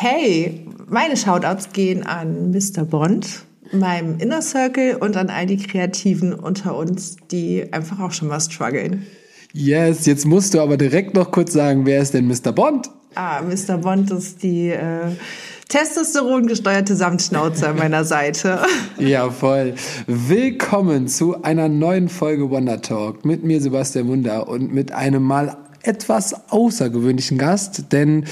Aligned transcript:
Hey, 0.00 0.64
meine 0.86 1.16
Shoutouts 1.16 1.72
gehen 1.72 2.06
an 2.06 2.52
Mr. 2.52 2.84
Bond, 2.84 3.42
meinem 3.72 4.20
Inner 4.20 4.42
Circle 4.42 4.94
und 4.94 5.16
an 5.16 5.28
all 5.28 5.46
die 5.46 5.56
Kreativen 5.56 6.34
unter 6.34 6.76
uns, 6.76 7.16
die 7.32 7.72
einfach 7.72 7.98
auch 7.98 8.12
schon 8.12 8.28
mal 8.28 8.38
strugglen. 8.38 9.04
Yes, 9.52 10.06
jetzt 10.06 10.24
musst 10.24 10.54
du 10.54 10.60
aber 10.60 10.76
direkt 10.76 11.14
noch 11.14 11.32
kurz 11.32 11.52
sagen, 11.52 11.84
wer 11.84 12.00
ist 12.00 12.14
denn 12.14 12.28
Mr. 12.28 12.52
Bond? 12.52 12.88
Ah, 13.16 13.42
Mr. 13.42 13.78
Bond 13.78 14.12
ist 14.12 14.44
die 14.44 14.68
äh, 14.68 15.10
Testosteron 15.68 16.46
gesteuerte 16.46 16.94
Samtschnauze 16.94 17.66
an 17.68 17.78
meiner 17.78 18.04
Seite. 18.04 18.60
Ja, 18.98 19.30
voll. 19.30 19.74
Willkommen 20.06 21.08
zu 21.08 21.42
einer 21.42 21.68
neuen 21.68 22.08
Folge 22.08 22.50
Wonder 22.50 22.82
Talk 22.82 23.24
mit 23.24 23.42
mir 23.42 23.60
Sebastian 23.60 24.06
Wunder 24.06 24.48
und 24.48 24.72
mit 24.72 24.92
einem 24.92 25.24
mal 25.24 25.56
etwas 25.82 26.50
außergewöhnlichen 26.50 27.38
Gast, 27.38 27.92
denn 27.92 28.24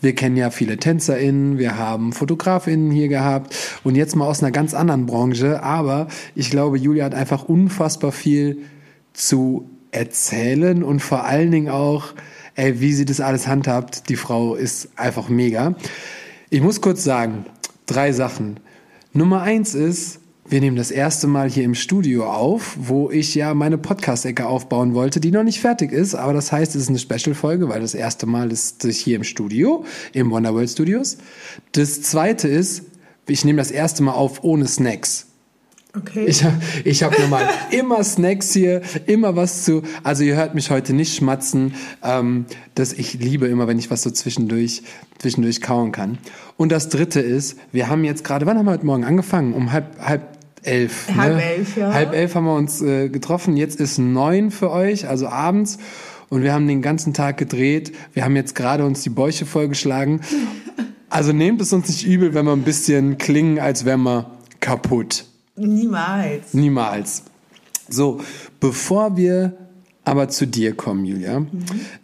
wir 0.00 0.14
kennen 0.14 0.36
ja 0.36 0.50
viele 0.50 0.76
TänzerInnen, 0.76 1.58
wir 1.58 1.78
haben 1.78 2.12
FotografInnen 2.12 2.90
hier 2.90 3.08
gehabt 3.08 3.54
und 3.84 3.94
jetzt 3.94 4.16
mal 4.16 4.26
aus 4.26 4.42
einer 4.42 4.52
ganz 4.52 4.74
anderen 4.74 5.06
Branche, 5.06 5.62
aber 5.62 6.08
ich 6.34 6.50
glaube, 6.50 6.78
Julia 6.78 7.04
hat 7.04 7.14
einfach 7.14 7.44
unfassbar 7.44 8.12
viel 8.12 8.58
zu 9.12 9.68
erzählen 9.90 10.82
und 10.82 11.00
vor 11.00 11.24
allen 11.24 11.50
Dingen 11.50 11.68
auch, 11.68 12.14
ey, 12.56 12.80
wie 12.80 12.92
sie 12.92 13.04
das 13.04 13.20
alles 13.20 13.46
handhabt. 13.46 14.08
Die 14.08 14.16
Frau 14.16 14.54
ist 14.54 14.88
einfach 14.96 15.28
mega. 15.28 15.74
Ich 16.50 16.60
muss 16.60 16.80
kurz 16.80 17.04
sagen, 17.04 17.46
drei 17.86 18.12
Sachen. 18.12 18.58
Nummer 19.12 19.42
eins 19.42 19.74
ist, 19.74 20.20
wir 20.46 20.60
nehmen 20.60 20.76
das 20.76 20.90
erste 20.90 21.26
Mal 21.26 21.50
hier 21.50 21.64
im 21.64 21.74
Studio 21.74 22.30
auf, 22.30 22.76
wo 22.78 23.10
ich 23.10 23.34
ja 23.34 23.54
meine 23.54 23.78
Podcast-Ecke 23.78 24.46
aufbauen 24.46 24.94
wollte, 24.94 25.18
die 25.20 25.30
noch 25.30 25.42
nicht 25.42 25.60
fertig 25.60 25.90
ist. 25.90 26.14
Aber 26.14 26.34
das 26.34 26.52
heißt, 26.52 26.74
es 26.76 26.82
ist 26.82 26.88
eine 26.90 26.98
Special-Folge, 26.98 27.68
weil 27.68 27.80
das 27.80 27.94
erste 27.94 28.26
Mal 28.26 28.52
ist 28.52 28.84
ich 28.84 28.98
hier 28.98 29.16
im 29.16 29.24
Studio, 29.24 29.84
im 30.12 30.30
Wonderworld 30.30 30.68
Studios. 30.68 31.16
Das 31.72 32.02
zweite 32.02 32.48
ist, 32.48 32.84
ich 33.26 33.44
nehme 33.44 33.56
das 33.56 33.70
erste 33.70 34.02
Mal 34.02 34.12
auf 34.12 34.44
ohne 34.44 34.66
Snacks. 34.66 35.26
Okay. 35.96 36.26
Ich, 36.26 36.44
ich 36.84 37.02
habe 37.04 37.20
normal 37.20 37.48
immer 37.70 38.02
Snacks 38.02 38.52
hier, 38.52 38.82
immer 39.06 39.36
was 39.36 39.64
zu. 39.64 39.82
Also 40.02 40.24
ihr 40.24 40.34
hört 40.34 40.54
mich 40.54 40.70
heute 40.70 40.92
nicht 40.92 41.14
schmatzen. 41.14 41.74
Ähm, 42.02 42.46
das 42.74 42.92
ich 42.92 43.14
liebe 43.14 43.46
immer, 43.46 43.68
wenn 43.68 43.78
ich 43.78 43.90
was 43.90 44.02
so 44.02 44.10
zwischendurch 44.10 44.82
zwischendurch 45.18 45.60
kauen 45.62 45.92
kann. 45.92 46.18
Und 46.56 46.72
das 46.72 46.88
Dritte 46.88 47.20
ist, 47.20 47.56
wir 47.70 47.88
haben 47.88 48.04
jetzt 48.04 48.24
gerade, 48.24 48.44
wann 48.44 48.58
haben 48.58 48.66
wir 48.66 48.72
heute 48.72 48.86
Morgen 48.86 49.04
angefangen? 49.04 49.54
Um 49.54 49.72
halb 49.72 49.98
halb 50.00 50.33
elf. 50.66 51.08
Halb 51.14 51.36
ne? 51.36 51.42
elf, 51.42 51.76
ja. 51.76 51.92
Halb 51.92 52.14
elf 52.14 52.34
haben 52.34 52.44
wir 52.44 52.54
uns 52.54 52.82
äh, 52.82 53.08
getroffen. 53.08 53.56
Jetzt 53.56 53.80
ist 53.80 53.98
neun 53.98 54.50
für 54.50 54.70
euch, 54.70 55.08
also 55.08 55.28
abends. 55.28 55.78
Und 56.28 56.42
wir 56.42 56.52
haben 56.52 56.66
den 56.66 56.82
ganzen 56.82 57.14
Tag 57.14 57.36
gedreht. 57.36 57.92
Wir 58.12 58.24
haben 58.24 58.36
jetzt 58.36 58.54
gerade 58.54 58.84
uns 58.84 59.02
die 59.02 59.10
Bäuche 59.10 59.46
vollgeschlagen. 59.46 60.20
Also 61.08 61.32
nehmt 61.32 61.60
es 61.60 61.72
uns 61.72 61.88
nicht 61.88 62.06
übel, 62.06 62.34
wenn 62.34 62.44
wir 62.44 62.52
ein 62.52 62.62
bisschen 62.62 63.18
klingen, 63.18 63.60
als 63.60 63.84
wären 63.84 64.02
wir 64.02 64.32
kaputt. 64.58 65.26
Niemals. 65.54 66.54
Niemals. 66.54 67.22
So, 67.88 68.20
bevor 68.58 69.16
wir 69.16 69.56
aber 70.04 70.28
zu 70.28 70.46
dir 70.46 70.74
kommen, 70.74 71.04
Julia. 71.04 71.40
Mhm. 71.40 71.48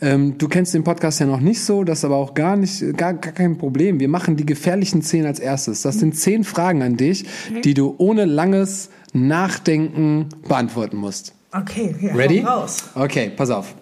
Ähm, 0.00 0.38
du 0.38 0.48
kennst 0.48 0.74
den 0.74 0.84
Podcast 0.84 1.20
ja 1.20 1.26
noch 1.26 1.40
nicht 1.40 1.62
so, 1.62 1.84
das 1.84 1.98
ist 1.98 2.04
aber 2.04 2.16
auch 2.16 2.34
gar 2.34 2.56
nicht, 2.56 2.80
gar, 2.96 3.14
gar 3.14 3.32
kein 3.32 3.58
Problem. 3.58 4.00
Wir 4.00 4.08
machen 4.08 4.36
die 4.36 4.46
gefährlichen 4.46 5.02
zehn 5.02 5.26
als 5.26 5.38
erstes. 5.38 5.82
Das 5.82 5.98
sind 5.98 6.16
zehn 6.16 6.44
Fragen 6.44 6.82
an 6.82 6.96
dich, 6.96 7.26
die 7.64 7.74
du 7.74 7.94
ohne 7.98 8.24
langes 8.24 8.90
Nachdenken 9.12 10.28
beantworten 10.48 10.96
musst. 10.96 11.34
Okay, 11.52 11.94
ja, 12.00 12.14
Ready? 12.14 12.40
raus. 12.40 12.84
Okay, 12.94 13.30
pass 13.36 13.50
auf. 13.50 13.74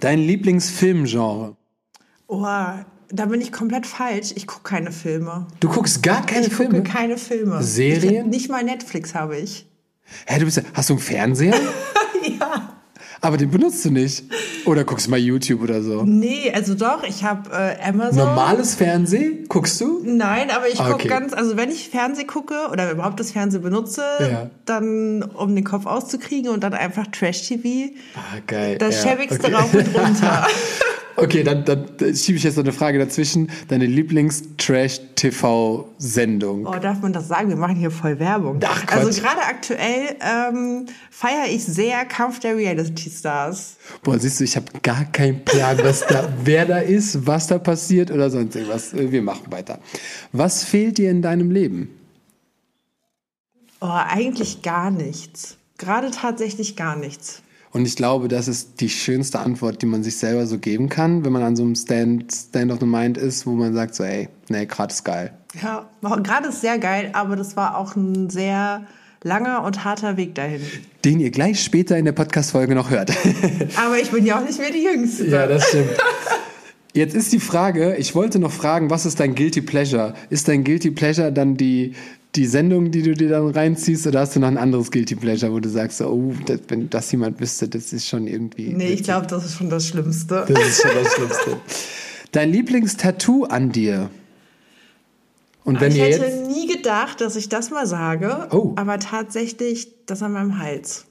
Dein 0.00 0.20
Lieblingsfilmgenre? 0.20 1.56
Oh, 2.26 2.44
da 3.10 3.26
bin 3.26 3.40
ich 3.40 3.52
komplett 3.52 3.86
falsch. 3.86 4.32
Ich 4.34 4.46
gucke 4.46 4.68
keine 4.68 4.92
Filme. 4.92 5.46
Du 5.60 5.68
guckst 5.68 6.02
gar 6.02 6.24
keine 6.24 6.46
ich 6.46 6.52
Filme? 6.54 6.78
gucke 6.82 6.90
keine 6.90 7.16
Filme. 7.16 7.62
Serien? 7.62 8.26
Ich, 8.26 8.30
nicht 8.30 8.50
mal 8.50 8.62
Netflix 8.62 9.14
habe 9.14 9.38
ich. 9.38 9.66
Hä, 10.26 10.38
du 10.38 10.44
bist, 10.44 10.62
hast 10.74 10.90
du 10.90 10.94
einen 10.94 11.02
Fernseher? 11.02 11.54
ja. 12.40 12.77
Aber 13.20 13.36
den 13.36 13.50
benutzt 13.50 13.84
du 13.84 13.90
nicht. 13.90 14.24
Oder 14.64 14.84
guckst 14.84 15.08
mal 15.08 15.18
YouTube 15.18 15.62
oder 15.62 15.82
so. 15.82 16.02
Nee, 16.04 16.52
also 16.54 16.74
doch, 16.74 17.02
ich 17.04 17.24
habe 17.24 17.50
äh, 17.50 17.76
Amazon. 17.88 18.18
Normales 18.18 18.74
Fernsehen? 18.74 19.46
Guckst 19.48 19.80
du? 19.80 20.00
Nein, 20.04 20.50
aber 20.50 20.68
ich 20.68 20.78
Ah, 20.80 20.84
gucke 20.90 20.94
okay. 20.96 21.08
ganz, 21.08 21.32
also 21.32 21.56
wenn 21.56 21.70
ich 21.70 21.88
Fernseh 21.88 22.24
gucke 22.24 22.68
oder 22.70 22.90
überhaupt 22.90 23.18
das 23.20 23.32
Fernsehen 23.32 23.62
benutze, 23.62 24.02
Ja. 24.20 24.50
dann 24.66 25.22
um 25.22 25.54
den 25.54 25.64
Kopf 25.64 25.86
auszukriegen 25.86 26.50
und 26.50 26.62
dann 26.62 26.74
einfach 26.74 27.06
Trash-TV, 27.06 27.92
Ah, 28.14 28.38
geil. 28.46 28.78
das 28.78 29.02
ja, 29.04 29.10
schäbigste 29.10 29.46
okay. 29.46 29.54
rauf 29.54 29.74
und 29.74 29.94
runter. 29.98 30.46
Okay, 31.20 31.42
dann, 31.42 31.64
dann 31.64 31.88
schiebe 32.14 32.38
ich 32.38 32.44
jetzt 32.44 32.56
noch 32.56 32.62
eine 32.64 32.72
Frage 32.72 32.98
dazwischen. 32.98 33.50
Deine 33.68 33.86
Lieblings-Trash-TV-Sendung? 33.86 36.66
Oh, 36.66 36.78
darf 36.78 37.00
man 37.00 37.12
das 37.12 37.26
sagen? 37.28 37.48
Wir 37.48 37.56
machen 37.56 37.76
hier 37.76 37.90
voll 37.90 38.18
Werbung. 38.20 38.60
Ach, 38.64 38.86
Quatsch. 38.86 38.98
also 38.98 39.20
gerade 39.20 39.42
aktuell 39.42 40.16
ähm, 40.20 40.86
feiere 41.10 41.48
ich 41.50 41.64
sehr 41.64 42.04
Kampf 42.04 42.38
der 42.40 42.56
Reality 42.56 43.10
Stars. 43.10 43.76
Boah, 44.02 44.18
siehst 44.18 44.40
du, 44.40 44.44
ich 44.44 44.56
habe 44.56 44.66
gar 44.82 45.04
keinen 45.06 45.42
Plan, 45.44 45.78
was 45.82 46.06
da, 46.06 46.28
wer 46.44 46.66
da 46.66 46.78
ist, 46.78 47.26
was 47.26 47.46
da 47.48 47.58
passiert 47.58 48.10
oder 48.10 48.28
sonst 48.30 48.54
irgendwas. 48.54 48.92
Äh, 48.92 49.10
Wir 49.10 49.22
machen 49.22 49.50
weiter. 49.50 49.78
Was 50.32 50.64
fehlt 50.64 50.98
dir 50.98 51.10
in 51.10 51.22
deinem 51.22 51.50
Leben? 51.50 51.88
Oh, 53.80 53.86
eigentlich 53.90 54.60
gar 54.62 54.90
nichts. 54.90 55.56
Gerade 55.78 56.10
tatsächlich 56.10 56.76
gar 56.76 56.96
nichts. 56.96 57.42
Und 57.70 57.86
ich 57.86 57.96
glaube, 57.96 58.28
das 58.28 58.48
ist 58.48 58.80
die 58.80 58.88
schönste 58.88 59.40
Antwort, 59.40 59.82
die 59.82 59.86
man 59.86 60.02
sich 60.02 60.16
selber 60.16 60.46
so 60.46 60.58
geben 60.58 60.88
kann, 60.88 61.24
wenn 61.24 61.32
man 61.32 61.42
an 61.42 61.56
so 61.56 61.62
einem 61.62 61.74
Stand, 61.74 62.32
Stand 62.32 62.72
of 62.72 62.80
the 62.80 62.86
Mind 62.86 63.18
ist, 63.18 63.46
wo 63.46 63.52
man 63.52 63.74
sagt 63.74 63.94
so, 63.94 64.04
ey, 64.04 64.28
nee, 64.48 64.66
gerade 64.66 64.92
ist 64.92 65.04
geil. 65.04 65.32
Ja, 65.62 65.88
gerade 66.00 66.48
ist 66.48 66.60
sehr 66.60 66.78
geil, 66.78 67.10
aber 67.12 67.36
das 67.36 67.56
war 67.56 67.76
auch 67.76 67.96
ein 67.96 68.30
sehr 68.30 68.86
langer 69.22 69.64
und 69.64 69.84
harter 69.84 70.16
Weg 70.16 70.34
dahin. 70.34 70.60
Den 71.04 71.20
ihr 71.20 71.30
gleich 71.30 71.62
später 71.62 71.96
in 71.98 72.04
der 72.04 72.12
Podcast-Folge 72.12 72.74
noch 72.74 72.90
hört. 72.90 73.12
Aber 73.76 73.98
ich 73.98 74.10
bin 74.10 74.24
ja 74.24 74.38
auch 74.38 74.44
nicht 74.44 74.58
mehr 74.58 74.70
die 74.70 74.84
Jüngste. 74.84 75.26
Ja, 75.26 75.46
das 75.46 75.68
stimmt. 75.68 75.90
Jetzt 76.94 77.14
ist 77.14 77.32
die 77.32 77.40
Frage, 77.40 77.96
ich 77.96 78.14
wollte 78.14 78.38
noch 78.38 78.50
fragen, 78.50 78.90
was 78.90 79.06
ist 79.06 79.20
dein 79.20 79.34
Guilty 79.34 79.60
Pleasure? 79.60 80.14
Ist 80.30 80.48
dein 80.48 80.64
Guilty 80.64 80.90
Pleasure 80.90 81.32
dann 81.32 81.56
die, 81.56 81.94
die 82.34 82.46
Sendung, 82.46 82.90
die 82.90 83.02
du 83.02 83.14
dir 83.14 83.28
dann 83.30 83.48
reinziehst, 83.48 84.06
oder 84.06 84.20
hast 84.20 84.36
du 84.36 84.40
noch 84.40 84.48
ein 84.48 84.58
anderes 84.58 84.90
Guilty 84.90 85.16
Pleasure, 85.16 85.52
wo 85.52 85.60
du 85.60 85.68
sagst, 85.68 86.00
oh, 86.02 86.32
das, 86.46 86.60
wenn 86.68 86.90
das 86.90 87.10
jemand 87.10 87.40
wüsste, 87.40 87.68
das 87.68 87.92
ist 87.92 88.06
schon 88.06 88.26
irgendwie. 88.26 88.72
Nee, 88.74 88.88
ich 88.92 89.02
glaube, 89.02 89.26
das 89.26 89.44
ist 89.44 89.56
schon 89.56 89.70
das 89.70 89.86
Schlimmste. 89.88 90.44
Das 90.46 90.66
ist 90.68 90.82
schon 90.82 90.90
das 91.02 91.12
Schlimmste. 91.14 91.56
Dein 92.32 92.50
Lieblingstattoo 92.52 93.44
an 93.44 93.72
dir? 93.72 94.10
Und 95.64 95.80
wenn 95.80 95.92
ich 95.92 95.98
ihr 95.98 96.04
hätte 96.06 96.24
jetzt. 96.24 96.46
nie 96.48 96.66
gedacht, 96.66 97.20
dass 97.20 97.36
ich 97.36 97.48
das 97.48 97.70
mal 97.70 97.86
sage, 97.86 98.48
Oh. 98.50 98.72
aber 98.76 98.98
tatsächlich 98.98 99.88
das 100.06 100.22
an 100.22 100.32
meinem 100.32 100.58
Hals. 100.58 101.06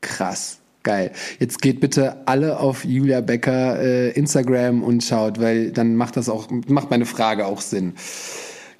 Krass. 0.00 0.58
Geil. 0.84 1.12
Jetzt 1.38 1.62
geht 1.62 1.78
bitte 1.80 2.26
alle 2.26 2.58
auf 2.58 2.84
Julia 2.84 3.20
Becker 3.20 3.80
äh, 3.80 4.10
Instagram 4.10 4.82
und 4.82 5.04
schaut, 5.04 5.40
weil 5.40 5.70
dann 5.70 5.94
macht 5.94 6.16
das 6.16 6.28
auch, 6.28 6.48
macht 6.66 6.90
meine 6.90 7.06
Frage 7.06 7.46
auch 7.46 7.60
Sinn. 7.60 7.94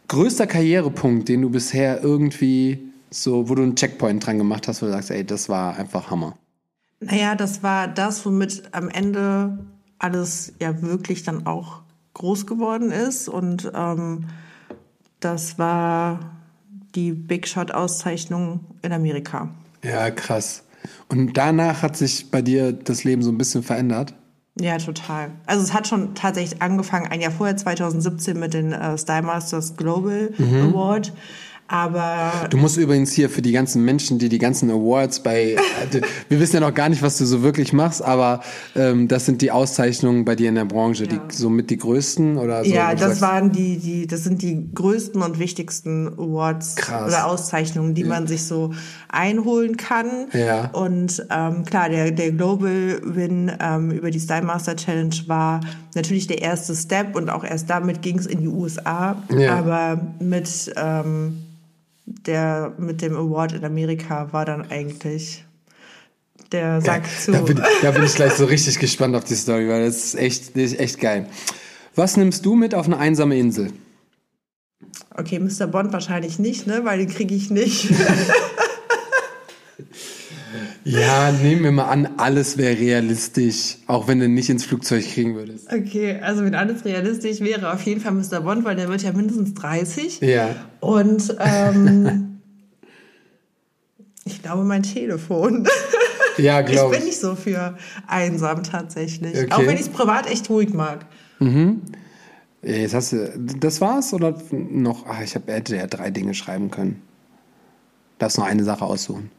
Größter 0.08 0.46
Karrierepunkt, 0.46 1.28
den 1.28 1.42
du 1.42 1.50
bisher 1.50 2.02
irgendwie 2.02 2.92
so, 3.10 3.48
wo 3.48 3.54
du 3.54 3.62
einen 3.62 3.76
Checkpoint 3.76 4.26
dran 4.26 4.38
gemacht 4.38 4.68
hast, 4.68 4.82
wo 4.82 4.86
du 4.86 4.92
sagst, 4.92 5.10
ey, 5.10 5.24
das 5.24 5.48
war 5.48 5.76
einfach 5.76 6.10
Hammer. 6.10 6.36
Naja, 7.00 7.34
das 7.34 7.62
war 7.62 7.88
das, 7.88 8.24
womit 8.24 8.62
am 8.72 8.88
Ende 8.88 9.58
alles 9.98 10.52
ja 10.60 10.82
wirklich 10.82 11.22
dann 11.22 11.46
auch 11.46 11.82
groß 12.14 12.46
geworden 12.46 12.90
ist. 12.90 13.28
Und 13.28 13.70
ähm, 13.74 14.26
das 15.20 15.58
war 15.58 16.36
die 16.94 17.12
Big 17.12 17.48
Shot-Auszeichnung 17.48 18.60
in 18.82 18.92
Amerika. 18.92 19.48
Ja, 19.82 20.10
krass. 20.10 20.64
Und 21.08 21.36
danach 21.36 21.82
hat 21.82 21.96
sich 21.96 22.30
bei 22.30 22.42
dir 22.42 22.72
das 22.72 23.04
Leben 23.04 23.22
so 23.22 23.30
ein 23.30 23.38
bisschen 23.38 23.62
verändert. 23.62 24.14
Ja, 24.60 24.76
total. 24.76 25.30
Also 25.46 25.62
es 25.62 25.72
hat 25.72 25.88
schon 25.88 26.14
tatsächlich 26.14 26.60
angefangen, 26.60 27.06
ein 27.06 27.20
Jahr 27.20 27.32
vorher, 27.32 27.56
2017, 27.56 28.38
mit 28.38 28.52
den 28.52 28.72
äh, 28.72 28.98
Style 28.98 29.22
Masters 29.22 29.76
Global 29.76 30.30
Award. 30.38 31.12
Aber 31.72 32.48
Du 32.50 32.58
musst 32.58 32.76
übrigens 32.76 33.12
hier 33.12 33.30
für 33.30 33.40
die 33.40 33.52
ganzen 33.52 33.82
Menschen, 33.82 34.18
die 34.18 34.28
die 34.28 34.38
ganzen 34.38 34.70
Awards 34.70 35.20
bei, 35.20 35.56
wir 36.28 36.38
wissen 36.38 36.56
ja 36.56 36.60
noch 36.60 36.74
gar 36.74 36.90
nicht, 36.90 37.00
was 37.00 37.16
du 37.16 37.24
so 37.24 37.42
wirklich 37.42 37.72
machst, 37.72 38.02
aber 38.02 38.42
ähm, 38.76 39.08
das 39.08 39.24
sind 39.24 39.40
die 39.40 39.50
Auszeichnungen 39.50 40.26
bei 40.26 40.36
dir 40.36 40.50
in 40.50 40.56
der 40.56 40.66
Branche, 40.66 41.06
die 41.06 41.18
somit 41.30 41.70
die 41.70 41.78
größten 41.78 42.36
oder 42.36 42.62
so. 42.62 42.70
ja, 42.70 42.92
das 42.92 43.00
sagst, 43.00 43.20
waren 43.22 43.52
die, 43.52 43.78
die, 43.78 44.06
das 44.06 44.22
sind 44.22 44.42
die 44.42 44.68
größten 44.74 45.22
und 45.22 45.38
wichtigsten 45.38 46.08
Awards 46.08 46.76
Krass. 46.76 47.08
oder 47.08 47.26
Auszeichnungen, 47.26 47.94
die 47.94 48.04
man 48.04 48.26
sich 48.26 48.44
so 48.44 48.74
einholen 49.08 49.78
kann. 49.78 50.26
Ja. 50.34 50.68
Und 50.72 51.26
ähm, 51.30 51.64
klar, 51.64 51.88
der, 51.88 52.10
der 52.10 52.32
Global 52.32 53.00
Win 53.02 53.50
ähm, 53.60 53.92
über 53.92 54.10
die 54.10 54.20
Style 54.20 54.42
Master 54.42 54.76
Challenge 54.76 55.14
war 55.26 55.60
natürlich 55.94 56.26
der 56.26 56.42
erste 56.42 56.74
Step 56.74 57.16
und 57.16 57.30
auch 57.30 57.44
erst 57.44 57.70
damit 57.70 58.02
ging 58.02 58.18
es 58.18 58.26
in 58.26 58.40
die 58.40 58.48
USA. 58.48 59.16
Ja. 59.34 59.56
Aber 59.56 59.98
mit 60.20 60.70
ähm, 60.76 61.38
der 62.06 62.74
mit 62.78 63.02
dem 63.02 63.16
Award 63.16 63.52
in 63.52 63.64
Amerika 63.64 64.32
war 64.32 64.44
dann 64.44 64.70
eigentlich 64.70 65.44
der 66.50 66.80
Sack 66.80 67.04
zu. 67.20 67.32
Da 67.32 67.40
bin, 67.40 67.60
da 67.82 67.90
bin 67.90 68.04
ich 68.04 68.14
gleich 68.14 68.34
so 68.34 68.44
richtig 68.44 68.78
gespannt 68.78 69.14
auf 69.16 69.24
die 69.24 69.34
Story, 69.34 69.68
weil 69.68 69.84
das 69.84 69.96
ist 69.96 70.14
echt, 70.16 70.56
das 70.56 70.72
ist 70.72 70.80
echt 70.80 71.00
geil. 71.00 71.28
Was 71.94 72.16
nimmst 72.16 72.44
du 72.44 72.54
mit 72.54 72.74
auf 72.74 72.86
eine 72.86 72.98
einsame 72.98 73.38
Insel? 73.38 73.72
Okay, 75.14 75.38
Mr. 75.38 75.66
Bond 75.66 75.92
wahrscheinlich 75.92 76.38
nicht, 76.38 76.66
ne? 76.66 76.84
Weil 76.84 76.98
den 76.98 77.08
kriege 77.08 77.34
ich 77.34 77.50
nicht. 77.50 77.90
Ja, 80.84 81.30
nehmen 81.30 81.62
wir 81.62 81.72
mal 81.72 81.84
an, 81.84 82.08
alles 82.16 82.58
wäre 82.58 82.76
realistisch, 82.76 83.78
auch 83.86 84.08
wenn 84.08 84.18
du 84.18 84.28
nicht 84.28 84.50
ins 84.50 84.64
Flugzeug 84.64 85.04
kriegen 85.04 85.36
würdest. 85.36 85.72
Okay, 85.72 86.18
also 86.20 86.44
wenn 86.44 86.54
alles 86.54 86.84
realistisch 86.84 87.40
wäre, 87.40 87.72
auf 87.72 87.82
jeden 87.82 88.00
Fall 88.00 88.12
Mr. 88.12 88.40
Bond, 88.40 88.64
weil 88.64 88.74
der 88.74 88.88
wird 88.88 89.02
ja 89.02 89.12
mindestens 89.12 89.54
30. 89.54 90.20
Ja. 90.20 90.56
Und 90.80 91.36
ähm, 91.38 92.40
ich 94.24 94.42
glaube, 94.42 94.64
mein 94.64 94.82
Telefon. 94.82 95.68
Ja, 96.36 96.60
Ich 96.66 96.66
glaube 96.72 96.90
bin 96.90 97.00
ich. 97.00 97.06
nicht 97.06 97.20
so 97.20 97.36
für 97.36 97.76
einsam 98.08 98.62
tatsächlich. 98.64 99.36
Okay. 99.36 99.52
Auch 99.52 99.60
wenn 99.60 99.76
ich 99.76 99.82
es 99.82 99.88
privat 99.88 100.28
echt 100.28 100.50
ruhig 100.50 100.72
mag. 100.72 101.06
Ja, 101.40 101.74
Jetzt 102.62 102.94
hast 102.94 103.12
du, 103.12 103.32
das 103.36 103.80
war's 103.80 104.14
oder 104.14 104.36
noch? 104.50 105.06
Ach, 105.06 105.20
ich 105.20 105.34
hab, 105.34 105.48
hätte 105.48 105.76
ja 105.76 105.86
drei 105.86 106.10
Dinge 106.10 106.34
schreiben 106.34 106.70
können. 106.70 107.02
Darfst 108.18 108.38
noch 108.38 108.46
eine 108.46 108.62
Sache 108.64 108.84
aussuchen. 108.84 109.30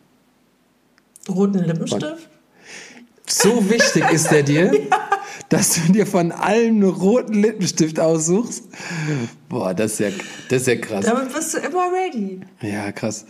Roten 1.29 1.59
Lippenstift? 1.63 2.29
So 3.27 3.69
wichtig 3.69 4.03
ist 4.11 4.29
der 4.31 4.43
dir, 4.43 4.71
dass 5.49 5.75
du 5.75 5.91
dir 5.93 6.05
von 6.05 6.31
allen 6.31 6.81
einen 6.81 6.83
roten 6.83 7.35
Lippenstift 7.35 7.99
aussuchst. 7.99 8.65
Boah, 9.49 9.73
das 9.73 9.93
ist 9.93 9.99
ja, 9.99 10.07
das 10.49 10.61
ist 10.61 10.67
ja 10.67 10.75
krass. 10.75 11.05
Damit 11.05 11.33
bist 11.33 11.53
du 11.53 11.59
immer 11.59 11.87
ready. 11.91 12.41
Ja, 12.61 12.91
krass. 12.91 13.25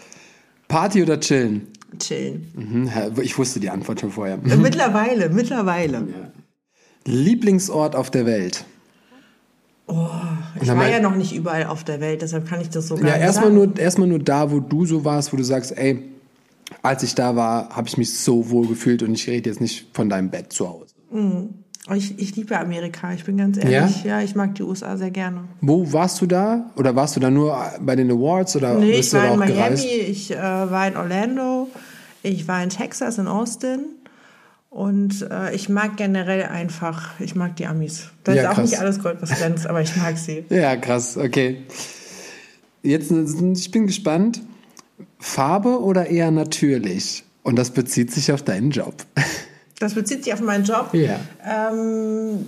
Party 0.68 1.04
oder 1.04 1.20
chillen? 1.20 1.68
Chillen. 2.00 2.52
Mhm, 2.56 2.90
ich 3.22 3.38
wusste 3.38 3.60
die 3.60 3.70
Antwort 3.70 4.00
schon 4.02 4.12
vorher. 4.12 4.38
Mittlerweile, 4.38 5.30
mittlerweile. 5.30 6.08
Lieblingsort 7.06 7.96
auf 7.96 8.10
der 8.10 8.26
Welt? 8.26 8.66
Ich 10.60 10.68
dann 10.68 10.78
war 10.78 10.90
ja 10.90 11.00
noch 11.00 11.16
nicht 11.16 11.36
überall 11.36 11.66
auf 11.66 11.84
der 11.84 12.00
Welt, 12.00 12.22
deshalb 12.22 12.48
kann 12.48 12.62
ich 12.62 12.70
das 12.70 12.88
so 12.88 12.96
gar 12.96 13.06
Ja, 13.10 13.14
nicht 13.16 13.24
erstmal 13.26 13.46
sagen. 13.52 13.56
nur, 13.56 13.78
erstmal 13.78 14.08
nur 14.08 14.20
da, 14.20 14.50
wo 14.50 14.60
du 14.60 14.86
so 14.86 15.04
warst, 15.04 15.34
wo 15.34 15.38
du 15.38 15.44
sagst, 15.44 15.78
ey, 15.78 16.10
als 16.84 17.02
ich 17.02 17.16
da 17.16 17.36
war, 17.36 17.70
habe 17.70 17.88
ich 17.88 17.98
mich 17.98 18.14
so 18.20 18.50
wohl 18.52 18.68
gefühlt 18.68 19.02
und 19.02 19.14
ich 19.16 19.28
rede 19.28 19.50
jetzt 19.50 19.60
nicht 19.62 19.88
von 19.94 20.10
deinem 20.10 20.30
Bett 20.30 20.54
zu 20.54 20.70
Hause. 20.70 20.94
Ich, 21.94 22.18
ich 22.20 22.36
liebe 22.36 22.58
Amerika, 22.58 23.12
ich 23.14 23.24
bin 23.26 23.38
ganz 23.38 23.58
ehrlich. 23.58 24.04
Ja? 24.04 24.22
ich 24.22 24.36
mag 24.36 24.56
die 24.56 24.64
USA 24.64 24.96
sehr 24.98 25.12
gerne. 25.12 25.46
Wo 25.62 25.92
warst 25.92 26.22
du 26.22 26.26
da? 26.28 26.72
Oder 26.78 26.96
warst 26.96 27.16
du 27.16 27.20
da 27.20 27.30
nur 27.32 27.58
bei 27.82 27.96
den 27.96 28.10
Awards 28.12 28.56
oder 28.56 28.76
Nee, 28.76 28.98
bist 28.98 29.06
ich 29.06 29.10
du 29.12 29.18
war 29.18 29.26
in 29.26 29.32
auch 29.32 29.38
Miami, 29.38 29.54
gereist? 29.56 29.86
ich 29.86 30.32
äh, 30.32 30.38
war 30.38 30.88
in 30.88 30.96
Orlando, 30.96 31.68
ich 32.22 32.48
war 32.48 32.64
in 32.64 32.70
Texas, 32.70 33.18
in 33.18 33.28
Austin. 33.28 33.80
Und 34.70 35.28
äh, 35.30 35.54
ich 35.54 35.70
mag 35.70 35.98
generell 35.98 36.44
einfach, 36.44 37.20
ich 37.20 37.36
mag 37.36 37.56
die 37.58 37.68
Amis. 37.68 38.06
Das 38.24 38.36
Ja, 38.36 38.42
ist 38.44 38.48
auch 38.50 38.54
krass. 38.56 38.72
nicht 38.72 38.80
alles 38.80 39.00
Gold, 39.04 39.18
was 39.22 39.30
glänzt, 39.38 39.68
aber 39.68 39.82
ich 39.82 39.96
mag 39.98 40.18
sie. 40.18 40.46
Ja, 40.50 40.76
krass, 40.78 41.16
okay. 41.16 41.64
Jetzt, 42.82 43.12
ich 43.12 43.72
bin 43.72 43.86
gespannt. 43.88 44.42
Farbe 45.24 45.82
oder 45.82 46.08
eher 46.08 46.32
natürlich? 46.32 47.24
Und 47.44 47.56
das 47.56 47.72
bezieht 47.72 48.12
sich 48.12 48.32
auf 48.32 48.44
deinen 48.44 48.72
Job. 48.72 48.94
Das 49.80 49.96
bezieht 49.96 50.24
sich 50.24 50.32
auf 50.32 50.40
meinen 50.40 50.64
Job. 50.64 50.94
Ja. 50.94 51.20
Ähm, 51.44 52.46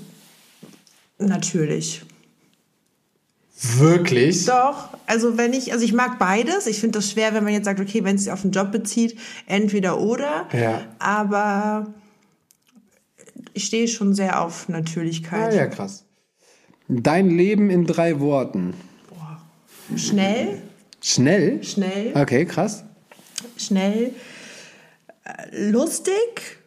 natürlich. 1.18 2.04
Wirklich? 3.60 4.46
Doch, 4.46 4.90
also 5.06 5.38
wenn 5.38 5.52
ich, 5.52 5.74
also 5.74 5.84
ich 5.84 5.92
mag 5.92 6.18
beides. 6.18 6.66
Ich 6.66 6.80
finde 6.80 7.00
das 7.00 7.12
schwer, 7.12 7.34
wenn 7.34 7.44
man 7.44 7.52
jetzt 7.52 7.66
sagt, 7.66 7.82
okay, 7.82 8.06
wenn 8.06 8.16
es 8.16 8.24
sich 8.24 8.32
auf 8.32 8.44
den 8.44 8.52
Job 8.52 8.72
bezieht, 8.72 9.20
entweder 9.48 10.00
oder. 10.00 10.48
Ja. 10.54 10.84
Aber 11.00 11.88
ich 13.54 13.66
stehe 13.66 13.90
schon 13.90 14.14
sehr 14.14 14.42
auf 14.42 14.70
Natürlichkeit. 14.70 15.52
Ah, 15.52 15.56
ja, 15.56 15.68
krass. 15.68 16.06
Dein 16.88 17.30
Leben 17.30 17.70
in 17.70 17.86
drei 17.86 18.22
Worten. 18.22 18.76
Schnell, 19.98 20.62
Schnell? 21.08 21.64
schnell, 21.64 22.14
Okay, 22.16 22.46
krass. 22.46 22.84
schnell, 23.58 24.12
äh, 25.24 25.70
lustig, 25.70 26.58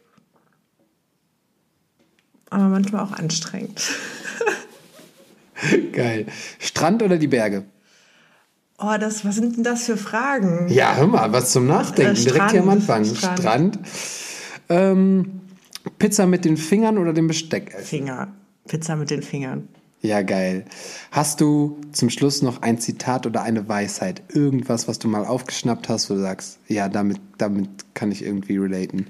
aber 2.48 2.68
manchmal 2.68 3.02
auch 3.04 3.10
anstrengend. 3.10 3.82
Geil. 5.92 6.26
Strand 6.60 7.02
oder 7.02 7.16
die 7.18 7.26
Berge? 7.26 7.64
Oh, 8.78 8.94
das, 9.00 9.24
was 9.24 9.34
sind 9.34 9.56
denn 9.56 9.64
das 9.64 9.86
für 9.86 9.96
Fragen? 9.96 10.68
Ja, 10.68 10.94
hör 10.94 11.08
mal, 11.08 11.32
was 11.32 11.50
zum 11.50 11.66
Nachdenken. 11.66 12.14
Äh, 12.16 12.24
Direkt 12.24 12.52
hier 12.52 12.62
am 12.62 12.80
Strand, 12.80 13.06
Anfang. 13.08 13.14
Strand. 13.16 13.38
Strand. 13.40 13.78
Ähm, 14.68 15.40
Pizza 15.98 16.26
mit 16.26 16.44
den 16.44 16.56
Fingern 16.56 16.96
oder 16.96 17.12
dem 17.12 17.26
Besteck 17.26 17.74
essen? 17.74 17.84
Finger. 17.86 18.28
Pizza 18.68 18.94
mit 18.94 19.10
den 19.10 19.22
Fingern. 19.22 19.68
Ja, 20.00 20.22
geil. 20.22 20.64
Hast 21.10 21.40
du 21.40 21.80
zum 21.92 22.08
Schluss 22.08 22.40
noch 22.42 22.62
ein 22.62 22.78
Zitat 22.78 23.26
oder 23.26 23.42
eine 23.42 23.68
Weisheit? 23.68 24.22
Irgendwas, 24.28 24.86
was 24.86 24.98
du 24.98 25.08
mal 25.08 25.24
aufgeschnappt 25.24 25.88
hast, 25.88 26.08
wo 26.08 26.14
du 26.14 26.20
sagst, 26.20 26.58
ja, 26.68 26.88
damit, 26.88 27.20
damit 27.36 27.68
kann 27.94 28.12
ich 28.12 28.24
irgendwie 28.24 28.56
relaten. 28.58 29.08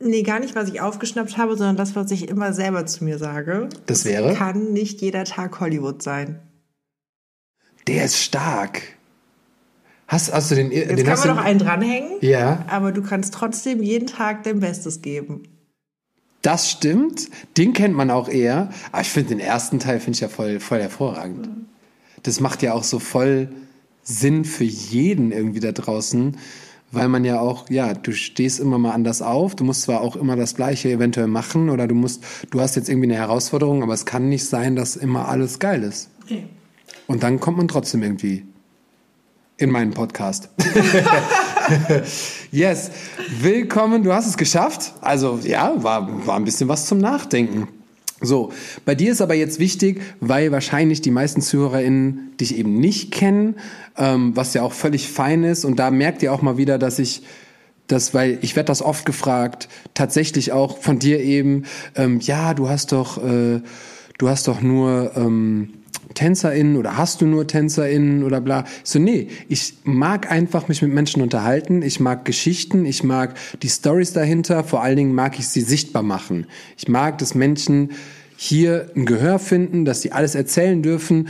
Nee, 0.00 0.24
gar 0.24 0.40
nicht, 0.40 0.56
was 0.56 0.68
ich 0.68 0.80
aufgeschnappt 0.80 1.38
habe, 1.38 1.56
sondern 1.56 1.76
das, 1.76 1.94
was 1.94 2.10
ich 2.10 2.28
immer 2.28 2.52
selber 2.52 2.86
zu 2.86 3.04
mir 3.04 3.18
sage. 3.18 3.68
Das 3.86 4.04
wäre? 4.04 4.34
Kann 4.34 4.72
nicht 4.72 5.00
jeder 5.00 5.24
Tag 5.24 5.60
Hollywood 5.60 6.02
sein. 6.02 6.40
Der 7.86 8.04
ist 8.04 8.16
stark. 8.16 8.82
Hast, 10.08 10.32
hast 10.32 10.50
du 10.50 10.56
den, 10.56 10.72
Jetzt 10.72 10.90
den 10.90 10.96
kann 10.98 11.12
hast 11.12 11.26
man 11.26 11.36
noch 11.36 11.44
einen 11.44 11.58
dranhängen, 11.60 12.18
Ja, 12.20 12.64
aber 12.68 12.90
du 12.90 13.02
kannst 13.02 13.32
trotzdem 13.32 13.82
jeden 13.82 14.08
Tag 14.08 14.42
dein 14.42 14.58
Bestes 14.60 15.00
geben. 15.00 15.44
Das 16.42 16.70
stimmt. 16.70 17.28
Den 17.56 17.72
kennt 17.72 17.94
man 17.94 18.10
auch 18.10 18.28
eher. 18.28 18.70
Aber 18.90 19.02
ich 19.02 19.10
finde 19.10 19.30
den 19.30 19.40
ersten 19.40 19.78
Teil 19.78 20.00
finde 20.00 20.16
ich 20.16 20.20
ja 20.20 20.28
voll, 20.28 20.60
voll 20.60 20.80
hervorragend. 20.80 21.48
Das 22.22 22.40
macht 22.40 22.62
ja 22.62 22.74
auch 22.74 22.84
so 22.84 22.98
voll 22.98 23.48
Sinn 24.02 24.44
für 24.44 24.64
jeden 24.64 25.32
irgendwie 25.32 25.60
da 25.60 25.72
draußen, 25.72 26.36
weil 26.90 27.08
man 27.08 27.24
ja 27.24 27.40
auch, 27.40 27.70
ja, 27.70 27.94
du 27.94 28.12
stehst 28.12 28.60
immer 28.60 28.78
mal 28.78 28.90
anders 28.90 29.22
auf. 29.22 29.54
Du 29.54 29.64
musst 29.64 29.82
zwar 29.82 30.00
auch 30.00 30.16
immer 30.16 30.36
das 30.36 30.54
Gleiche 30.54 30.90
eventuell 30.90 31.28
machen 31.28 31.70
oder 31.70 31.86
du 31.86 31.94
musst, 31.94 32.22
du 32.50 32.60
hast 32.60 32.74
jetzt 32.74 32.88
irgendwie 32.88 33.08
eine 33.08 33.16
Herausforderung, 33.16 33.82
aber 33.82 33.94
es 33.94 34.04
kann 34.04 34.28
nicht 34.28 34.44
sein, 34.44 34.76
dass 34.76 34.96
immer 34.96 35.28
alles 35.28 35.58
geil 35.58 35.82
ist. 35.84 36.10
Okay. 36.24 36.44
Und 37.06 37.22
dann 37.22 37.40
kommt 37.40 37.58
man 37.58 37.68
trotzdem 37.68 38.02
irgendwie 38.02 38.44
in 39.56 39.70
meinen 39.70 39.92
Podcast. 39.92 40.48
yes, 42.50 42.90
willkommen, 43.40 44.02
du 44.02 44.12
hast 44.12 44.26
es 44.26 44.36
geschafft. 44.36 44.92
Also 45.00 45.38
ja, 45.42 45.72
war, 45.82 46.26
war 46.26 46.36
ein 46.36 46.44
bisschen 46.44 46.68
was 46.68 46.86
zum 46.86 46.98
Nachdenken. 46.98 47.68
So, 48.20 48.52
bei 48.84 48.94
dir 48.94 49.10
ist 49.12 49.20
aber 49.20 49.34
jetzt 49.34 49.58
wichtig, 49.58 50.00
weil 50.20 50.52
wahrscheinlich 50.52 51.00
die 51.00 51.10
meisten 51.10 51.42
ZuhörerInnen 51.42 52.36
dich 52.40 52.56
eben 52.56 52.78
nicht 52.78 53.10
kennen, 53.10 53.56
ähm, 53.96 54.36
was 54.36 54.54
ja 54.54 54.62
auch 54.62 54.72
völlig 54.72 55.08
fein 55.08 55.42
ist. 55.42 55.64
Und 55.64 55.78
da 55.78 55.90
merkt 55.90 56.22
ihr 56.22 56.32
auch 56.32 56.40
mal 56.40 56.56
wieder, 56.56 56.78
dass 56.78 57.00
ich 57.00 57.22
das, 57.88 58.14
weil 58.14 58.38
ich 58.42 58.54
werde 58.54 58.68
das 58.68 58.80
oft 58.80 59.04
gefragt, 59.04 59.68
tatsächlich 59.94 60.52
auch 60.52 60.78
von 60.78 61.00
dir 61.00 61.20
eben, 61.20 61.64
ähm, 61.96 62.20
ja, 62.20 62.54
du 62.54 62.68
hast 62.68 62.92
doch, 62.92 63.18
äh, 63.18 63.60
du 64.18 64.28
hast 64.28 64.46
doch 64.46 64.60
nur 64.60 65.12
ähm, 65.16 65.81
TänzerInnen 66.14 66.76
oder 66.76 66.96
hast 66.96 67.20
du 67.20 67.26
nur 67.26 67.46
TänzerInnen 67.46 68.22
oder 68.24 68.40
bla. 68.40 68.64
Ich 68.84 68.90
so, 68.90 68.98
nee, 68.98 69.28
ich 69.48 69.74
mag 69.84 70.30
einfach 70.30 70.68
mich 70.68 70.82
mit 70.82 70.92
Menschen 70.92 71.22
unterhalten, 71.22 71.82
ich 71.82 72.00
mag 72.00 72.24
Geschichten, 72.24 72.86
ich 72.86 73.04
mag 73.04 73.34
die 73.62 73.68
Stories 73.68 74.12
dahinter, 74.12 74.64
vor 74.64 74.82
allen 74.82 74.96
Dingen 74.96 75.14
mag 75.14 75.38
ich 75.38 75.48
sie 75.48 75.60
sichtbar 75.60 76.02
machen. 76.02 76.46
Ich 76.76 76.88
mag, 76.88 77.18
dass 77.18 77.34
Menschen 77.34 77.90
hier 78.36 78.90
ein 78.96 79.06
Gehör 79.06 79.38
finden, 79.38 79.84
dass 79.84 80.02
sie 80.02 80.12
alles 80.12 80.34
erzählen 80.34 80.82
dürfen. 80.82 81.28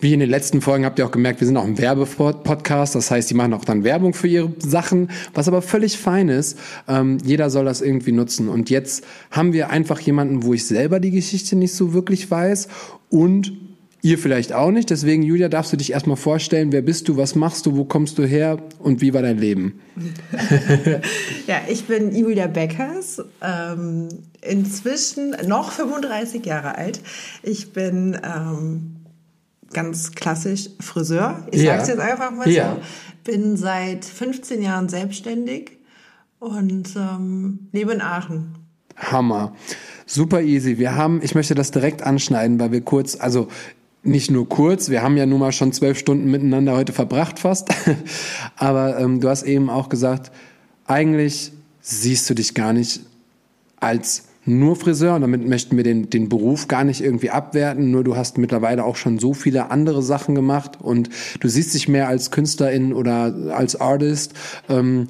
Wie 0.00 0.14
in 0.14 0.20
den 0.20 0.30
letzten 0.30 0.62
Folgen 0.62 0.86
habt 0.86 0.98
ihr 0.98 1.04
auch 1.06 1.10
gemerkt, 1.10 1.40
wir 1.40 1.46
sind 1.46 1.58
auch 1.58 1.64
ein 1.64 1.76
Werbepodcast. 1.76 2.94
Das 2.94 3.10
heißt, 3.10 3.28
die 3.28 3.34
machen 3.34 3.52
auch 3.52 3.66
dann 3.66 3.84
Werbung 3.84 4.14
für 4.14 4.28
ihre 4.28 4.50
Sachen, 4.58 5.10
was 5.34 5.46
aber 5.46 5.60
völlig 5.60 5.98
fein 5.98 6.30
ist. 6.30 6.58
Ähm, 6.88 7.18
jeder 7.22 7.50
soll 7.50 7.66
das 7.66 7.82
irgendwie 7.82 8.12
nutzen. 8.12 8.48
Und 8.48 8.70
jetzt 8.70 9.04
haben 9.30 9.52
wir 9.52 9.68
einfach 9.68 10.00
jemanden, 10.00 10.42
wo 10.42 10.54
ich 10.54 10.66
selber 10.66 11.00
die 11.00 11.10
Geschichte 11.10 11.54
nicht 11.54 11.74
so 11.74 11.92
wirklich 11.92 12.30
weiß 12.30 12.68
und 13.10 13.52
ihr 14.02 14.18
vielleicht 14.18 14.52
auch 14.52 14.70
nicht. 14.70 14.90
Deswegen, 14.90 15.22
Julia, 15.22 15.48
darfst 15.48 15.72
du 15.72 15.76
dich 15.76 15.92
erstmal 15.92 16.16
vorstellen, 16.16 16.72
wer 16.72 16.82
bist 16.82 17.08
du, 17.08 17.16
was 17.16 17.34
machst 17.34 17.66
du, 17.66 17.76
wo 17.76 17.84
kommst 17.84 18.18
du 18.18 18.24
her 18.24 18.58
und 18.78 19.00
wie 19.00 19.12
war 19.14 19.22
dein 19.22 19.38
Leben? 19.38 19.80
Ja, 21.46 21.60
ich 21.68 21.84
bin 21.86 22.14
Julia 22.14 22.46
Beckers, 22.46 23.22
ähm, 23.42 24.08
inzwischen 24.40 25.34
noch 25.46 25.72
35 25.72 26.44
Jahre 26.46 26.76
alt. 26.76 27.00
Ich 27.42 27.72
bin 27.72 28.16
ähm, 28.22 28.96
ganz 29.72 30.12
klassisch 30.12 30.70
Friseur. 30.80 31.46
Ich 31.50 31.62
Ja. 31.62 31.76
sag's 31.76 31.88
jetzt 31.88 32.00
einfach 32.00 32.30
mal 32.30 32.48
Ja. 32.48 32.76
so. 32.76 33.32
Bin 33.32 33.56
seit 33.56 34.04
15 34.04 34.62
Jahren 34.62 34.88
selbstständig 34.88 35.72
und 36.38 36.88
ähm, 36.96 37.68
lebe 37.72 37.92
in 37.92 38.00
Aachen. 38.00 38.54
Hammer. 38.96 39.54
Super 40.06 40.40
easy. 40.42 40.78
Wir 40.78 40.94
haben, 40.94 41.20
ich 41.22 41.34
möchte 41.34 41.54
das 41.54 41.70
direkt 41.70 42.02
anschneiden, 42.02 42.58
weil 42.60 42.72
wir 42.72 42.80
kurz, 42.82 43.16
also 43.18 43.48
nicht 44.02 44.30
nur 44.30 44.48
kurz, 44.48 44.88
wir 44.88 45.02
haben 45.02 45.16
ja 45.16 45.26
nun 45.26 45.40
mal 45.40 45.52
schon 45.52 45.72
zwölf 45.72 45.98
Stunden 45.98 46.30
miteinander 46.30 46.76
heute 46.76 46.92
verbracht 46.92 47.38
fast. 47.38 47.68
Aber 48.56 48.98
ähm, 48.98 49.20
du 49.20 49.28
hast 49.28 49.42
eben 49.42 49.68
auch 49.68 49.88
gesagt, 49.88 50.32
eigentlich 50.86 51.52
siehst 51.82 52.28
du 52.30 52.34
dich 52.34 52.54
gar 52.54 52.72
nicht 52.72 53.00
als 53.78 54.24
nur 54.46 54.74
Friseur 54.74 55.14
und 55.14 55.20
damit 55.20 55.46
möchten 55.46 55.76
wir 55.76 55.84
den, 55.84 56.08
den 56.08 56.28
Beruf 56.28 56.66
gar 56.66 56.84
nicht 56.84 57.02
irgendwie 57.02 57.30
abwerten, 57.30 57.90
nur 57.90 58.02
du 58.02 58.16
hast 58.16 58.38
mittlerweile 58.38 58.84
auch 58.84 58.96
schon 58.96 59.18
so 59.18 59.34
viele 59.34 59.70
andere 59.70 60.02
Sachen 60.02 60.34
gemacht 60.34 60.78
und 60.80 61.10
du 61.40 61.48
siehst 61.48 61.74
dich 61.74 61.88
mehr 61.88 62.08
als 62.08 62.30
Künstlerin 62.30 62.92
oder 62.94 63.34
als 63.54 63.80
Artist. 63.80 64.32
Ähm, 64.68 65.08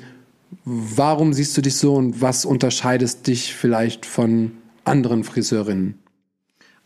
warum 0.65 1.33
siehst 1.33 1.57
du 1.57 1.63
dich 1.63 1.77
so 1.77 1.95
und 1.95 2.21
was 2.21 2.45
unterscheidest 2.45 3.27
dich 3.29 3.55
vielleicht 3.55 4.05
von 4.05 4.53
anderen 4.85 5.23
Friseurinnen? 5.23 6.00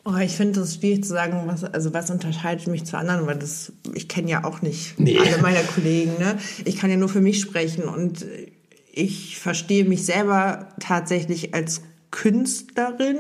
Oh, 0.07 0.17
ich 0.17 0.33
finde 0.37 0.61
es 0.61 0.75
schwierig 0.75 1.03
zu 1.05 1.11
sagen, 1.11 1.43
was, 1.47 1.65
also 1.65 1.95
was 1.95 2.11
unterscheidet 2.11 2.67
mich 2.67 2.85
zu 2.85 2.99
anderen, 2.99 3.27
weil 3.27 3.37
das, 3.39 3.73
ich 3.95 4.07
kenne 4.07 4.31
ja 4.31 4.45
auch 4.45 4.61
nicht 4.61 4.99
Nee. 5.01 5.19
alle 5.19 5.41
meiner 5.41 5.63
Kollegen. 5.63 6.13
Ne? 6.19 6.37
Ich 6.67 6.77
kann 6.77 6.91
ja 6.91 6.97
nur 6.97 7.09
für 7.09 7.23
mich 7.23 7.41
sprechen 7.41 7.85
und 7.85 8.25
ich 8.93 9.39
verstehe 9.39 9.85
mich 9.85 10.05
selber 10.05 10.69
tatsächlich 10.79 11.55
als 11.55 11.81
Künstlerin. 12.11 13.17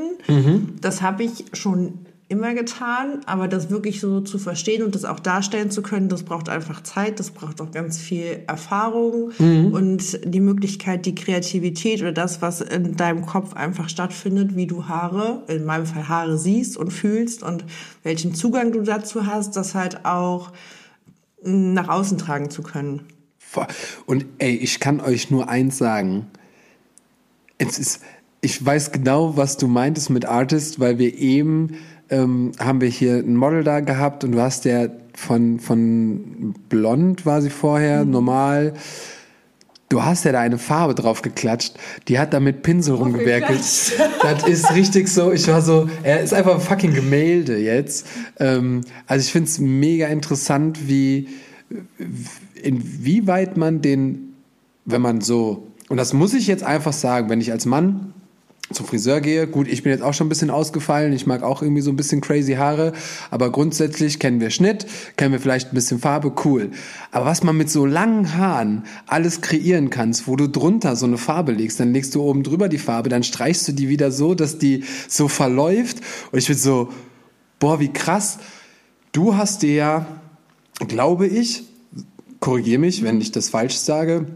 Das 0.80 1.02
habe 1.02 1.24
ich 1.24 1.46
schon 1.52 2.03
immer 2.28 2.54
getan, 2.54 3.20
aber 3.26 3.48
das 3.48 3.68
wirklich 3.68 4.00
so 4.00 4.20
zu 4.20 4.38
verstehen 4.38 4.82
und 4.82 4.94
das 4.94 5.04
auch 5.04 5.20
darstellen 5.20 5.70
zu 5.70 5.82
können, 5.82 6.08
das 6.08 6.22
braucht 6.22 6.48
einfach 6.48 6.82
Zeit, 6.82 7.20
das 7.20 7.30
braucht 7.30 7.60
auch 7.60 7.70
ganz 7.70 7.98
viel 7.98 8.42
Erfahrung 8.46 9.32
und 9.38 10.18
die 10.24 10.40
Möglichkeit, 10.40 11.04
die 11.04 11.14
Kreativität 11.14 12.00
oder 12.00 12.12
das, 12.12 12.40
was 12.40 12.62
in 12.62 12.96
deinem 12.96 13.26
Kopf 13.26 13.54
einfach 13.54 13.90
stattfindet, 13.90 14.56
wie 14.56 14.66
du 14.66 14.88
Haare, 14.88 15.42
in 15.48 15.64
meinem 15.64 15.84
Fall 15.84 16.08
Haare 16.08 16.38
siehst 16.38 16.78
und 16.78 16.92
fühlst 16.92 17.42
und 17.42 17.64
welchen 18.02 18.34
Zugang 18.34 18.72
du 18.72 18.80
dazu 18.82 19.26
hast, 19.26 19.54
das 19.56 19.74
halt 19.74 20.06
auch 20.06 20.50
mm, 21.42 21.74
nach 21.74 21.88
außen 21.88 22.16
tragen 22.16 22.48
zu 22.48 22.62
können. 22.62 23.02
Und 24.06 24.26
ey, 24.38 24.56
ich 24.56 24.80
kann 24.80 25.00
euch 25.00 25.30
nur 25.30 25.48
eins 25.48 25.78
sagen. 25.78 26.26
Es 27.58 27.78
ist, 27.78 28.00
ich 28.40 28.64
weiß 28.64 28.90
genau, 28.92 29.36
was 29.36 29.56
du 29.56 29.68
meintest 29.68 30.10
mit 30.10 30.24
Artist, 30.24 30.80
weil 30.80 30.98
wir 30.98 31.14
eben 31.14 31.76
ähm, 32.11 32.52
haben 32.58 32.80
wir 32.80 32.88
hier 32.88 33.16
ein 33.16 33.37
Model 33.37 33.64
da 33.64 33.80
gehabt 33.80 34.25
und 34.25 34.32
du 34.32 34.40
hast 34.40 34.64
ja 34.64 34.88
von, 35.14 35.61
von 35.61 36.54
blond 36.68 37.25
war 37.25 37.40
sie 37.40 37.50
vorher, 37.50 38.04
normal. 38.04 38.75
Du 39.88 40.02
hast 40.02 40.25
ja 40.25 40.32
da 40.32 40.40
eine 40.40 40.58
Farbe 40.58 40.94
drauf 40.94 41.23
geklatscht. 41.23 41.75
Die 42.08 42.18
hat 42.18 42.32
da 42.32 42.40
mit 42.40 42.62
Pinsel 42.62 42.96
rumgewerkelt. 42.96 43.61
Das 44.23 44.49
ist 44.49 44.75
richtig 44.75 45.08
so. 45.08 45.30
Ich 45.30 45.46
war 45.46 45.62
so, 45.62 45.88
er 46.02 46.20
ist 46.20 46.32
einfach 46.32 46.54
ein 46.54 46.61
fucking 46.61 46.94
Gemälde 46.94 47.58
jetzt. 47.58 48.06
Ähm, 48.40 48.80
also 49.06 49.25
ich 49.25 49.30
finde 49.30 49.49
es 49.49 49.58
mega 49.61 50.08
interessant, 50.08 50.88
wie, 50.88 51.28
inwieweit 52.61 53.56
man 53.56 53.82
den, 53.82 54.34
wenn 54.84 55.02
man 55.02 55.20
so, 55.20 55.68
und 55.88 55.99
das 55.99 56.12
muss 56.12 56.34
ich 56.34 56.46
jetzt 56.46 56.64
einfach 56.64 56.94
sagen, 56.94 57.28
wenn 57.28 57.40
ich 57.40 57.52
als 57.52 57.66
Mann 57.66 58.13
zum 58.73 58.87
Friseur 58.87 59.21
gehe, 59.21 59.47
gut, 59.47 59.68
ich 59.68 59.83
bin 59.83 59.92
jetzt 59.92 60.02
auch 60.02 60.14
schon 60.14 60.26
ein 60.26 60.30
bisschen 60.30 60.50
ausgefallen, 60.50 61.12
ich 61.12 61.26
mag 61.26 61.42
auch 61.42 61.61
irgendwie 61.61 61.83
so 61.83 61.90
ein 61.90 61.97
bisschen 61.97 62.23
crazy 62.23 62.54
Haare, 62.54 62.92
aber 63.30 63.52
grundsätzlich 63.52 64.18
kennen 64.18 64.40
wir 64.40 64.50
Schnitt, 64.50 64.87
kennen 65.16 65.33
wir 65.33 65.40
vielleicht 65.40 65.71
ein 65.71 65.75
bisschen 65.75 65.99
Farbe, 65.99 66.33
cool. 66.44 66.71
Aber 67.11 67.26
was 67.26 67.42
man 67.42 67.56
mit 67.56 67.68
so 67.68 67.85
langen 67.85 68.37
Haaren 68.37 68.85
alles 69.06 69.42
kreieren 69.42 69.90
kannst, 69.90 70.26
wo 70.26 70.37
du 70.37 70.49
drunter 70.49 70.97
so 70.97 71.04
eine 71.04 71.18
Farbe 71.18 71.52
legst, 71.52 71.78
dann 71.78 71.92
legst 71.92 72.14
du 72.14 72.23
oben 72.23 72.42
drüber 72.42 72.68
die 72.68 72.78
Farbe, 72.78 73.11
dann 73.11 73.23
streichst 73.23 73.68
du 73.68 73.73
die 73.73 73.90
wieder 73.90 74.11
so, 74.11 74.35
dass 74.35 74.59
die 74.59 74.85
so 75.09 75.28
verläuft 75.28 75.99
und 76.33 76.38
ich 76.38 76.47
bin 76.47 76.56
so, 76.56 76.88
boah, 77.59 77.80
wie 77.80 77.92
krass. 77.92 78.38
Du 79.12 79.37
hast 79.37 79.62
dir 79.62 79.75
ja, 79.75 80.06
glaube 80.88 81.26
ich, 81.26 81.64
korrigiere 82.40 82.80
mich, 82.80 83.02
wenn 83.02 83.21
ich 83.21 83.30
das 83.30 83.50
falsch 83.50 83.76
sage, 83.76 84.26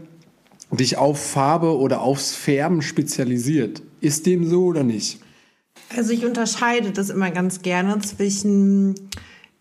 dich 0.71 0.97
auf 0.97 1.19
Farbe 1.19 1.77
oder 1.77 2.01
aufs 2.01 2.31
Färben 2.31 2.81
spezialisiert. 2.81 3.81
Ist 4.01 4.25
dem 4.25 4.47
so 4.47 4.65
oder 4.65 4.83
nicht? 4.83 5.19
Also 5.95 6.11
ich 6.11 6.25
unterscheide 6.25 6.91
das 6.91 7.09
immer 7.09 7.31
ganz 7.31 7.61
gerne 7.61 7.99
zwischen 7.99 8.95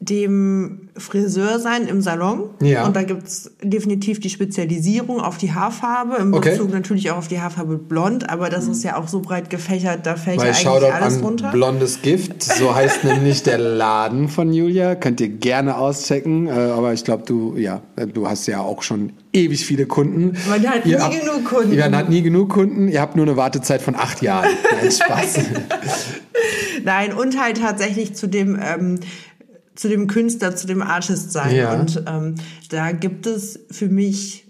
dem 0.01 0.89
Friseursein 0.97 1.89
im 1.89 2.01
Salon. 2.01 2.51
Ja. 2.63 2.87
Und 2.87 2.95
da 2.95 3.03
gibt's 3.03 3.51
definitiv 3.63 4.21
die 4.21 4.31
Spezialisierung 4.31 5.21
auf 5.21 5.39
die 5.39 5.53
Haarfarbe, 5.53 6.17
im 6.17 6.33
Okay. 6.35 6.51
Bezug 6.53 6.71
natürlich 6.73 7.11
auch 7.11 7.17
auf 7.19 7.27
die 7.29 7.41
Haarfarbe 7.41 7.79
blond, 7.79 8.31
aber 8.31 8.49
das 8.49 8.69
ist 8.69 8.85
ja 8.85 8.97
auch 8.97 9.09
so 9.09 9.21
breit 9.21 9.51
gefächert, 9.51 10.07
da 10.07 10.15
fällt 10.15 10.39
Weil 10.39 10.47
ja 10.47 10.51
eigentlich 10.53 10.63
Shoutout 10.63 10.87
alles 10.93 11.17
an 11.17 11.25
runter. 11.25 11.51
Blondes 11.51 12.01
Gift, 12.03 12.45
so 12.45 12.75
heißt 12.77 13.03
nämlich 13.05 13.43
der 13.43 13.59
Laden 13.59 14.29
von 14.29 14.53
Julia. 14.53 14.95
Könnt 14.95 15.21
ihr 15.21 15.29
gerne 15.31 15.77
auschecken. 15.77 16.47
Äh, 16.47 16.51
aber 16.51 16.93
ich 16.93 17.03
glaube, 17.05 17.25
du, 17.27 17.57
ja, 17.57 17.83
du 18.15 18.29
hast 18.29 18.47
ja 18.47 18.61
auch 18.61 18.83
schon 18.83 19.13
ewig 19.33 19.67
viele 19.67 19.87
Kunden. 19.87 20.37
Man 20.49 20.65
hat 20.69 20.87
Ihr 20.87 20.97
nie 20.99 21.03
habt- 21.03 21.21
genug 21.21 21.45
Kunden. 21.45 21.77
Man 21.77 21.97
hat 21.97 22.09
nie 22.09 22.23
genug 22.23 22.51
Kunden. 22.51 22.87
Ihr 22.89 23.01
habt 23.01 23.17
nur 23.17 23.27
eine 23.27 23.37
Wartezeit 23.37 23.83
von 23.83 23.97
acht 23.97 24.23
Jahren. 24.23 24.49
Nein, 24.81 24.93
Spaß. 24.93 25.39
Nein, 26.85 27.13
und 27.13 27.41
halt 27.41 27.59
tatsächlich 27.61 28.15
zu 28.15 28.29
dem, 28.29 28.57
ähm, 28.63 29.01
zu 29.79 29.89
dem 29.89 30.09
Künstler, 30.09 30.57
zu 30.57 30.67
dem 30.67 30.83
Artist 30.83 31.31
sein. 31.31 31.55
Ja. 31.55 31.73
Und 31.79 32.03
ähm, 32.09 32.35
da 32.69 32.91
gibt 32.91 33.27
es 33.27 33.61
für 33.71 33.89
mich 33.89 34.45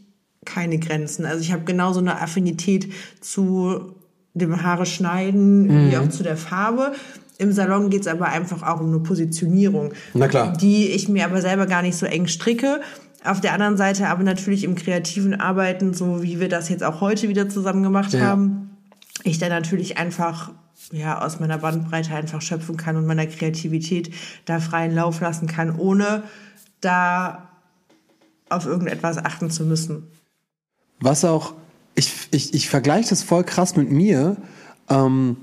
keine 0.47 0.79
Grenzen. 0.79 1.27
Also 1.27 1.43
ich 1.43 1.53
habe 1.53 1.65
genauso 1.65 2.01
eine 2.01 2.19
Affinität 2.21 2.91
zu 3.21 3.93
dem 4.33 4.63
Haare 4.63 4.87
schneiden 4.87 5.69
wie 5.69 5.95
Mhm. 5.97 6.03
auch 6.03 6.09
zu 6.09 6.23
der 6.23 6.37
Farbe. 6.39 6.93
Im 7.37 7.53
Salon 7.53 7.91
geht's 7.91 8.07
aber 8.07 8.29
einfach 8.29 8.63
auch 8.63 8.81
um 8.81 8.87
eine 8.89 9.01
Positionierung, 9.01 9.93
Na 10.15 10.29
klar. 10.29 10.57
die 10.57 10.89
ich 10.89 11.09
mir 11.09 11.25
aber 11.27 11.41
selber 11.43 11.67
gar 11.67 11.83
nicht 11.83 11.97
so 11.97 12.07
eng 12.07 12.27
stricke. 12.27 12.81
Auf 13.25 13.41
der 13.41 13.53
anderen 13.53 13.77
Seite 13.77 14.09
aber 14.09 14.23
natürlich 14.23 14.65
im 14.65 14.77
kreativen 14.77 15.39
Arbeiten, 15.39 15.93
so 15.93 16.23
wie 16.23 16.41
wir 16.41 16.49
das 16.49 16.69
jetzt 16.71 16.83
auch 16.85 17.01
heute 17.03 17.29
wieder 17.29 17.49
zusammen 17.49 17.83
gemacht 17.83 18.15
Ja. 18.15 18.21
haben, 18.21 18.68
ich 19.25 19.39
dann 19.39 19.51
natürlich 19.51 19.99
einfach 19.99 20.53
ja 20.93 21.23
aus 21.23 21.41
meiner 21.41 21.59
Bandbreite 21.59 22.15
einfach 22.15 22.41
schöpfen 22.41 22.77
kann 22.77 22.97
und 22.97 23.07
meiner 23.07 23.27
Kreativität 23.27 24.15
da 24.45 24.61
freien 24.61 24.95
Lauf 24.95 25.21
lassen 25.21 25.47
kann, 25.47 25.77
ohne 25.77 26.23
da 26.81 27.49
auf 28.49 28.67
irgendetwas 28.67 29.19
achten 29.19 29.51
zu 29.51 29.65
müssen. 29.65 30.09
Was 31.01 31.25
auch, 31.25 31.55
ich, 31.95 32.29
ich, 32.31 32.55
ich 32.55 32.69
vergleiche 32.69 33.11
das 33.11 33.23
voll 33.23 33.45
krass 33.45 33.77
mit 33.77 33.91
mir, 33.91 34.37
ähm, 34.89 35.37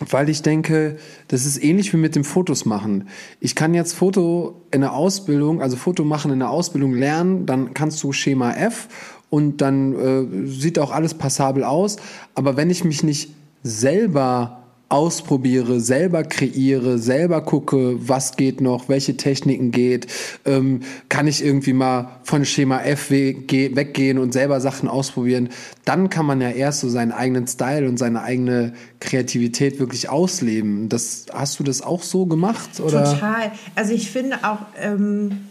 weil 0.00 0.28
ich 0.28 0.42
denke, 0.42 0.98
das 1.26 1.44
ist 1.44 1.62
ähnlich 1.62 1.92
wie 1.92 1.96
mit 1.96 2.14
dem 2.14 2.24
Fotos 2.24 2.64
machen. 2.64 3.08
Ich 3.40 3.54
kann 3.56 3.74
jetzt 3.74 3.94
Foto 3.94 4.62
in 4.70 4.82
der 4.82 4.92
Ausbildung, 4.92 5.60
also 5.60 5.76
Foto 5.76 6.04
machen 6.04 6.30
in 6.30 6.38
der 6.38 6.50
Ausbildung 6.50 6.94
lernen, 6.94 7.46
dann 7.46 7.74
kannst 7.74 8.02
du 8.02 8.12
Schema 8.12 8.52
F 8.52 8.88
und 9.30 9.58
dann 9.60 9.94
äh, 9.94 10.46
sieht 10.48 10.78
auch 10.78 10.90
alles 10.90 11.14
passabel 11.14 11.64
aus. 11.64 11.96
Aber 12.34 12.56
wenn 12.56 12.70
ich 12.70 12.84
mich 12.84 13.02
nicht 13.02 13.30
selber 13.62 14.54
ausprobiere, 14.90 15.80
selber 15.80 16.22
kreiere, 16.24 16.96
selber 16.96 17.42
gucke, 17.42 17.96
was 18.08 18.36
geht 18.36 18.62
noch, 18.62 18.88
welche 18.88 19.18
Techniken 19.18 19.70
geht, 19.70 20.06
ähm, 20.46 20.80
kann 21.10 21.26
ich 21.26 21.44
irgendwie 21.44 21.74
mal 21.74 22.20
von 22.22 22.46
Schema 22.46 22.80
F 22.80 23.10
we- 23.10 23.34
ge- 23.34 23.76
weggehen 23.76 24.16
und 24.16 24.32
selber 24.32 24.62
Sachen 24.62 24.88
ausprobieren, 24.88 25.50
dann 25.84 26.08
kann 26.08 26.24
man 26.24 26.40
ja 26.40 26.48
erst 26.48 26.80
so 26.80 26.88
seinen 26.88 27.12
eigenen 27.12 27.46
Style 27.46 27.86
und 27.86 27.98
seine 27.98 28.22
eigene 28.22 28.72
Kreativität 29.00 29.78
wirklich 29.78 30.08
ausleben. 30.08 30.88
Das, 30.88 31.26
hast 31.34 31.60
du 31.60 31.64
das 31.64 31.82
auch 31.82 32.02
so 32.02 32.24
gemacht? 32.24 32.80
Oder? 32.80 33.04
Total. 33.12 33.52
Also 33.74 33.92
ich 33.92 34.10
finde 34.10 34.38
auch, 34.42 34.60
ähm, 34.80 35.47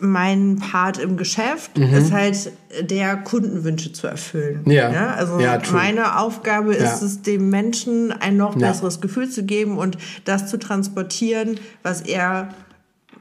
mein 0.00 0.56
Part 0.56 0.98
im 0.98 1.16
Geschäft 1.16 1.78
ist 1.78 2.12
halt 2.12 2.52
der 2.80 3.16
Kundenwünsche 3.16 3.92
zu 3.92 4.06
erfüllen. 4.06 4.62
Mhm. 4.64 4.72
Ja. 4.72 5.14
Also 5.14 5.38
Ja, 5.38 5.60
meine 5.72 6.18
Aufgabe 6.18 6.74
ist 6.74 7.00
Ja. 7.00 7.06
es, 7.06 7.22
dem 7.22 7.50
Menschen 7.50 8.12
ein 8.12 8.36
noch 8.36 8.58
Ja. 8.58 8.68
besseres 8.68 9.00
Gefühl 9.00 9.28
zu 9.28 9.44
geben 9.44 9.78
und 9.78 9.98
das 10.24 10.48
zu 10.48 10.58
transportieren, 10.58 11.60
was 11.82 12.00
er 12.02 12.48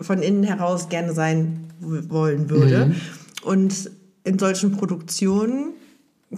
von 0.01 0.21
innen 0.21 0.43
heraus 0.43 0.89
gerne 0.89 1.13
sein 1.13 1.65
wollen 1.81 2.49
würde. 2.49 2.87
Mhm. 2.87 2.95
Und 3.43 3.91
in 4.23 4.39
solchen 4.39 4.71
Produktionen 4.77 5.69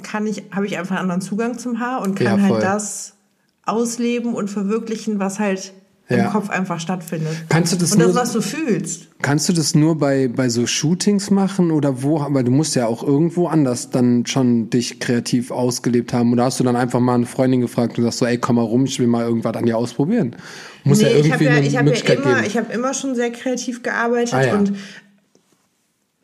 kann 0.04 0.26
ich, 0.28 0.44
habe 0.52 0.66
ich 0.66 0.78
einfach 0.78 0.96
einen 0.96 1.04
anderen 1.12 1.22
Zugang 1.22 1.58
zum 1.58 1.80
Haar 1.80 2.02
und 2.02 2.16
kann 2.16 2.40
Ja, 2.40 2.44
halt 2.50 2.64
das 2.64 3.14
ausleben 3.66 4.34
und 4.34 4.50
verwirklichen, 4.50 5.20
was 5.20 5.40
halt 5.40 5.74
Ja. 6.10 6.26
im 6.26 6.32
Kopf 6.32 6.50
einfach 6.50 6.80
stattfindet. 6.82 7.32
Kannst 7.48 7.72
du 7.72 7.78
das 7.78 7.94
und 7.94 8.00
das, 8.00 8.08
nur- 8.10 8.16
was 8.18 8.34
du 8.34 8.42
fühlst. 8.42 9.08
Kannst 9.22 9.48
du 9.48 9.54
das 9.54 9.76
nur 9.76 9.98
bei, 9.98 10.28
bei 10.28 10.50
so 10.50 10.68
Shootings 10.68 11.32
machen 11.32 11.72
oder 11.72 12.04
wo? 12.04 12.20
Aber 12.20 12.44
du 12.44 12.52
musst 12.52 12.76
ja 12.76 12.86
auch 12.88 13.02
irgendwo 13.02 13.48
anders 13.48 13.92
dann 13.92 14.26
schon 14.26 14.70
dich 14.70 15.00
kreativ 15.00 15.52
ausgelebt 15.52 16.12
haben. 16.12 16.34
Oder 16.34 16.44
hast 16.46 16.60
du 16.60 16.66
dann 16.66 16.76
einfach 16.76 17.00
mal 17.00 17.16
eine 17.16 17.26
Freundin 17.28 17.62
gefragt 17.62 17.98
und 17.98 18.04
sagst 18.04 18.20
so, 18.20 18.26
ey, 18.26 18.38
komm 18.38 18.58
mal 18.58 18.64
rum, 18.64 18.84
ich 18.84 19.00
will 19.00 19.08
mal 19.08 19.24
irgendwas 19.26 19.56
an 19.56 19.66
dir 19.66 19.78
ausprobieren? 19.78 20.36
Muss 20.84 21.02
ja 21.02 21.08
ich 21.10 21.32
habe 21.32 21.44
irgendwie 21.46 21.46
ja, 21.46 21.60
ich 21.60 21.78
hab 21.78 21.86
ja 21.88 22.14
immer, 22.16 22.34
geben. 22.36 22.44
ich 22.48 22.58
habe 22.58 22.74
immer 22.74 22.94
schon 22.94 23.16
sehr 23.16 23.32
kreativ 23.32 23.82
gearbeitet 23.84 24.34
Ah, 24.34 24.44
ja. 24.46 24.58
und 24.58 24.74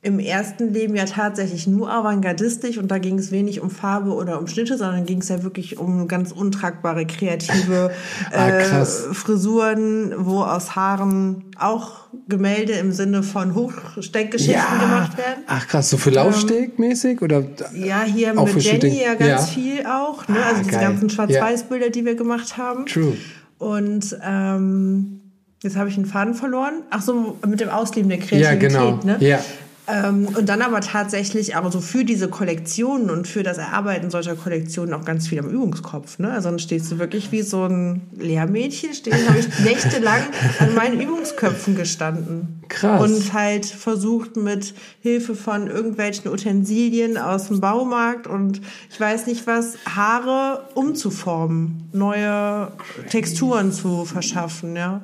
im 0.03 0.19
ersten 0.19 0.71
Leben 0.73 0.95
ja 0.95 1.05
tatsächlich 1.05 1.65
nur 1.67 1.91
avantgardistisch 1.91 2.77
und 2.77 2.89
da 2.91 2.97
ging 2.99 3.17
es 3.17 3.31
wenig 3.31 3.61
um 3.61 3.69
Farbe 3.71 4.13
oder 4.13 4.39
um 4.39 4.47
Schnitte, 4.47 4.77
sondern 4.77 5.05
ging 5.05 5.19
es 5.21 5.27
ja 5.29 5.43
wirklich 5.43 5.79
um 5.79 6.07
ganz 6.07 6.31
untragbare, 6.31 7.05
kreative 7.05 7.91
Ah, 8.31 8.47
äh. 8.49 8.85
Frisuren, 8.85 10.13
wo 10.17 10.43
aus 10.43 10.75
Haaren 10.75 11.45
auch 11.59 12.07
Gemälde 12.29 12.73
im 12.73 12.91
Sinne 12.91 13.23
von 13.23 13.55
Hochsteckgeschichten 13.55 14.79
gemacht 14.79 15.17
werden. 15.17 15.43
Ach 15.47 15.67
krass, 15.67 15.89
so 15.89 15.97
für 15.97 16.11
Laufsteg 16.11 16.77
mäßig 16.79 17.21
oder? 17.21 17.43
Ja, 17.73 18.03
hier 18.03 18.33
mit 18.33 18.55
Jenny 18.63 19.01
ja 19.03 19.15
ganz 19.15 19.29
Ja. 19.29 19.39
viel 19.39 19.85
auch. 19.87 20.27
Ne? 20.27 20.37
Ah, 20.39 20.49
also 20.49 20.59
diese 20.59 20.71
geil. 20.71 20.81
ganzen 20.81 21.09
Schwarz-Weiß-Bilder, 21.09 21.89
die 21.89 22.05
wir 22.05 22.15
gemacht 22.15 22.57
haben. 22.57 22.85
True. 22.85 23.17
Und 23.57 24.15
ähm, 24.23 25.21
jetzt 25.63 25.75
habe 25.75 25.89
ich 25.89 25.95
den 25.95 26.05
Faden 26.05 26.33
verloren. 26.35 26.83
Ach 26.91 27.01
so, 27.01 27.37
mit 27.47 27.59
dem 27.59 27.69
Ausleben 27.69 28.09
der 28.09 28.19
Ja, 28.19 28.25
Kreativität. 28.25 28.59
genau. 28.69 28.99
Ne? 29.03 29.17
Ja. 29.19 29.39
Ähm, 29.87 30.27
und 30.37 30.49
dann 30.49 30.61
aber 30.61 30.81
tatsächlich 30.81 31.55
aber 31.55 31.71
so 31.71 31.79
für 31.79 32.03
diese 32.03 32.27
Kollektionen 32.27 33.09
und 33.09 33.25
für 33.25 33.41
das 33.41 33.57
Erarbeiten 33.57 34.09
solcher 34.09 34.35
Kollektionen 34.35 34.93
auch 34.93 35.05
ganz 35.05 35.27
viel 35.27 35.39
am 35.39 35.49
Übungskopf. 35.49 36.19
Ne? 36.19 36.29
Also 36.29 36.49
dann 36.49 36.59
stehst 36.59 36.91
du 36.91 36.99
wirklich 36.99 37.31
wie 37.31 37.41
so 37.41 37.63
ein 37.63 38.01
Lehrmädchen, 38.17 38.93
stehen, 38.93 39.15
habe 39.27 39.39
ich 39.39 39.59
nächtelang 39.59 40.23
an 40.59 40.75
meinen 40.75 40.99
Übungsköpfen 40.99 41.75
gestanden. 41.75 42.61
Krass. 42.67 43.01
Und 43.01 43.33
halt 43.33 43.65
versucht 43.65 44.35
mit 44.35 44.73
Hilfe 44.99 45.35
von 45.35 45.67
irgendwelchen 45.67 46.29
Utensilien 46.31 47.17
aus 47.17 47.47
dem 47.47 47.61
Baumarkt 47.61 48.27
und 48.27 48.61
ich 48.89 48.99
weiß 48.99 49.25
nicht 49.27 49.47
was, 49.47 49.77
Haare 49.85 50.67
umzuformen, 50.75 51.89
neue 51.93 52.73
Texturen 53.09 53.71
zu 53.71 54.03
verschaffen, 54.03 54.75
ja. 54.75 55.01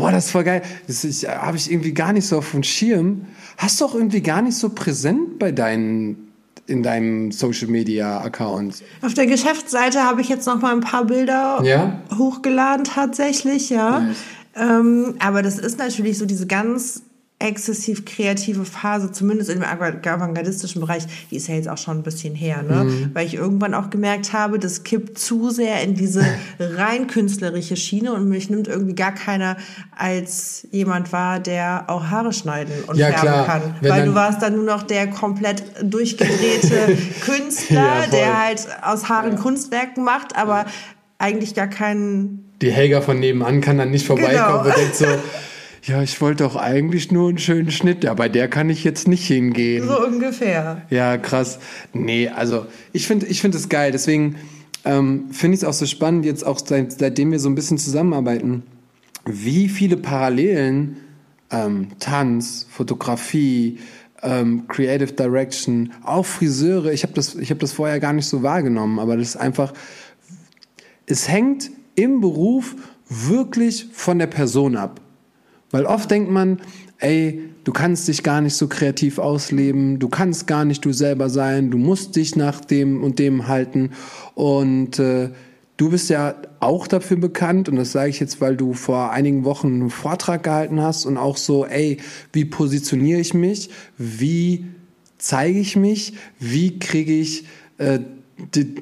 Boah, 0.00 0.10
das 0.12 0.26
ist 0.26 0.30
voll 0.32 0.44
geil. 0.44 0.62
Das 0.86 1.04
ist- 1.04 1.28
habe 1.28 1.56
ich 1.56 1.70
irgendwie 1.70 1.92
gar 1.92 2.12
nicht 2.12 2.26
so 2.26 2.38
auf 2.38 2.50
dem 2.52 2.62
Schirm. 2.62 3.26
Hast 3.58 3.80
du 3.80 3.84
auch 3.84 3.94
irgendwie 3.94 4.22
gar 4.22 4.40
nicht 4.42 4.56
so 4.56 4.70
präsent 4.70 5.38
bei 5.38 5.52
deinen 5.52 6.26
in 6.66 6.82
deinem 6.84 7.32
Social 7.32 7.66
Media 7.68 8.20
Account. 8.20 8.82
Auf 9.02 9.14
der 9.14 9.26
Geschäftsseite 9.26 10.04
habe 10.04 10.20
ich 10.20 10.28
jetzt 10.28 10.46
noch 10.46 10.60
mal 10.60 10.72
ein 10.72 10.80
paar 10.80 11.04
Bilder 11.04 11.60
Ja? 11.64 12.00
hochgeladen 12.16 12.84
tatsächlich, 12.84 13.70
ja. 13.70 14.06
Ähm, 14.54 15.14
aber 15.18 15.42
das 15.42 15.58
ist 15.58 15.78
natürlich 15.78 16.16
so 16.18 16.26
diese 16.26 16.46
ganz 16.46 17.02
exzessiv 17.40 18.04
kreative 18.04 18.64
Phase, 18.64 19.10
zumindest 19.12 19.50
im 19.50 19.62
avantgardistischen 19.62 20.80
Bereich, 20.80 21.04
die 21.30 21.36
ist 21.36 21.48
ja 21.48 21.54
jetzt 21.54 21.68
auch 21.68 21.78
schon 21.78 21.98
ein 21.98 22.02
bisschen 22.02 22.34
her, 22.34 22.62
ne? 22.62 22.84
Mhm. 22.84 23.10
Weil 23.14 23.26
ich 23.26 23.34
irgendwann 23.34 23.72
auch 23.74 23.88
gemerkt 23.90 24.32
habe, 24.32 24.58
das 24.58 24.84
kippt 24.84 25.18
zu 25.18 25.50
sehr 25.50 25.82
in 25.82 25.94
diese 25.94 26.22
rein 26.60 27.06
künstlerische 27.06 27.76
Schiene 27.76 28.12
und 28.12 28.28
mich 28.28 28.50
nimmt 28.50 28.68
irgendwie 28.68 28.94
gar 28.94 29.12
keiner 29.14 29.56
als 29.96 30.68
jemand 30.70 31.12
wahr, 31.12 31.40
der 31.40 31.84
auch 31.88 32.04
Haare 32.10 32.32
schneiden 32.32 32.72
und 32.86 32.96
Ja, 32.98 33.06
färben 33.08 33.20
klar. 33.22 33.46
kann. 33.46 33.74
Wenn 33.80 33.90
Weil 33.90 34.04
du 34.06 34.14
warst 34.14 34.42
dann 34.42 34.54
nur 34.56 34.64
noch 34.64 34.82
der 34.82 35.08
komplett 35.08 35.62
durchgedrehte 35.82 36.96
Künstler, 37.24 38.04
Ja, 38.04 38.06
der 38.06 38.44
halt 38.44 38.68
aus 38.82 39.08
Haaren 39.08 39.36
Kunstwerken 39.36 40.04
macht, 40.04 40.36
aber 40.36 40.66
eigentlich 41.18 41.54
gar 41.54 41.68
keinen 41.68 42.50
Die 42.60 42.70
Helga 42.70 43.00
von 43.00 43.18
nebenan 43.18 43.62
kann 43.62 43.78
dann 43.78 43.90
nicht 43.90 44.06
vorbeikommen 44.06 44.62
Genau. 44.64 44.64
und 44.64 44.76
denkt 44.76 44.96
so, 44.96 45.06
ja, 45.82 46.02
ich 46.02 46.20
wollte 46.20 46.44
doch 46.44 46.56
eigentlich 46.56 47.10
nur 47.10 47.28
einen 47.28 47.38
schönen 47.38 47.70
Schnitt. 47.70 48.04
Ja, 48.04 48.14
bei 48.14 48.28
der 48.28 48.48
kann 48.48 48.70
ich 48.70 48.84
jetzt 48.84 49.08
nicht 49.08 49.26
hingehen. 49.26 49.86
so 49.86 50.04
ungefähr. 50.06 50.82
Ja, 50.90 51.16
krass. 51.16 51.58
Nee, 51.92 52.28
also 52.28 52.66
ich 52.92 53.06
finde 53.06 53.26
ich 53.26 53.40
finde 53.40 53.56
es 53.56 53.68
geil. 53.68 53.92
Deswegen 53.92 54.36
ähm, 54.84 55.30
finde 55.30 55.54
ich 55.54 55.62
es 55.62 55.68
auch 55.68 55.72
so 55.72 55.86
spannend, 55.86 56.24
jetzt 56.24 56.44
auch 56.44 56.60
seit, 56.64 56.92
seitdem 56.92 57.32
wir 57.32 57.38
so 57.38 57.48
ein 57.48 57.54
bisschen 57.54 57.78
zusammenarbeiten, 57.78 58.62
wie 59.26 59.68
viele 59.68 59.96
Parallelen 59.96 60.96
ähm, 61.50 61.88
Tanz, 61.98 62.66
Fotografie, 62.70 63.78
ähm, 64.22 64.66
Creative 64.68 65.12
Direction, 65.12 65.92
auch 66.04 66.24
Friseure, 66.24 66.92
ich 66.92 67.02
habe 67.02 67.12
das, 67.14 67.34
ich 67.34 67.50
hab 67.50 67.58
das 67.58 67.72
vorher 67.72 68.00
gar 68.00 68.12
nicht 68.12 68.26
so 68.26 68.42
wahrgenommen, 68.42 68.98
aber 68.98 69.16
das 69.16 69.28
ist 69.28 69.36
einfach, 69.36 69.72
es 71.06 71.28
hängt 71.28 71.70
im 71.94 72.20
Beruf 72.20 72.76
wirklich 73.08 73.88
von 73.92 74.18
der 74.18 74.28
Person 74.28 74.76
ab. 74.76 75.00
Weil 75.70 75.86
oft 75.86 76.10
denkt 76.10 76.30
man, 76.30 76.60
ey, 76.98 77.42
du 77.64 77.72
kannst 77.72 78.08
dich 78.08 78.22
gar 78.22 78.40
nicht 78.40 78.54
so 78.54 78.68
kreativ 78.68 79.18
ausleben, 79.18 79.98
du 79.98 80.08
kannst 80.08 80.46
gar 80.46 80.64
nicht 80.64 80.84
du 80.84 80.92
selber 80.92 81.28
sein, 81.30 81.70
du 81.70 81.78
musst 81.78 82.16
dich 82.16 82.36
nach 82.36 82.60
dem 82.60 83.02
und 83.02 83.18
dem 83.18 83.48
halten. 83.48 83.90
Und 84.34 84.98
äh, 84.98 85.30
du 85.76 85.90
bist 85.90 86.10
ja 86.10 86.34
auch 86.60 86.86
dafür 86.86 87.16
bekannt, 87.16 87.68
und 87.68 87.76
das 87.76 87.92
sage 87.92 88.10
ich 88.10 88.20
jetzt, 88.20 88.40
weil 88.40 88.56
du 88.56 88.74
vor 88.74 89.12
einigen 89.12 89.44
Wochen 89.44 89.68
einen 89.68 89.90
Vortrag 89.90 90.42
gehalten 90.42 90.80
hast 90.80 91.06
und 91.06 91.16
auch 91.16 91.36
so, 91.36 91.64
ey, 91.64 91.98
wie 92.32 92.44
positioniere 92.44 93.20
ich 93.20 93.34
mich, 93.34 93.70
wie 93.96 94.66
zeige 95.18 95.58
ich 95.58 95.76
mich, 95.76 96.14
wie 96.38 96.78
kriege 96.78 97.12
ich 97.12 97.46
äh, 97.78 98.00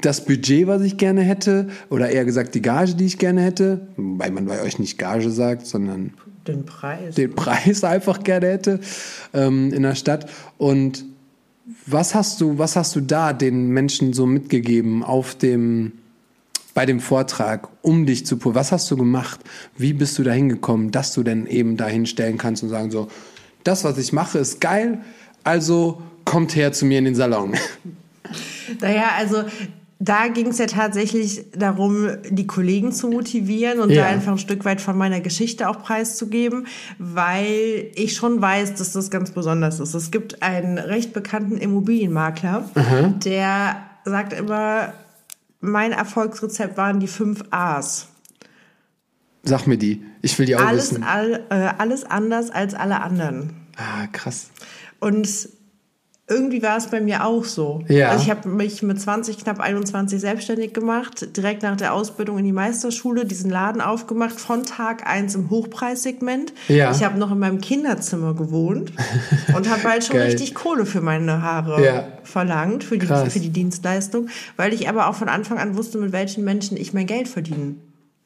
das 0.03 0.25
Budget, 0.25 0.67
was 0.69 0.83
ich 0.83 0.97
gerne 0.97 1.23
hätte, 1.23 1.69
oder 1.91 2.11
eher 2.11 2.25
gesagt 2.25 2.55
die 2.55 2.63
Gage, 2.63 2.95
die 2.95 3.07
ich 3.07 3.19
gerne 3.19 3.43
hätte, 3.43 3.89
wobei 3.97 4.31
man 4.31 4.47
bei 4.47 4.63
euch 4.63 4.79
nicht 4.79 4.99
Gage 4.99 5.31
sagt, 5.31 5.67
sondern 5.67 6.15
Den 6.49 6.65
Preis. 6.65 7.15
den 7.15 7.35
Preis 7.35 7.85
einfach 7.85 8.23
gerne 8.25 8.47
hätte 8.49 8.81
ähm, 9.35 9.73
in 9.73 9.83
der 9.83 9.95
Stadt. 9.95 10.29
Und 10.57 11.05
was 11.87 12.15
hast 12.15 12.41
du, 12.41 12.59
was 12.59 12.75
hast 12.77 12.97
du 12.97 13.01
da 13.01 13.33
den 13.33 13.69
Menschen 13.69 14.13
so 14.15 14.27
mitgegeben 14.27 15.03
auf 15.03 15.35
dem, 15.35 15.93
bei 16.75 16.87
dem 16.87 17.01
Vortrag, 17.01 17.69
um 17.83 18.07
dich 18.07 18.25
zu, 18.25 18.37
pu- 18.37 18.55
was 18.55 18.73
hast 18.73 18.91
du 18.91 18.97
gemacht? 18.97 19.41
Wie 19.77 19.93
bist 19.93 20.19
du 20.19 20.23
da 20.23 20.33
hingekommen, 20.33 20.91
dass 20.91 21.13
du 21.13 21.23
denn 21.23 21.47
eben 21.47 21.77
dahin 21.77 22.07
stellen 22.07 22.39
kannst 22.39 22.63
und 22.63 22.71
sagen 22.71 22.91
so, 22.91 23.09
das, 23.65 23.85
was 23.85 23.99
ich 23.99 24.13
mache, 24.13 24.39
ist 24.39 24.61
geil, 24.61 24.99
also 25.45 26.03
kommt 26.25 26.57
her 26.57 26.73
zu 26.73 26.87
mir 26.87 26.99
in 26.99 27.05
den 27.05 27.15
Salon. 27.15 27.55
Naja, 28.81 29.11
also 29.17 29.45
da 30.01 30.29
ging 30.29 30.47
es 30.49 30.59
ja 30.59 30.67
tatsächlich 30.67 31.47
darum, 31.57 32.09
die 32.31 32.47
Kollegen 32.47 32.93
zu 32.93 33.09
motivieren 33.09 33.81
und 33.81 33.91
Ja. 33.91 34.03
da 34.05 34.09
einfach 34.09 34.33
ein 34.33 34.39
Stück 34.39 34.65
weit 34.65 34.81
von 34.81 34.97
meiner 34.97 35.21
Geschichte 35.21 35.69
auch 35.69 35.83
preiszugeben, 35.83 36.67
weil 36.99 37.91
ich 37.95 38.15
schon 38.15 38.41
weiß, 38.41 38.75
dass 38.75 38.93
das 38.93 39.11
ganz 39.11 39.33
besonders 39.33 39.81
ist. 39.81 39.95
Es 39.95 40.11
gibt 40.13 40.43
einen 40.43 40.79
recht 40.79 41.13
bekannten 41.13 41.57
Immobilienmakler, 41.59 42.71
der 43.25 43.77
sagt 44.05 44.33
immer, 44.33 44.93
mein 45.61 45.91
Erfolgsrezept 45.93 46.77
waren 46.77 47.01
die 47.01 47.09
fünf 47.09 47.43
A's. 47.51 48.07
Sag 49.43 49.67
mir 49.67 49.79
die, 49.79 50.05
ich 50.23 50.39
will 50.39 50.47
die 50.47 50.55
auch 50.57 50.61
Alles, 50.61 50.93
wissen. 50.93 51.03
all, 51.03 51.45
äh, 51.51 51.71
alles 51.79 52.05
anders 52.05 52.51
als 52.51 52.75
alle 52.75 53.01
anderen. 53.01 53.51
Ah, 53.77 54.07
krass. 54.13 54.51
Und 55.01 55.49
irgendwie 56.29 56.63
war 56.63 56.77
es 56.77 56.89
bei 56.89 57.01
mir 57.01 57.25
auch 57.25 57.45
so. 57.45 57.83
Ja. 57.89 58.11
Also 58.11 58.25
ich 58.25 58.31
habe 58.31 58.49
mich 58.49 58.83
mit 58.83 59.01
20, 59.01 59.39
knapp 59.39 59.61
21 59.61 60.21
selbstständig 60.21 60.75
gemacht, 60.75 61.37
direkt 61.37 61.63
nach 61.63 61.77
der 61.77 61.95
Ausbildung 61.95 62.39
in 62.39 62.45
die 62.45 62.53
Meisterschule, 62.53 63.25
diesen 63.25 63.51
Laden 63.51 63.81
aufgemacht, 63.81 64.39
von 64.39 64.65
Tag 64.65 65.07
eins 65.07 65.35
im 65.35 65.49
Hochpreissegment. 65.49 66.53
Ja. 66.69 66.91
Ich 66.93 67.03
habe 67.03 67.19
noch 67.19 67.33
in 67.33 67.39
meinem 67.39 67.61
Kinderzimmer 67.61 68.35
gewohnt 68.35 68.93
und 69.57 69.71
habe 69.71 69.85
halt 69.85 70.05
schon 70.05 70.17
Geil. 70.17 70.27
richtig 70.27 70.55
Kohle 70.55 70.85
für 70.85 71.01
meine 71.01 71.41
Haare 71.43 71.83
Ja. 71.85 72.09
verlangt, 72.25 72.85
für 72.85 72.99
die, 72.99 73.07
Krass. 73.07 73.33
für 73.33 73.41
die 73.41 73.51
Dienstleistung, 73.51 74.29
weil 74.57 74.75
ich 74.75 74.89
aber 74.89 75.09
auch 75.09 75.15
von 75.15 75.29
Anfang 75.31 75.59
an 75.59 75.77
wusste, 75.77 75.97
mit 75.99 76.13
welchen 76.13 76.45
Menschen 76.45 76.77
ich 76.77 76.93
mein 76.93 77.07
Geld 77.07 77.29
verdienen 77.29 77.81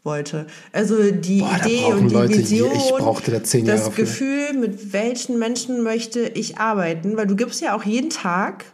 wollte. 0.05 0.47
Also 0.73 1.11
die 1.11 1.41
Boah, 1.41 1.59
Idee 1.65 1.85
und 1.85 2.09
die 2.09 2.15
Leute 2.15 2.39
Vision, 2.39 2.73
ich 2.75 2.91
brauchte 2.91 3.31
da 3.31 3.39
das 3.39 3.51
für. 3.89 4.03
Gefühl, 4.03 4.53
mit 4.55 4.93
welchen 4.93 5.39
Menschen 5.39 5.83
möchte 5.83 6.21
ich 6.21 6.59
arbeiten, 6.59 7.17
weil 7.17 7.27
du 7.27 7.37
gibst 7.37 7.61
ja 7.61 7.77
auch 7.77 7.85
jeden 7.85 8.11
Tag 8.11 8.65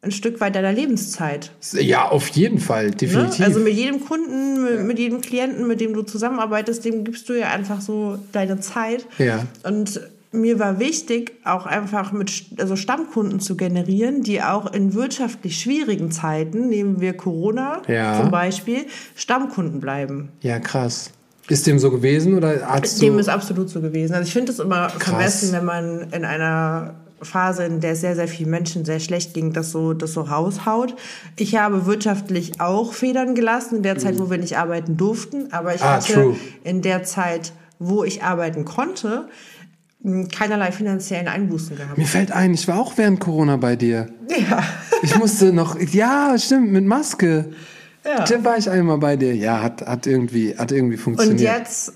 ein 0.00 0.12
Stück 0.12 0.40
weit 0.40 0.54
deiner 0.54 0.72
Lebenszeit. 0.72 1.50
Ja, 1.72 2.08
auf 2.08 2.28
jeden 2.28 2.60
Fall, 2.60 2.86
Ne? 2.86 2.96
definitiv. 2.96 3.44
Also 3.44 3.58
mit 3.58 3.74
jedem 3.74 4.04
Kunden, 4.04 4.62
mit, 4.62 4.80
mit 4.84 4.98
jedem 4.98 5.20
Klienten, 5.20 5.66
mit 5.66 5.80
dem 5.80 5.92
du 5.92 6.02
zusammenarbeitest, 6.02 6.84
dem 6.84 7.02
gibst 7.02 7.28
du 7.28 7.32
ja 7.32 7.48
einfach 7.48 7.80
so 7.80 8.18
deine 8.30 8.60
Zeit. 8.60 9.06
Ja. 9.18 9.46
Und 9.64 10.00
mir 10.30 10.58
war 10.58 10.78
wichtig, 10.78 11.32
auch 11.44 11.64
einfach 11.66 12.12
mit 12.12 12.44
also 12.58 12.76
Stammkunden 12.76 13.40
zu 13.40 13.56
generieren, 13.56 14.22
die 14.22 14.42
auch 14.42 14.72
in 14.72 14.94
wirtschaftlich 14.94 15.58
schwierigen 15.60 16.10
Zeiten, 16.10 16.68
nehmen 16.68 17.00
wir 17.00 17.14
Corona 17.16 17.82
Ja. 17.88 18.20
zum 18.20 18.30
Beispiel, 18.30 18.86
Stammkunden 19.16 19.80
bleiben. 19.80 20.28
Ja, 20.42 20.58
krass. 20.58 21.10
Ist 21.48 21.66
dem 21.66 21.78
so 21.78 21.90
gewesen 21.90 22.34
oder 22.36 22.60
hast 22.68 23.00
Dem 23.00 23.18
ist 23.18 23.30
absolut 23.30 23.70
so 23.70 23.80
gewesen. 23.80 24.12
Also 24.14 24.26
ich 24.26 24.32
finde 24.34 24.52
es 24.52 24.58
immer 24.58 24.90
vermessen, 24.90 25.52
wenn 25.52 25.64
man 25.64 26.10
in 26.12 26.24
einer 26.26 26.94
Phase, 27.22 27.64
in 27.64 27.80
der 27.80 27.96
sehr, 27.96 28.14
sehr 28.14 28.28
vielen 28.28 28.50
Menschen 28.50 28.84
sehr 28.84 29.00
schlecht 29.00 29.32
ging, 29.34 29.52
das 29.54 29.72
so, 29.72 29.92
das 29.94 30.12
so 30.12 30.20
raushaut. 30.20 30.94
Ich 31.36 31.56
habe 31.56 31.86
wirtschaftlich 31.86 32.60
auch 32.60 32.92
Federn 32.92 33.34
gelassen 33.34 33.76
in 33.76 33.82
der 33.82 33.96
Zeit, 33.98 34.18
wo 34.20 34.28
wir 34.30 34.36
nicht 34.38 34.58
arbeiten 34.58 34.96
durften. 34.98 35.52
Aber 35.52 35.74
ich 35.74 35.82
Ah, 35.82 35.94
hatte 35.96 36.12
true. 36.12 36.36
in 36.64 36.82
der 36.82 37.02
Zeit, 37.02 37.52
wo 37.78 38.04
ich 38.04 38.22
arbeiten 38.22 38.64
konnte, 38.66 39.26
keinerlei 40.32 40.70
finanziellen 40.72 41.28
Einbußen 41.28 41.76
gehabt. 41.76 41.98
Mir 41.98 42.06
fällt 42.06 42.32
ein, 42.32 42.54
ich 42.54 42.68
war 42.68 42.78
auch 42.80 42.96
während 42.96 43.20
Corona 43.20 43.56
bei 43.56 43.76
dir. 43.76 44.08
Ja. 44.48 44.62
Ich 45.02 45.16
musste 45.18 45.52
noch... 45.52 45.78
Ja, 45.80 46.34
stimmt, 46.38 46.70
mit 46.72 46.84
Maske. 46.84 47.46
Ja. 48.04 48.24
Da 48.24 48.44
war 48.44 48.56
ich 48.56 48.70
einmal 48.70 48.98
bei 48.98 49.16
dir. 49.16 49.34
Ja, 49.34 49.62
hat, 49.62 49.82
hat, 49.86 50.06
irgendwie, 50.06 50.56
hat 50.56 50.72
irgendwie 50.72 50.94
Und 50.96 51.02
funktioniert. 51.02 51.40
jetzt 51.40 51.92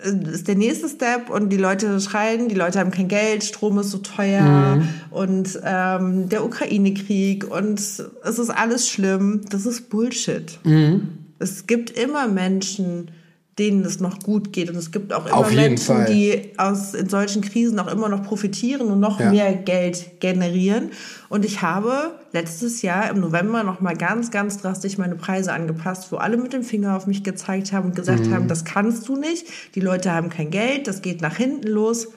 äh, 0.00 0.10
ist 0.32 0.48
der 0.48 0.56
nächste 0.56 0.88
Step 0.88 1.30
und 1.30 1.50
die 1.50 1.56
Leute 1.56 1.98
schreien, 2.00 2.48
die 2.48 2.54
Leute 2.54 2.78
haben 2.80 2.90
kein 2.90 3.08
Geld, 3.08 3.42
Strom 3.44 3.78
ist 3.78 3.90
so 3.90 3.98
teuer 3.98 4.76
Mhm. 4.76 4.88
und 5.10 5.60
ähm, 5.64 6.28
der 6.28 6.44
Ukraine-Krieg 6.44 7.48
und 7.50 7.78
es 7.78 8.00
ist 8.24 8.50
alles 8.50 8.88
schlimm. 8.88 9.42
Das 9.48 9.64
ist 9.66 9.88
Bullshit. 9.88 10.58
Mhm. 10.64 11.08
Es 11.38 11.66
gibt 11.66 11.90
immer 11.90 12.28
Menschen, 12.28 13.10
denen 13.58 13.84
es 13.86 14.00
noch 14.00 14.18
gut 14.20 14.52
geht 14.52 14.68
und 14.68 14.76
es 14.76 14.90
gibt 14.92 15.14
auch 15.14 15.24
immer 15.26 15.48
Menschen, 15.50 15.96
Fall. 15.96 16.04
die 16.04 16.50
aus 16.58 16.92
in 16.92 17.08
solchen 17.08 17.40
Krisen 17.40 17.78
auch 17.80 17.86
immer 17.90 18.08
noch 18.10 18.22
profitieren 18.22 18.88
und 18.88 19.00
noch 19.00 19.18
Ja. 19.18 19.30
mehr 19.30 19.54
Geld 19.54 20.20
generieren. 20.20 20.90
Und 21.30 21.42
ich 21.44 21.62
habe 21.62 22.12
letztes 22.32 22.82
Jahr 22.82 23.08
im 23.08 23.20
November 23.20 23.62
noch 23.62 23.80
mal 23.80 23.96
ganz, 23.96 24.30
ganz 24.30 24.58
drastisch 24.58 24.98
meine 24.98 25.14
Preise 25.14 25.54
angepasst, 25.54 26.12
wo 26.12 26.16
alle 26.16 26.36
mit 26.36 26.52
dem 26.52 26.62
Finger 26.64 26.96
auf 26.96 27.06
mich 27.06 27.24
gezeigt 27.24 27.72
haben 27.72 27.86
und 27.86 27.90
Mhm. 27.92 27.96
gesagt 27.96 28.30
haben, 28.30 28.46
das 28.46 28.66
kannst 28.66 29.08
du 29.08 29.16
nicht. 29.16 29.46
Die 29.74 29.80
Leute 29.80 30.12
haben 30.12 30.28
kein 30.28 30.50
Geld, 30.50 30.86
das 30.86 31.00
geht 31.00 31.22
nach 31.22 31.36
hinten 31.36 31.68
los. 31.68 32.08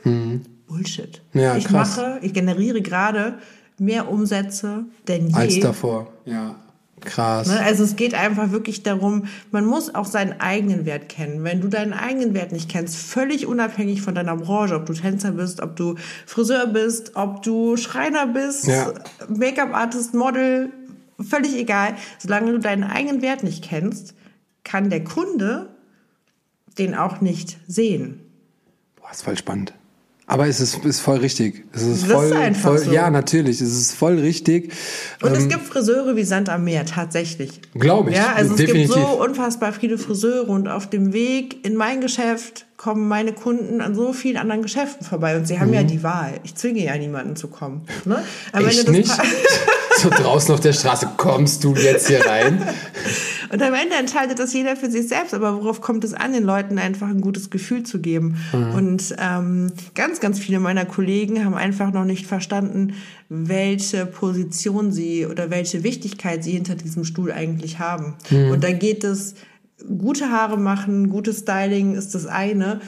Bullshit. 0.68 1.22
Mhm. 1.34 1.40
Ja, 1.40 1.56
ich 1.58 1.66
krass. 1.66 1.98
mache, 1.98 2.20
ich 2.22 2.34
generiere 2.34 2.82
gerade 2.82 3.36
mehr 3.78 4.12
Umsätze 4.12 4.84
denn 5.08 5.30
je. 5.30 5.36
Als 5.36 5.60
davor. 5.62 6.12
Ja. 6.26 6.56
Krass. 7.02 7.48
Ne? 7.48 7.60
Also 7.60 7.84
es 7.84 7.96
geht 7.96 8.14
einfach 8.14 8.52
wirklich 8.52 8.84
darum, 8.84 9.26
man 9.52 9.66
muss 9.66 9.94
auch 9.94 10.06
seinen 10.06 10.40
eigenen 10.40 10.86
Wert 10.86 11.10
kennen. 11.10 11.44
Wenn 11.44 11.62
du 11.62 11.68
deinen 11.68 11.94
eigenen 11.94 12.34
Wert 12.34 12.52
nicht 12.52 12.70
kennst, 12.70 12.98
völlig 12.98 13.48
unabhängig 13.48 14.02
von 14.02 14.16
deiner 14.16 14.36
Branche, 14.36 14.76
ob 14.76 14.86
du 14.86 14.94
Tänzer 14.94 15.32
bist, 15.32 15.62
ob 15.62 15.76
du 15.76 15.96
Friseur 16.26 16.68
bist, 16.68 17.16
ob 17.16 17.42
du 17.44 17.78
Schreiner 17.78 18.28
bist, 18.28 18.68
Ja. 18.68 18.94
Make-up-Artist, 19.28 20.14
Model, 20.14 20.72
völlig 21.20 21.56
egal. 21.56 21.96
Solange 22.18 22.52
du 22.52 22.60
deinen 22.60 22.84
eigenen 22.84 23.22
Wert 23.22 23.44
nicht 23.44 23.64
kennst, 23.64 24.14
kann 24.64 24.90
der 24.90 25.04
Kunde 25.04 25.70
den 26.78 26.96
auch 26.96 27.22
nicht 27.22 27.58
sehen. 27.68 28.22
Boah, 28.96 29.12
ist 29.12 29.24
voll 29.24 29.38
spannend. 29.38 29.74
Aber 30.30 30.48
es 30.48 30.60
ist, 30.62 30.86
ist 30.86 31.00
voll 31.02 31.18
richtig. 31.18 31.66
Es 31.74 31.82
ist 31.82 32.04
Das 32.04 32.10
ist 32.10 32.14
voll, 32.14 32.34
einfach 32.34 32.70
voll 32.70 32.78
so. 32.78 32.92
ja, 32.92 33.10
natürlich. 33.10 33.60
Es 33.62 33.76
ist 33.76 33.94
voll 33.96 34.20
richtig. 34.20 34.72
Und 35.24 35.36
es 35.36 35.48
gibt 35.50 35.64
Friseure 35.66 36.16
wie 36.16 36.24
Sand 36.24 36.50
am 36.50 36.64
Meer, 36.66 36.86
tatsächlich. 36.86 37.60
Glaube 37.74 38.10
Ähm, 38.10 38.14
ich. 38.14 38.20
Ja, 38.20 38.34
also 38.34 38.56
definitiv. 38.56 38.92
es 38.92 38.96
gibt 38.96 39.08
so 39.08 39.24
unfassbar 39.24 39.74
viele 39.74 39.98
Friseure 39.98 40.48
und 40.48 40.68
auf 40.68 40.88
dem 40.88 41.14
Weg 41.14 41.66
in 41.66 41.76
mein 41.76 42.00
Geschäft 42.00 42.68
kommen 42.80 43.10
meine 43.10 43.34
Kunden 43.34 43.82
an 43.82 43.94
so 43.94 44.14
vielen 44.14 44.38
anderen 44.38 44.62
Geschäften 44.62 45.06
vorbei 45.06 45.36
und 45.36 45.46
sie 45.46 45.60
haben 45.60 45.74
ja 45.74 45.84
die 45.84 46.02
Wahl. 46.02 46.40
Ich 46.44 46.56
zwinge 46.56 46.82
ja 46.82 46.98
niemanden 46.98 47.36
zu 47.36 47.50
kommen. 47.50 47.82
Ne? 48.06 48.24
Aber 48.54 48.62
Mhm. 48.64 48.70
Echt 48.70 48.88
wenn 48.88 48.94
nicht? 48.94 49.12
so 49.98 50.10
draußen 50.10 50.54
auf 50.54 50.62
der 50.62 50.72
Straße, 50.72 51.10
kommst 51.18 51.66
du 51.66 51.76
jetzt 51.76 52.08
hier 52.08 52.26
rein? 52.26 52.66
Und 53.52 53.62
am 53.62 53.74
Ende 53.74 53.96
entscheidet 53.96 54.40
das 54.40 54.54
jeder 54.54 54.78
für 54.78 54.90
sich 54.90 55.10
selbst. 55.10 55.34
Aber 55.34 55.58
worauf 55.58 55.82
kommt 55.82 56.04
es 56.06 56.14
an, 56.14 56.32
den 56.32 56.44
Leuten 56.44 56.78
einfach 56.78 57.08
ein 57.08 57.20
gutes 57.20 57.50
Gefühl 57.50 57.84
zu 57.84 58.00
geben? 58.00 58.38
Mhm. 58.54 58.76
Und 58.76 59.16
ähm, 59.20 59.74
ganz, 59.96 60.22
ganz 60.22 60.40
viele 60.40 60.60
meiner 60.60 60.86
Kollegen 60.86 61.44
haben 61.44 61.56
einfach 61.56 61.92
noch 61.92 62.06
nicht 62.06 62.28
verstanden, 62.28 62.94
welche 63.28 64.06
Position 64.06 64.94
sie 64.94 65.26
oder 65.26 65.50
welche 65.50 65.84
Wichtigkeit 65.84 66.44
sie 66.44 66.52
hinter 66.52 66.76
diesem 66.76 67.04
Stuhl 67.04 67.32
eigentlich 67.32 67.80
haben. 67.80 68.14
Mhm. 68.30 68.52
Und 68.52 68.64
da 68.64 68.72
geht 68.72 69.04
es, 69.04 69.34
gute 69.98 70.30
Haare 70.32 70.58
machen, 70.58 71.10
gutes 71.10 71.40
Styling 71.40 71.96
ist 71.96 72.16
das 72.16 72.26
eine. 72.26 72.82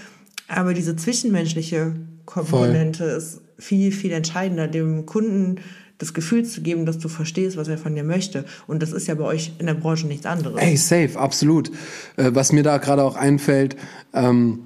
Aber 0.47 0.73
diese 0.73 0.95
zwischenmenschliche 0.95 1.95
Komponente 2.25 3.05
ist 3.05 3.41
viel, 3.57 3.91
viel 3.91 4.11
entscheidender, 4.11 4.67
dem 4.67 5.05
Kunden 5.05 5.59
das 5.97 6.13
Gefühl 6.13 6.43
zu 6.43 6.61
geben, 6.61 6.85
dass 6.85 6.97
du 6.97 7.09
verstehst, 7.09 7.57
was 7.57 7.67
er 7.67 7.77
von 7.77 7.95
dir 7.95 8.03
möchte. 8.03 8.45
Und 8.67 8.81
das 8.81 8.91
ist 8.91 9.07
ja 9.07 9.15
bei 9.15 9.23
euch 9.23 9.53
in 9.59 9.67
der 9.67 9.75
Branche 9.75 10.07
nichts 10.07 10.25
anderes. 10.25 10.59
Ey, 10.59 10.75
safe, 10.75 11.17
absolut. 11.17 11.69
Äh, 12.17 12.31
was 12.33 12.51
mir 12.51 12.63
da 12.63 12.77
gerade 12.77 13.03
auch 13.03 13.15
einfällt, 13.15 13.75
ähm, 14.13 14.59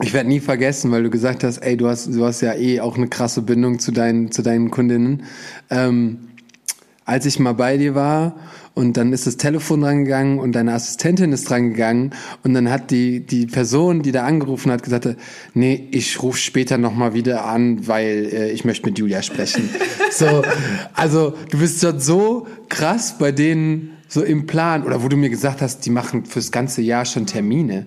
ich 0.00 0.12
werde 0.12 0.28
nie 0.28 0.40
vergessen, 0.40 0.92
weil 0.92 1.02
du 1.02 1.10
gesagt 1.10 1.42
hast, 1.42 1.58
ey, 1.58 1.76
du 1.76 1.88
hast, 1.88 2.14
du 2.14 2.24
hast 2.24 2.40
ja 2.40 2.54
eh 2.54 2.80
auch 2.80 2.96
eine 2.96 3.08
krasse 3.08 3.42
Bindung 3.42 3.80
zu 3.80 3.90
deinen, 3.90 4.30
zu 4.30 4.42
deinen 4.42 4.70
Kundinnen. 4.70 5.24
Ähm, 5.70 6.27
als 7.08 7.24
ich 7.24 7.38
mal 7.38 7.54
bei 7.54 7.78
dir 7.78 7.94
war 7.94 8.36
und 8.74 8.98
dann 8.98 9.14
ist 9.14 9.26
das 9.26 9.38
Telefon 9.38 9.82
rangegangen 9.82 10.38
und 10.38 10.52
deine 10.52 10.74
Assistentin 10.74 11.32
ist 11.32 11.50
rangegangen 11.50 12.12
und 12.44 12.52
dann 12.52 12.70
hat 12.70 12.90
die, 12.90 13.20
die 13.20 13.46
Person, 13.46 14.02
die 14.02 14.12
da 14.12 14.26
angerufen 14.26 14.70
hat, 14.70 14.82
gesagt, 14.82 15.08
nee, 15.54 15.88
ich 15.90 16.22
rufe 16.22 16.38
später 16.38 16.76
nochmal 16.76 17.14
wieder 17.14 17.46
an, 17.46 17.88
weil 17.88 18.28
äh, 18.30 18.50
ich 18.50 18.66
möchte 18.66 18.86
mit 18.86 18.98
Julia 18.98 19.22
sprechen. 19.22 19.70
so, 20.10 20.42
also 20.92 21.32
du 21.50 21.58
bist 21.58 21.80
schon 21.80 21.98
so 21.98 22.46
krass 22.68 23.16
bei 23.18 23.32
denen 23.32 23.92
so 24.06 24.22
im 24.22 24.46
Plan 24.46 24.82
oder 24.84 25.02
wo 25.02 25.08
du 25.08 25.16
mir 25.16 25.30
gesagt 25.30 25.62
hast, 25.62 25.86
die 25.86 25.90
machen 25.90 26.26
fürs 26.26 26.52
ganze 26.52 26.82
Jahr 26.82 27.06
schon 27.06 27.24
Termine. 27.24 27.86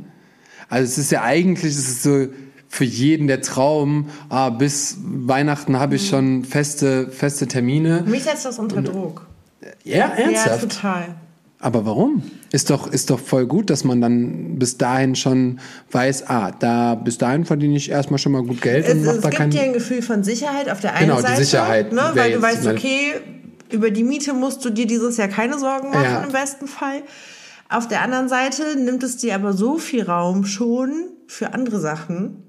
Also 0.68 0.86
es 0.86 0.98
ist 0.98 1.12
ja 1.12 1.22
eigentlich, 1.22 1.74
es 1.74 1.88
ist 1.88 2.04
so 2.04 2.26
für 2.74 2.86
jeden 2.86 3.28
der 3.28 3.42
Traum, 3.42 4.06
ah, 4.30 4.50
bis 4.50 4.98
Weihnachten 5.04 5.78
habe 5.78 5.96
ich 5.98 6.08
schon 6.08 6.46
feste, 6.46 7.10
feste 7.12 7.46
Termine. 7.48 8.04
Mich 8.08 8.24
setzt 8.24 8.46
das 8.46 8.58
unter 8.60 8.82
Druck. 8.82 9.28
Ja, 9.84 9.98
Ja, 9.98 10.06
ernsthaft? 10.16 10.62
total. 10.62 11.16
Aber 11.60 11.86
warum? 11.86 12.24
Ist 12.54 12.70
doch, 12.70 12.88
ist 12.92 13.10
doch 13.10 13.20
voll 13.20 13.46
gut, 13.46 13.70
dass 13.70 13.84
man 13.84 14.00
dann 14.02 14.58
bis 14.58 14.78
dahin 14.78 15.16
schon 15.16 15.60
weiß, 15.92 16.28
ah, 16.30 16.52
da, 16.58 16.96
bis 16.96 17.18
dahin 17.18 17.44
verdiene 17.46 17.76
ich 17.76 17.92
erstmal 17.92 18.18
schon 18.20 18.32
mal 18.32 18.42
gut 18.42 18.62
Geld 18.62 18.90
und 18.90 19.00
Es, 19.02 19.06
mach 19.06 19.14
es 19.16 19.22
da 19.22 19.30
gibt 19.30 19.38
keinen. 19.42 19.52
dir 19.52 19.62
ein 19.64 19.74
Gefühl 19.74 20.02
von 20.02 20.24
Sicherheit 20.24 20.70
auf 20.70 20.80
der 20.80 20.96
einen 20.96 21.10
Genau, 21.10 21.18
die 21.18 21.28
Seite. 21.28 21.44
Sicherheit 21.44 21.92
Ne, 21.94 22.02
weil 22.16 22.32
du 22.34 22.42
weißt, 22.42 22.66
okay, 22.68 23.14
über 23.70 23.92
die 23.92 24.04
Miete 24.04 24.34
musst 24.34 24.64
du 24.66 24.70
dir 24.70 24.88
dieses 24.88 25.18
Jahr 25.18 25.28
keine 25.28 25.60
Sorgen 25.60 25.90
machen, 25.90 26.04
Ja. 26.04 26.24
im 26.24 26.32
besten 26.32 26.68
Fall. 26.68 27.04
Auf 27.70 27.88
der 27.88 28.02
anderen 28.02 28.28
Seite 28.30 28.64
nimmt 28.80 29.04
es 29.04 29.18
dir 29.18 29.36
aber 29.36 29.54
so 29.54 29.78
viel 29.78 30.04
Raum 30.04 30.46
schon 30.46 30.92
für 31.28 31.54
andere 31.54 31.80
Sachen. 31.80 32.44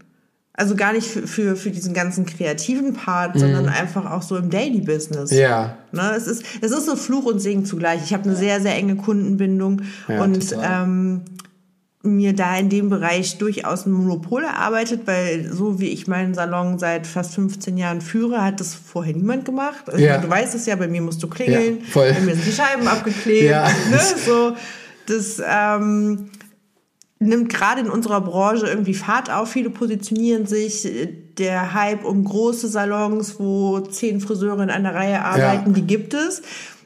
Also 0.55 0.77
gar 0.77 0.93
nicht 0.93 1.07
für, 1.07 1.27
für, 1.27 1.57
für 1.57 1.71
diesen 1.71 1.95
ganzen 1.95 2.27
kreativen 2.27 2.93
Part, 2.93 3.39
sondern 3.39 3.69
einfach 3.71 4.11
auch 4.11 4.21
so 4.21 4.37
im 4.37 4.51
Daily 4.51 4.81
Business. 4.81 5.31
Mhm. 5.31 5.39
Ja. 5.39 5.77
Ne, 5.93 6.13
es, 6.15 6.27
ist, 6.27 6.45
es 6.61 6.71
ist 6.73 6.85
so 6.87 6.95
Fluch 6.95 7.25
und 7.25 7.39
Segen 7.41 7.65
zugleich. 7.65 8.03
Ich 8.05 8.13
habe 8.13 8.25
eine 8.25 8.37
sehr, 8.37 8.61
sehr 8.61 8.75
enge 8.75 8.97
Kundenbindung 8.97 9.81
Ja, 10.09 10.23
und 10.23 10.51
total. 10.51 10.83
ähm, 10.85 11.21
mir 12.05 12.35
da 12.35 12.57
in 12.59 12.69
dem 12.69 12.91
Bereich 12.91 13.39
durchaus 13.39 13.87
ein 13.87 13.93
Monopol 13.93 14.43
erarbeitet, 14.45 15.03
weil 15.07 15.51
so 15.51 15.81
wie 15.81 15.87
ich 15.89 16.07
meinen 16.07 16.35
Salon 16.35 16.79
seit 16.79 17.07
fast 17.07 17.35
15 17.37 17.79
Jahren 17.79 18.01
führe, 18.03 18.45
hat 18.45 18.61
das 18.61 18.75
vorher 18.75 19.15
niemand 19.15 19.45
gemacht. 19.47 19.85
Also 19.87 20.05
Ja. 20.05 20.19
Du 20.19 20.29
weißt 20.29 20.55
es 20.55 20.67
ja, 20.67 20.77
bei 20.77 20.89
mir 20.89 21.01
musst 21.01 21.23
du 21.23 21.29
klingeln, 21.29 21.79
Ja, 21.81 21.87
voll. 21.93 22.13
bei 22.13 22.21
mir 22.21 22.35
sind 22.35 22.45
die 22.47 22.53
Scheiben 22.53 22.87
abgeklebt. 22.89 23.49
Ja. 23.51 23.69
Ne, 23.91 24.01
so, 24.27 24.55
das 25.07 25.41
ähm, 25.49 26.29
nimmt 27.23 27.49
gerade 27.49 27.81
in 27.81 27.91
unserer 27.91 28.21
Branche 28.21 28.67
irgendwie 28.67 28.95
Fahrt 28.95 29.31
auf. 29.31 29.51
Viele 29.51 29.71
positionieren 29.71 30.47
sich. 30.47 30.89
Der 31.39 31.73
Hype 31.75 32.05
um 32.05 32.25
große 32.25 32.69
Salons, 32.69 33.39
wo 33.39 33.81
zehn 33.81 34.21
Friseure 34.21 34.63
in 34.63 34.71
einer 34.71 34.95
Reihe 34.95 35.25
arbeiten, 35.25 35.73
die 35.75 35.83
gibt 35.83 36.13
es. 36.15 36.43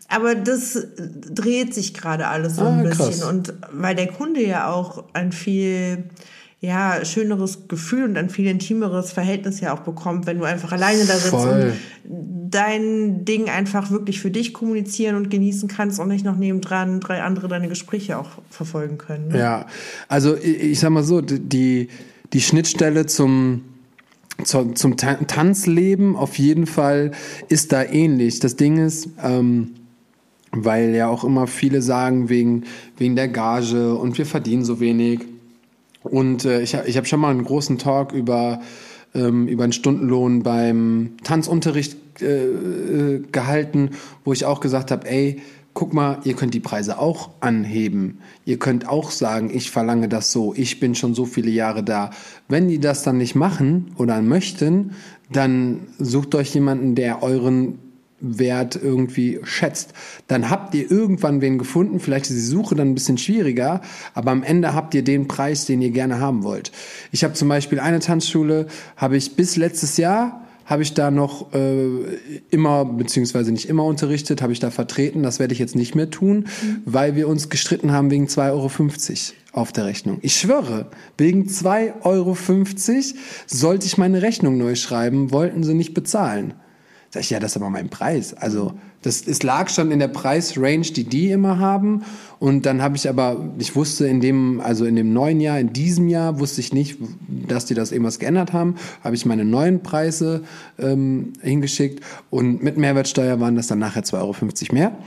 Aber 0.08 0.36
das 0.36 0.86
dreht 0.94 1.74
sich 1.74 1.92
gerade 1.94 2.28
alles 2.28 2.56
so 2.56 2.62
ein 2.64 2.80
Ah, 2.80 2.82
bisschen. 2.88 3.06
krass. 3.06 3.24
Und 3.24 3.54
weil 3.72 3.96
der 3.96 4.06
Kunde 4.06 4.40
ja 4.46 4.70
auch 4.72 5.04
ein 5.14 5.32
viel 5.32 6.04
ja, 6.60 7.04
schöneres 7.04 7.68
Gefühl 7.68 8.04
und 8.04 8.16
ein 8.16 8.30
viel 8.30 8.46
intimeres 8.46 9.12
Verhältnis 9.12 9.60
ja 9.60 9.74
auch 9.74 9.80
bekommt, 9.80 10.26
wenn 10.26 10.38
du 10.38 10.44
einfach 10.44 10.72
alleine 10.72 11.04
da 11.04 11.14
sitzt 11.14 11.28
Voll. 11.30 11.72
und 12.08 12.26
dein 12.50 13.24
Ding 13.24 13.50
einfach 13.50 13.90
wirklich 13.90 14.20
für 14.20 14.30
dich 14.30 14.54
kommunizieren 14.54 15.16
und 15.16 15.30
genießen 15.30 15.68
kannst 15.68 16.00
und 16.00 16.08
nicht 16.08 16.24
noch 16.24 16.36
nebendran 16.36 17.00
drei 17.00 17.22
andere 17.22 17.48
deine 17.48 17.68
Gespräche 17.68 18.18
auch 18.18 18.30
verfolgen 18.50 18.96
können. 18.98 19.28
Ne? 19.28 19.38
Ja, 19.38 19.66
also 20.08 20.36
ich, 20.36 20.60
ich 20.60 20.80
sag 20.80 20.90
mal 20.90 21.02
so, 21.02 21.20
die, 21.20 21.88
die 22.32 22.40
Schnittstelle 22.40 23.04
zum, 23.06 23.62
zum, 24.44 24.76
zum 24.76 24.96
Ta- 24.96 25.18
Tanzleben 25.26 26.16
auf 26.16 26.38
jeden 26.38 26.66
Fall 26.66 27.10
ist 27.48 27.72
da 27.72 27.82
ähnlich. 27.82 28.40
Das 28.40 28.56
Ding 28.56 28.78
ist, 28.78 29.08
ähm, 29.22 29.72
weil 30.52 30.94
ja 30.94 31.08
auch 31.08 31.24
immer 31.24 31.48
viele 31.48 31.82
sagen, 31.82 32.28
wegen, 32.30 32.64
wegen 32.96 33.14
der 33.16 33.28
Gage 33.28 33.94
und 33.94 34.16
wir 34.16 34.24
verdienen 34.24 34.64
so 34.64 34.80
wenig. 34.80 35.20
Und 36.06 36.44
äh, 36.44 36.62
ich, 36.62 36.74
ich 36.74 36.96
habe 36.96 37.06
schon 37.06 37.20
mal 37.20 37.30
einen 37.30 37.44
großen 37.44 37.78
Talk 37.78 38.12
über, 38.12 38.60
ähm, 39.14 39.48
über 39.48 39.64
einen 39.64 39.72
Stundenlohn 39.72 40.42
beim 40.42 41.16
Tanzunterricht 41.22 41.96
äh, 42.22 42.46
äh, 42.46 43.22
gehalten, 43.30 43.90
wo 44.24 44.32
ich 44.32 44.44
auch 44.44 44.60
gesagt 44.60 44.90
habe, 44.90 45.08
ey, 45.08 45.42
guck 45.74 45.92
mal, 45.92 46.20
ihr 46.24 46.34
könnt 46.34 46.54
die 46.54 46.60
Preise 46.60 46.98
auch 46.98 47.30
anheben. 47.40 48.20
Ihr 48.46 48.58
könnt 48.58 48.88
auch 48.88 49.10
sagen, 49.10 49.50
ich 49.52 49.70
verlange 49.70 50.08
das 50.08 50.32
so, 50.32 50.54
ich 50.56 50.80
bin 50.80 50.94
schon 50.94 51.14
so 51.14 51.26
viele 51.26 51.50
Jahre 51.50 51.84
da. 51.84 52.10
Wenn 52.48 52.68
die 52.68 52.78
das 52.78 53.02
dann 53.02 53.18
nicht 53.18 53.34
machen 53.34 53.92
oder 53.98 54.22
möchten, 54.22 54.92
dann 55.30 55.80
sucht 55.98 56.34
euch 56.34 56.54
jemanden, 56.54 56.94
der 56.94 57.22
euren 57.22 57.78
Wert 58.20 58.78
irgendwie 58.82 59.40
schätzt. 59.44 59.92
Dann 60.26 60.48
habt 60.48 60.74
ihr 60.74 60.90
irgendwann 60.90 61.40
wen 61.40 61.58
gefunden, 61.58 62.00
vielleicht 62.00 62.26
ist 62.26 62.36
die 62.36 62.40
Suche 62.40 62.74
dann 62.74 62.88
ein 62.90 62.94
bisschen 62.94 63.18
schwieriger, 63.18 63.82
aber 64.14 64.30
am 64.30 64.42
Ende 64.42 64.74
habt 64.74 64.94
ihr 64.94 65.04
den 65.04 65.28
Preis, 65.28 65.66
den 65.66 65.82
ihr 65.82 65.90
gerne 65.90 66.18
haben 66.18 66.42
wollt. 66.42 66.72
Ich 67.12 67.24
habe 67.24 67.34
zum 67.34 67.48
Beispiel 67.48 67.78
eine 67.78 68.00
Tanzschule, 68.00 68.66
habe 68.96 69.16
ich 69.16 69.36
bis 69.36 69.56
letztes 69.56 69.96
Jahr 69.96 70.42
habe 70.66 70.82
ich 70.82 70.94
da 70.94 71.12
noch 71.12 71.54
äh, 71.54 72.18
immer, 72.50 72.84
beziehungsweise 72.84 73.52
nicht 73.52 73.68
immer 73.68 73.84
unterrichtet, 73.84 74.42
habe 74.42 74.52
ich 74.52 74.58
da 74.58 74.72
vertreten. 74.72 75.22
Das 75.22 75.38
werde 75.38 75.54
ich 75.54 75.60
jetzt 75.60 75.76
nicht 75.76 75.94
mehr 75.94 76.10
tun, 76.10 76.46
weil 76.84 77.14
wir 77.14 77.28
uns 77.28 77.48
gestritten 77.48 77.92
haben 77.92 78.10
wegen 78.10 78.26
2,50 78.26 78.50
Euro 78.50 78.70
auf 79.52 79.72
der 79.72 79.86
Rechnung. 79.86 80.18
Ich 80.22 80.34
schwöre, 80.34 80.90
wegen 81.16 81.46
2,50 81.46 82.02
Euro 82.02 82.36
sollte 83.46 83.86
ich 83.86 83.96
meine 83.96 84.22
Rechnung 84.22 84.58
neu 84.58 84.74
schreiben, 84.74 85.30
wollten 85.30 85.62
sie 85.62 85.74
nicht 85.74 85.94
bezahlen. 85.94 86.54
Sag 87.10 87.22
ich, 87.22 87.30
ja, 87.30 87.40
das 87.40 87.52
ist 87.52 87.56
aber 87.56 87.70
mein 87.70 87.88
Preis. 87.88 88.34
Also 88.34 88.72
das, 89.02 89.26
es 89.26 89.42
lag 89.44 89.68
schon 89.68 89.92
in 89.92 90.00
der 90.00 90.08
Preisrange, 90.08 90.82
die 90.82 91.04
die 91.04 91.30
immer 91.30 91.60
haben. 91.60 92.02
Und 92.40 92.66
dann 92.66 92.82
habe 92.82 92.96
ich 92.96 93.08
aber, 93.08 93.52
ich 93.58 93.76
wusste 93.76 94.06
in 94.08 94.20
dem, 94.20 94.60
also 94.60 94.84
in 94.84 94.96
dem 94.96 95.12
neuen 95.12 95.40
Jahr, 95.40 95.60
in 95.60 95.72
diesem 95.72 96.08
Jahr 96.08 96.40
wusste 96.40 96.60
ich 96.60 96.72
nicht, 96.72 96.98
dass 97.28 97.66
die 97.66 97.74
das 97.74 97.92
irgendwas 97.92 98.18
geändert 98.18 98.52
haben. 98.52 98.74
Habe 99.04 99.14
ich 99.14 99.24
meine 99.24 99.44
neuen 99.44 99.82
Preise 99.82 100.42
ähm, 100.78 101.34
hingeschickt 101.40 102.02
und 102.30 102.64
mit 102.64 102.78
Mehrwertsteuer 102.78 103.38
waren 103.38 103.54
das 103.54 103.68
dann 103.68 103.78
nachher 103.78 104.02
2,50 104.02 104.14
Euro 104.18 104.34
mehr. 104.72 104.98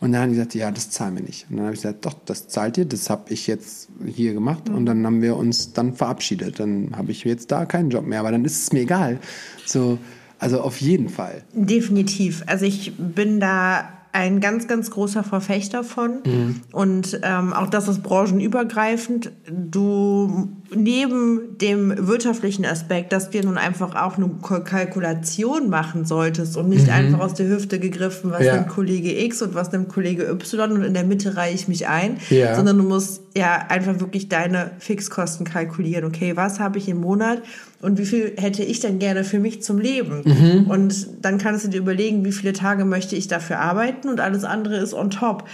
Und 0.00 0.12
dann 0.12 0.22
haben 0.22 0.30
die 0.30 0.36
gesagt, 0.36 0.54
ja, 0.54 0.70
das 0.70 0.90
zahlen 0.90 1.16
wir 1.16 1.22
nicht. 1.22 1.46
Und 1.50 1.56
dann 1.56 1.66
habe 1.66 1.74
ich 1.74 1.82
gesagt, 1.82 2.06
doch, 2.06 2.14
das 2.24 2.48
zahlt 2.48 2.78
ihr, 2.78 2.86
das 2.86 3.10
habe 3.10 3.32
ich 3.32 3.46
jetzt 3.46 3.88
hier 4.06 4.32
gemacht. 4.32 4.70
Und 4.70 4.86
dann 4.86 5.04
haben 5.04 5.20
wir 5.20 5.36
uns 5.36 5.74
dann 5.74 5.94
verabschiedet. 5.94 6.58
Dann 6.58 6.96
habe 6.96 7.12
ich 7.12 7.22
jetzt 7.24 7.52
da 7.52 7.66
keinen 7.66 7.90
Job 7.90 8.06
mehr. 8.06 8.20
Aber 8.20 8.32
dann 8.32 8.44
ist 8.44 8.62
es 8.62 8.72
mir 8.72 8.80
egal. 8.80 9.18
So, 9.66 9.98
also 10.42 10.60
auf 10.60 10.80
jeden 10.80 11.08
Fall. 11.08 11.44
Definitiv. 11.54 12.42
Also 12.46 12.64
ich 12.64 12.92
bin 12.96 13.38
da 13.38 13.88
ein 14.12 14.40
ganz, 14.40 14.68
ganz 14.68 14.90
großer 14.90 15.24
Verfechter 15.24 15.84
von. 15.84 16.20
Mhm. 16.24 16.60
Und 16.70 17.20
ähm, 17.22 17.54
auch 17.54 17.68
das 17.68 17.88
ist 17.88 18.02
branchenübergreifend. 18.02 19.32
Du 19.48 20.50
neben 20.74 21.56
dem 21.58 21.94
wirtschaftlichen 22.06 22.66
Aspekt, 22.66 23.12
dass 23.12 23.30
du 23.30 23.40
nun 23.40 23.56
einfach 23.56 23.94
auch 23.94 24.18
eine 24.18 24.30
Kalkulation 24.64 25.70
machen 25.70 26.04
solltest 26.04 26.56
und 26.56 26.68
nicht 26.68 26.86
mhm. 26.86 26.92
einfach 26.92 27.20
aus 27.20 27.34
der 27.34 27.48
Hüfte 27.48 27.78
gegriffen, 27.78 28.30
was 28.30 28.44
ja. 28.44 28.56
nimmt 28.56 28.68
Kollege 28.68 29.24
X 29.24 29.40
und 29.40 29.54
was 29.54 29.72
nimmt 29.72 29.88
Kollege 29.88 30.28
Y 30.30 30.72
und 30.72 30.82
in 30.82 30.94
der 30.94 31.04
Mitte 31.04 31.36
reihe 31.36 31.54
ich 31.54 31.68
mich 31.68 31.88
ein, 31.88 32.18
ja. 32.28 32.54
sondern 32.54 32.78
du 32.78 32.84
musst 32.84 33.22
ja 33.34 33.66
einfach 33.68 33.98
wirklich 34.00 34.28
deine 34.28 34.72
Fixkosten 34.78 35.46
kalkulieren. 35.46 36.04
Okay, 36.04 36.36
was 36.36 36.60
habe 36.60 36.78
ich 36.78 36.88
im 36.88 37.00
Monat? 37.00 37.42
Und 37.82 37.98
wie 37.98 38.06
viel 38.06 38.32
hätte 38.36 38.62
ich 38.62 38.80
denn 38.80 38.98
gerne 39.00 39.24
für 39.24 39.40
mich 39.40 39.62
zum 39.62 39.78
Leben? 39.78 40.22
Mhm. 40.24 40.70
Und 40.70 41.06
dann 41.20 41.38
kannst 41.38 41.64
du 41.64 41.68
dir 41.68 41.78
überlegen, 41.78 42.24
wie 42.24 42.32
viele 42.32 42.52
Tage 42.52 42.84
möchte 42.84 43.16
ich 43.16 43.28
dafür 43.28 43.58
arbeiten 43.58 44.08
und 44.08 44.20
alles 44.20 44.44
andere 44.44 44.76
ist 44.76 44.94
on 44.94 45.10
top. 45.10 45.44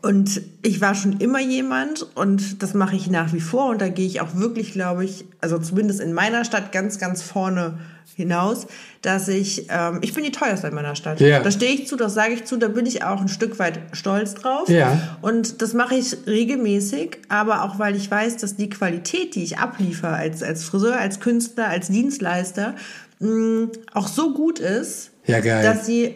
Und 0.00 0.40
ich 0.62 0.80
war 0.80 0.94
schon 0.94 1.18
immer 1.18 1.40
jemand 1.40 2.06
und 2.14 2.62
das 2.62 2.72
mache 2.72 2.94
ich 2.94 3.10
nach 3.10 3.32
wie 3.32 3.40
vor 3.40 3.70
und 3.70 3.80
da 3.80 3.88
gehe 3.88 4.06
ich 4.06 4.20
auch 4.20 4.36
wirklich, 4.36 4.72
glaube 4.72 5.04
ich, 5.04 5.24
also 5.40 5.58
zumindest 5.58 6.00
in 6.00 6.12
meiner 6.12 6.44
Stadt 6.44 6.70
ganz, 6.70 7.00
ganz 7.00 7.20
vorne 7.20 7.78
hinaus, 8.14 8.68
dass 9.00 9.26
ich, 9.26 9.66
ähm, 9.70 9.98
ich 10.02 10.14
bin 10.14 10.22
die 10.22 10.30
teuerste 10.30 10.68
in 10.68 10.74
meiner 10.74 10.94
Stadt. 10.94 11.20
Ja. 11.20 11.40
Da 11.40 11.50
stehe 11.50 11.72
ich 11.72 11.88
zu, 11.88 11.96
das 11.96 12.14
sage 12.14 12.34
ich 12.34 12.44
zu, 12.44 12.58
da 12.58 12.68
bin 12.68 12.86
ich 12.86 13.02
auch 13.02 13.20
ein 13.20 13.28
Stück 13.28 13.58
weit 13.58 13.80
stolz 13.92 14.34
drauf. 14.34 14.68
Ja. 14.68 15.18
Und 15.20 15.62
das 15.62 15.74
mache 15.74 15.96
ich 15.96 16.16
regelmäßig, 16.28 17.18
aber 17.28 17.64
auch 17.64 17.80
weil 17.80 17.96
ich 17.96 18.08
weiß, 18.08 18.36
dass 18.36 18.54
die 18.54 18.70
Qualität, 18.70 19.34
die 19.34 19.42
ich 19.42 19.58
abliefere 19.58 20.14
als, 20.14 20.44
als 20.44 20.62
Friseur, 20.62 20.96
als 20.96 21.18
Künstler, 21.18 21.68
als 21.68 21.88
Dienstleister, 21.88 22.76
mh, 23.18 23.68
auch 23.92 24.06
so 24.06 24.32
gut 24.32 24.60
ist, 24.60 25.10
ja, 25.26 25.40
dass 25.40 25.86
sie 25.86 26.14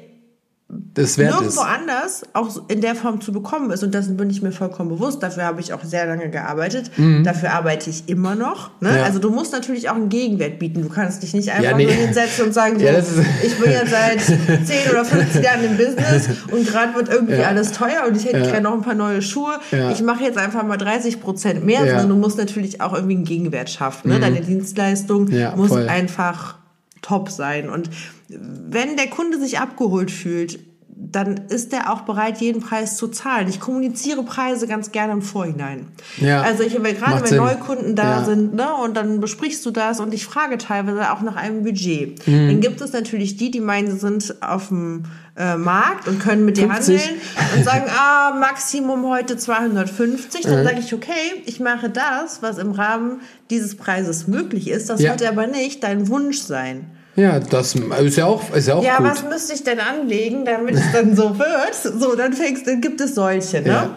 das 0.69 1.17
wert 1.17 1.31
nirgendwo 1.31 1.61
ist. 1.61 1.67
anders 1.67 2.23
auch 2.33 2.69
in 2.69 2.81
der 2.81 2.97
Form 2.97 3.21
zu 3.21 3.33
bekommen 3.33 3.71
ist. 3.71 3.85
Und 3.85 3.95
dessen 3.95 4.17
bin 4.17 4.31
ich 4.31 4.43
mir 4.43 4.51
vollkommen 4.51 4.89
bewusst. 4.89 5.23
Dafür 5.23 5.45
habe 5.45 5.61
ich 5.61 5.73
auch 5.73 5.85
sehr 5.85 6.07
lange 6.07 6.29
gearbeitet. 6.29 6.91
Mhm. 6.97 7.23
Dafür 7.23 7.53
arbeite 7.53 7.89
ich 7.89 8.09
immer 8.09 8.35
noch. 8.35 8.71
Ne? 8.81 8.97
Ja. 8.97 9.05
Also 9.05 9.21
du 9.21 9.31
musst 9.31 9.53
natürlich 9.53 9.89
auch 9.89 9.95
einen 9.95 10.09
Gegenwert 10.09 10.59
bieten. 10.59 10.83
Du 10.83 10.89
kannst 10.89 11.23
dich 11.23 11.35
nicht 11.35 11.51
einfach 11.51 11.71
ja, 11.71 11.77
nee. 11.77 11.85
nur 11.85 11.93
hinsetzen 11.93 12.47
und 12.47 12.53
sagen, 12.53 12.79
so, 12.81 12.85
ja, 12.85 12.99
ich 12.99 13.57
bin 13.61 13.71
ja 13.71 13.87
seit 13.87 14.21
10 14.67 14.91
oder 14.91 15.05
15 15.05 15.43
Jahren 15.43 15.65
im 15.65 15.77
Business 15.77 16.29
und 16.51 16.67
gerade 16.67 16.97
wird 16.97 17.11
irgendwie 17.11 17.45
alles 17.45 17.71
teuer 17.71 18.05
und 18.09 18.17
ich 18.17 18.25
hätte 18.25 18.43
gerne 18.43 18.63
noch 18.63 18.73
ein 18.73 18.83
paar 18.83 18.95
neue 18.95 19.23
Schuhe. 19.23 19.61
Ich 19.93 20.03
mache 20.03 20.25
jetzt 20.25 20.39
einfach 20.39 20.65
mal 20.65 20.79
30 20.79 21.21
Prozent 21.21 21.65
mehr, 21.65 21.87
sondern 21.87 22.09
du 22.09 22.17
musst 22.17 22.39
natürlich 22.39 22.81
auch 22.81 22.93
irgendwie 22.93 23.15
einen 23.15 23.25
Gegenwert 23.25 23.71
schaffen. 23.71 24.09
Ne? 24.09 24.17
Mhm. 24.17 24.21
Deine 24.21 24.41
Dienstleistung 24.41 25.31
muss 25.55 25.69
voll. 25.69 25.89
einfach 25.89 26.57
top 27.03 27.31
sein. 27.31 27.71
Und 27.71 27.89
wenn 28.29 28.97
der 28.97 29.09
Kunde 29.09 29.39
sich 29.39 29.59
abgeholt 29.59 30.11
fühlt, 30.11 30.59
dann 30.99 31.37
ist 31.49 31.75
er 31.75 31.93
auch 31.93 32.03
bereit, 32.03 32.39
jeden 32.39 32.63
Preis 32.63 32.97
zu 32.97 33.09
zahlen. 33.09 33.49
Ich 33.49 33.61
kommuniziere 33.61 34.23
Preise 34.23 34.67
ganz 34.67 34.93
gerne 34.93 35.13
im 35.13 35.23
Vorhinein. 35.23 35.89
Ja, 36.19 36.41
also 36.41 36.63
ich 36.63 36.75
habe 36.75 36.95
gerade, 36.95 37.21
wenn 37.21 37.27
Sinn. 37.27 37.37
Neukunden 37.37 37.95
da 37.95 38.21
ja. 38.21 38.25
sind, 38.25 38.55
ne, 38.55 38.75
und 38.83 38.97
dann 38.97 39.21
besprichst 39.21 39.65
du 39.67 39.71
das 39.71 40.01
und 40.01 40.15
ich 40.15 40.25
frage 40.25 40.57
teilweise 40.57 41.13
auch 41.13 41.21
nach 41.21 41.37
einem 41.37 41.65
Budget. 41.65 42.27
Mhm. 42.27 42.49
Dann 42.49 42.61
gibt 42.61 42.81
es 42.81 42.95
natürlich 42.95 43.37
die, 43.37 43.51
die 43.51 43.61
meinen, 43.61 43.91
sie 43.91 43.99
sind 43.99 44.43
auf 44.43 44.69
dem 44.69 45.05
äh, 45.37 45.57
Markt 45.57 46.09
und 46.09 46.19
können 46.19 46.47
mit 46.47 46.57
dir 46.57 46.71
50. 46.71 46.99
handeln 46.99 47.21
und 47.57 47.65
sagen, 47.65 47.85
ah, 47.99 48.35
Maximum 48.41 49.07
heute 49.07 49.37
250. 49.37 50.43
Dann 50.43 50.61
mhm. 50.61 50.65
sage 50.65 50.81
ich, 50.81 50.95
okay, 50.95 51.43
ich 51.45 51.61
mache 51.61 51.91
das, 51.91 52.41
was 52.41 52.57
im 52.57 52.71
Rahmen 52.71 53.21
dieses 53.51 53.77
Preises 53.77 54.29
möglich 54.29 54.69
ist. 54.71 54.89
Das 54.89 55.03
ja. 55.03 55.11
wird 55.11 55.23
aber 55.29 55.47
nicht 55.47 55.83
dein 55.83 56.09
Wunsch 56.09 56.39
sein. 56.39 56.87
Ja, 57.17 57.41
das 57.41 57.75
ist 57.75 58.17
ja 58.17 58.27
auch, 58.27 58.55
ist 58.55 58.69
ja 58.69 58.75
auch 58.75 58.85
Ja, 58.85 58.99
gut. 58.99 59.07
was 59.07 59.25
müsste 59.25 59.55
ich 59.55 59.65
denn 59.65 59.81
anlegen, 59.81 60.45
damit 60.45 60.75
es 60.75 60.93
dann 60.93 61.17
so 61.17 61.39
wird? 61.39 61.75
So, 61.75 62.15
dann 62.15 62.33
fängst, 62.33 62.67
dann 62.67 62.81
gibt 62.81 63.01
es 63.01 63.15
solche, 63.15 63.63
ne? 63.63 63.69
Ja. 63.69 63.97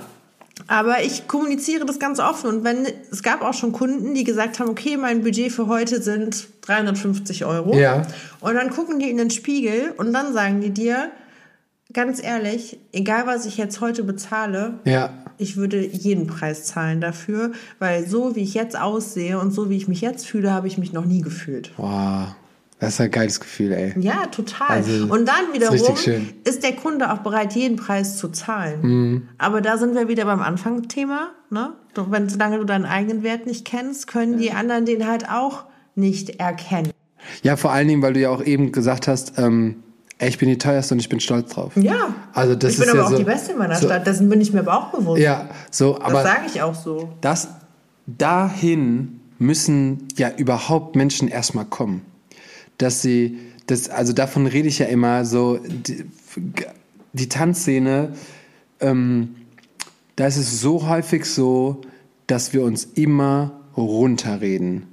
Aber 0.67 1.01
ich 1.01 1.27
kommuniziere 1.27 1.85
das 1.85 1.99
ganz 1.99 2.19
offen 2.19 2.49
und 2.49 2.63
wenn 2.63 2.85
es 3.11 3.23
gab 3.23 3.41
auch 3.41 3.53
schon 3.53 3.71
Kunden, 3.71 4.13
die 4.13 4.23
gesagt 4.23 4.59
haben, 4.59 4.69
okay, 4.69 4.97
mein 4.97 5.23
Budget 5.23 5.51
für 5.51 5.67
heute 5.67 6.01
sind 6.01 6.47
350 6.61 7.45
Euro. 7.45 7.75
Ja. 7.75 8.03
Und 8.39 8.55
dann 8.55 8.69
gucken 8.69 8.99
die 8.99 9.09
in 9.09 9.17
den 9.17 9.31
Spiegel 9.31 9.93
und 9.97 10.13
dann 10.13 10.33
sagen 10.33 10.61
die 10.61 10.69
dir, 10.69 11.09
ganz 11.91 12.21
ehrlich, 12.21 12.77
egal 12.91 13.25
was 13.25 13.45
ich 13.45 13.57
jetzt 13.57 13.81
heute 13.81 14.03
bezahle, 14.03 14.75
ja. 14.85 15.09
ich 15.37 15.57
würde 15.57 15.83
jeden 15.83 16.27
Preis 16.27 16.65
zahlen 16.65 17.01
dafür, 17.01 17.51
weil 17.79 18.07
so 18.07 18.35
wie 18.35 18.41
ich 18.43 18.53
jetzt 18.53 18.79
aussehe 18.79 19.39
und 19.39 19.51
so 19.51 19.69
wie 19.69 19.77
ich 19.77 19.87
mich 19.87 20.01
jetzt 20.01 20.27
fühle, 20.27 20.51
habe 20.51 20.67
ich 20.67 20.77
mich 20.77 20.93
noch 20.93 21.05
nie 21.05 21.21
gefühlt. 21.21 21.71
Wow. 21.77 22.35
Das 22.79 22.93
ist 22.93 23.01
ein 23.01 23.11
geiles 23.11 23.41
Gefühl, 23.41 23.73
ey. 23.73 23.93
Ja, 23.99 24.27
total. 24.27 24.69
Also, 24.69 25.03
und 25.13 25.27
dann 25.27 25.53
wiederum 25.53 25.75
ist, 25.75 26.07
ist, 26.45 26.63
der 26.63 26.73
Kunde 26.77 27.11
auch 27.11 27.17
bereit, 27.17 27.53
jeden 27.53 27.75
Preis 27.75 28.17
zu 28.17 28.29
zahlen. 28.29 28.79
Mhm. 28.81 29.29
Aber 29.37 29.59
da 29.59 29.77
sind 29.77 29.95
wir 29.95 30.07
wieder 30.07 30.23
beim 30.23 30.41
Anfangsthema. 30.41 31.31
Ne? 31.49 31.73
Wenn, 31.95 32.29
solange 32.29 32.57
du 32.57 32.63
deinen 32.63 32.85
eigenen 32.85 33.21
Wert 33.21 33.45
nicht 33.45 33.65
kennst, 33.65 34.07
können 34.07 34.37
die 34.37 34.51
anderen 34.51 34.85
den 34.85 35.05
halt 35.05 35.29
auch 35.29 35.65
nicht 35.95 36.39
erkennen. 36.39 36.91
Ja, 37.43 37.57
vor 37.57 37.73
allen 37.73 37.89
Dingen, 37.89 38.01
weil 38.01 38.13
du 38.13 38.21
ja 38.21 38.29
auch 38.29 38.41
eben 38.41 38.71
gesagt 38.71 39.09
hast, 39.09 39.37
ähm, 39.37 39.83
ich 40.17 40.37
bin 40.37 40.47
die 40.47 40.57
teuerste 40.57 40.93
und 40.93 40.99
ich 41.01 41.09
bin 41.09 41.19
stolz 41.19 41.51
drauf. 41.51 41.73
Ja. 41.75 42.15
Also 42.31 42.55
das 42.55 42.73
ich 42.73 42.79
bin 42.79 42.87
ist 42.87 42.91
aber 42.91 42.99
ja 42.99 43.05
auch 43.07 43.11
so, 43.11 43.17
die 43.17 43.23
Beste 43.25 43.51
in 43.51 43.57
meiner 43.57 43.75
so, 43.75 43.87
Stadt, 43.87 44.07
dessen 44.07 44.29
bin 44.29 44.39
ich 44.39 44.53
mir 44.53 44.61
aber 44.61 44.77
auch 44.77 44.91
bewusst. 44.91 45.21
Ja, 45.21 45.49
so, 45.69 45.99
aber. 45.99 46.13
Das 46.13 46.23
sage 46.23 46.41
ich 46.47 46.61
auch 46.61 46.75
so. 46.75 47.09
Das, 47.19 47.49
dahin 48.07 49.19
müssen 49.37 50.07
ja 50.15 50.29
überhaupt 50.37 50.95
Menschen 50.95 51.27
erstmal 51.27 51.65
kommen 51.65 52.05
dass 52.79 53.03
sie, 53.03 53.37
das, 53.67 53.89
also 53.89 54.13
davon 54.13 54.47
rede 54.47 54.67
ich 54.67 54.79
ja 54.79 54.87
immer, 54.87 55.23
so 55.25 55.59
die, 55.63 56.05
die 57.13 57.29
Tanzszene, 57.29 58.13
ähm, 58.79 59.35
da 60.15 60.25
ist 60.25 60.37
es 60.37 60.59
so 60.59 60.87
häufig 60.87 61.25
so, 61.25 61.81
dass 62.27 62.53
wir 62.53 62.63
uns 62.63 62.85
immer 62.95 63.61
runterreden. 63.77 64.83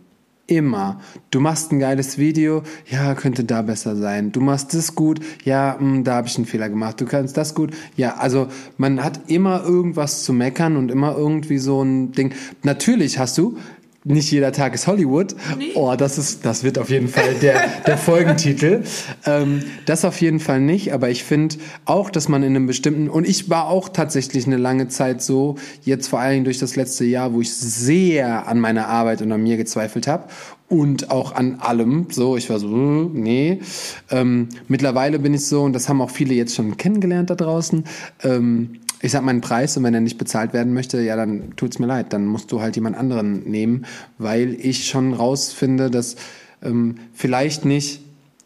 Immer. 0.48 1.00
Du 1.32 1.40
machst 1.40 1.72
ein 1.72 1.80
geiles 1.80 2.18
Video, 2.18 2.62
ja, 2.88 3.14
könnte 3.16 3.42
da 3.42 3.62
besser 3.62 3.96
sein. 3.96 4.30
Du 4.30 4.40
machst 4.40 4.74
das 4.74 4.94
gut, 4.94 5.18
ja, 5.44 5.76
mh, 5.78 5.80
hm, 5.80 6.04
da 6.04 6.14
habe 6.14 6.28
ich 6.28 6.36
einen 6.36 6.46
Fehler 6.46 6.68
gemacht. 6.68 7.00
Du 7.00 7.04
kannst 7.04 7.36
das 7.36 7.54
gut, 7.54 7.74
ja. 7.96 8.14
Also 8.16 8.46
man 8.76 9.02
hat 9.02 9.28
immer 9.28 9.64
irgendwas 9.64 10.22
zu 10.22 10.32
meckern 10.32 10.76
und 10.76 10.92
immer 10.92 11.16
irgendwie 11.16 11.58
so 11.58 11.82
ein 11.82 12.12
Ding. 12.12 12.32
Natürlich 12.62 13.18
hast 13.18 13.36
du 13.38 13.58
nicht 14.06 14.30
jeder 14.30 14.52
Tag 14.52 14.74
ist 14.74 14.86
Hollywood. 14.86 15.34
Nee. 15.58 15.72
Oh, 15.74 15.94
das 15.96 16.16
ist, 16.16 16.46
das 16.46 16.62
wird 16.62 16.78
auf 16.78 16.90
jeden 16.90 17.08
Fall 17.08 17.34
der, 17.42 17.68
der 17.86 17.98
Folgentitel. 17.98 18.82
Ähm, 19.24 19.62
das 19.86 20.04
auf 20.04 20.20
jeden 20.20 20.40
Fall 20.40 20.60
nicht, 20.60 20.92
aber 20.92 21.10
ich 21.10 21.24
finde 21.24 21.56
auch, 21.84 22.10
dass 22.10 22.28
man 22.28 22.42
in 22.42 22.54
einem 22.54 22.66
bestimmten, 22.66 23.08
und 23.08 23.26
ich 23.26 23.50
war 23.50 23.68
auch 23.68 23.88
tatsächlich 23.88 24.46
eine 24.46 24.56
lange 24.56 24.88
Zeit 24.88 25.22
so, 25.22 25.56
jetzt 25.82 26.08
vor 26.08 26.20
allen 26.20 26.34
Dingen 26.34 26.44
durch 26.44 26.58
das 26.58 26.76
letzte 26.76 27.04
Jahr, 27.04 27.32
wo 27.32 27.40
ich 27.40 27.52
sehr 27.52 28.46
an 28.46 28.60
meiner 28.60 28.88
Arbeit 28.88 29.22
und 29.22 29.32
an 29.32 29.42
mir 29.42 29.56
gezweifelt 29.56 30.06
habe 30.06 30.28
und 30.68 31.10
auch 31.10 31.32
an 31.32 31.56
allem. 31.60 32.06
So, 32.10 32.36
ich 32.36 32.50
war 32.50 32.58
so, 32.58 32.68
hm, 32.68 33.10
nee. 33.14 33.60
Ähm, 34.10 34.48
mittlerweile 34.68 35.18
bin 35.18 35.34
ich 35.34 35.46
so, 35.46 35.62
und 35.62 35.72
das 35.72 35.88
haben 35.88 36.00
auch 36.00 36.10
viele 36.10 36.34
jetzt 36.34 36.54
schon 36.54 36.76
kennengelernt 36.76 37.30
da 37.30 37.34
draußen, 37.34 37.84
ähm, 38.22 38.80
ich 39.00 39.12
sag 39.12 39.22
meinen 39.22 39.40
Preis 39.40 39.76
und 39.76 39.84
wenn 39.84 39.94
er 39.94 40.00
nicht 40.00 40.18
bezahlt 40.18 40.52
werden 40.52 40.72
möchte, 40.72 41.00
ja, 41.00 41.16
dann 41.16 41.54
tut's 41.56 41.78
mir 41.78 41.86
leid. 41.86 42.12
Dann 42.12 42.26
musst 42.26 42.50
du 42.52 42.60
halt 42.60 42.76
jemand 42.76 42.96
anderen 42.96 43.48
nehmen, 43.48 43.86
weil 44.18 44.56
ich 44.60 44.86
schon 44.86 45.14
rausfinde, 45.14 45.90
dass 45.90 46.16
ähm, 46.62 46.96
vielleicht 47.12 47.64
nicht 47.64 48.00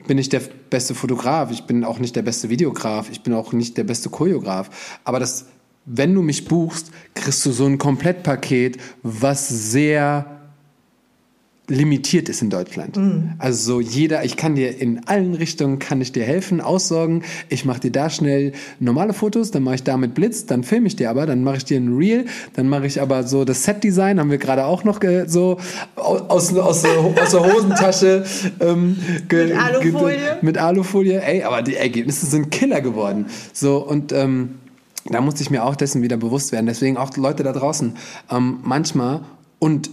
bin 0.07 0.19
ich 0.19 0.29
der 0.29 0.41
beste 0.71 0.95
Fotograf, 0.95 1.51
ich 1.51 1.65
bin 1.65 1.85
auch 1.85 1.99
nicht 1.99 2.17
der 2.17 2.23
beste 2.23 2.49
Videograf, 2.49 3.11
ich 3.11 3.23
bin 3.23 3.35
auch 3.35 3.53
nicht 3.53 3.77
der 3.77 3.85
beste 3.85 4.09
Choreograf, 4.09 4.99
aber 5.05 5.21
das, 5.21 5.47
wenn 5.85 6.15
du 6.15 6.23
mich 6.23 6.47
buchst, 6.47 6.91
kriegst 7.15 7.45
du 7.45 7.53
so 7.53 7.67
ein 7.67 7.77
Komplettpaket, 7.77 8.79
was 9.03 9.49
sehr 9.49 10.40
limitiert 11.71 12.29
ist 12.29 12.43
in 12.43 12.51
Deutschland. 12.51 12.97
Mhm. 12.97 13.33
Also 13.39 13.75
so 13.75 13.81
jeder, 13.81 14.25
ich 14.25 14.37
kann 14.37 14.55
dir 14.57 14.79
in 14.81 15.07
allen 15.07 15.35
Richtungen, 15.35 15.79
kann 15.79 16.01
ich 16.01 16.13
dir 16.13 16.25
helfen, 16.25 16.61
aussorgen. 16.61 17.23
Ich 17.49 17.65
mache 17.65 17.81
dir 17.81 17.93
da 17.93 18.11
schnell 18.11 18.53
normale 18.81 19.13
Fotos, 19.15 19.51
dann 19.53 19.63
mache 19.63 19.77
ich 19.77 19.83
da 19.85 19.97
mit 19.97 20.15
Blitz, 20.15 20.45
dann 20.47 20.65
filme 20.65 20.89
ich 20.89 20.97
dir 20.97 21.09
aber, 21.11 21.25
dann 21.27 21.43
mache 21.45 21.59
ich 21.59 21.65
dir 21.65 21.79
ein 21.81 21.97
Reel, 21.97 22.27
dann 22.55 22.69
mache 22.69 22.87
ich 22.87 23.01
aber 23.01 23.23
so 23.23 23.45
das 23.45 23.65
Set-Design, 23.65 24.21
haben 24.21 24.31
wir 24.31 24.39
gerade 24.39 24.65
auch 24.67 24.85
noch 24.85 25.01
ge- 25.01 25.25
so 25.29 25.59
aus, 25.97 26.21
aus, 26.29 26.55
aus, 26.57 26.83
der, 26.83 26.99
aus 26.99 27.31
der 27.31 27.55
Hosentasche 27.55 28.25
ähm, 28.61 28.97
Mit 29.31 29.53
Alufolie? 29.57 30.19
mit 30.43 30.59
Alufolie. 30.59 31.23
Ey, 31.23 31.45
aber 31.45 31.63
die 31.63 31.77
Ergebnisse 31.77 32.27
sind 32.27 32.51
Killer 32.51 32.81
geworden. 32.81 33.27
So 33.53 33.79
und 33.79 34.13
ähm, 34.13 34.57
da 35.07 35.21
musste 35.21 35.43
ich 35.43 35.51
mir 35.51 35.65
auch 35.65 35.77
dessen 35.77 36.03
wieder 36.03 36.17
bewusst 36.17 36.51
werden. 36.53 36.67
Deswegen 36.67 36.97
auch 36.97 37.17
Leute 37.17 37.43
da 37.43 37.53
draußen. 37.53 37.95
Ähm, 38.31 38.59
manchmal 38.65 39.21
und 39.61 39.89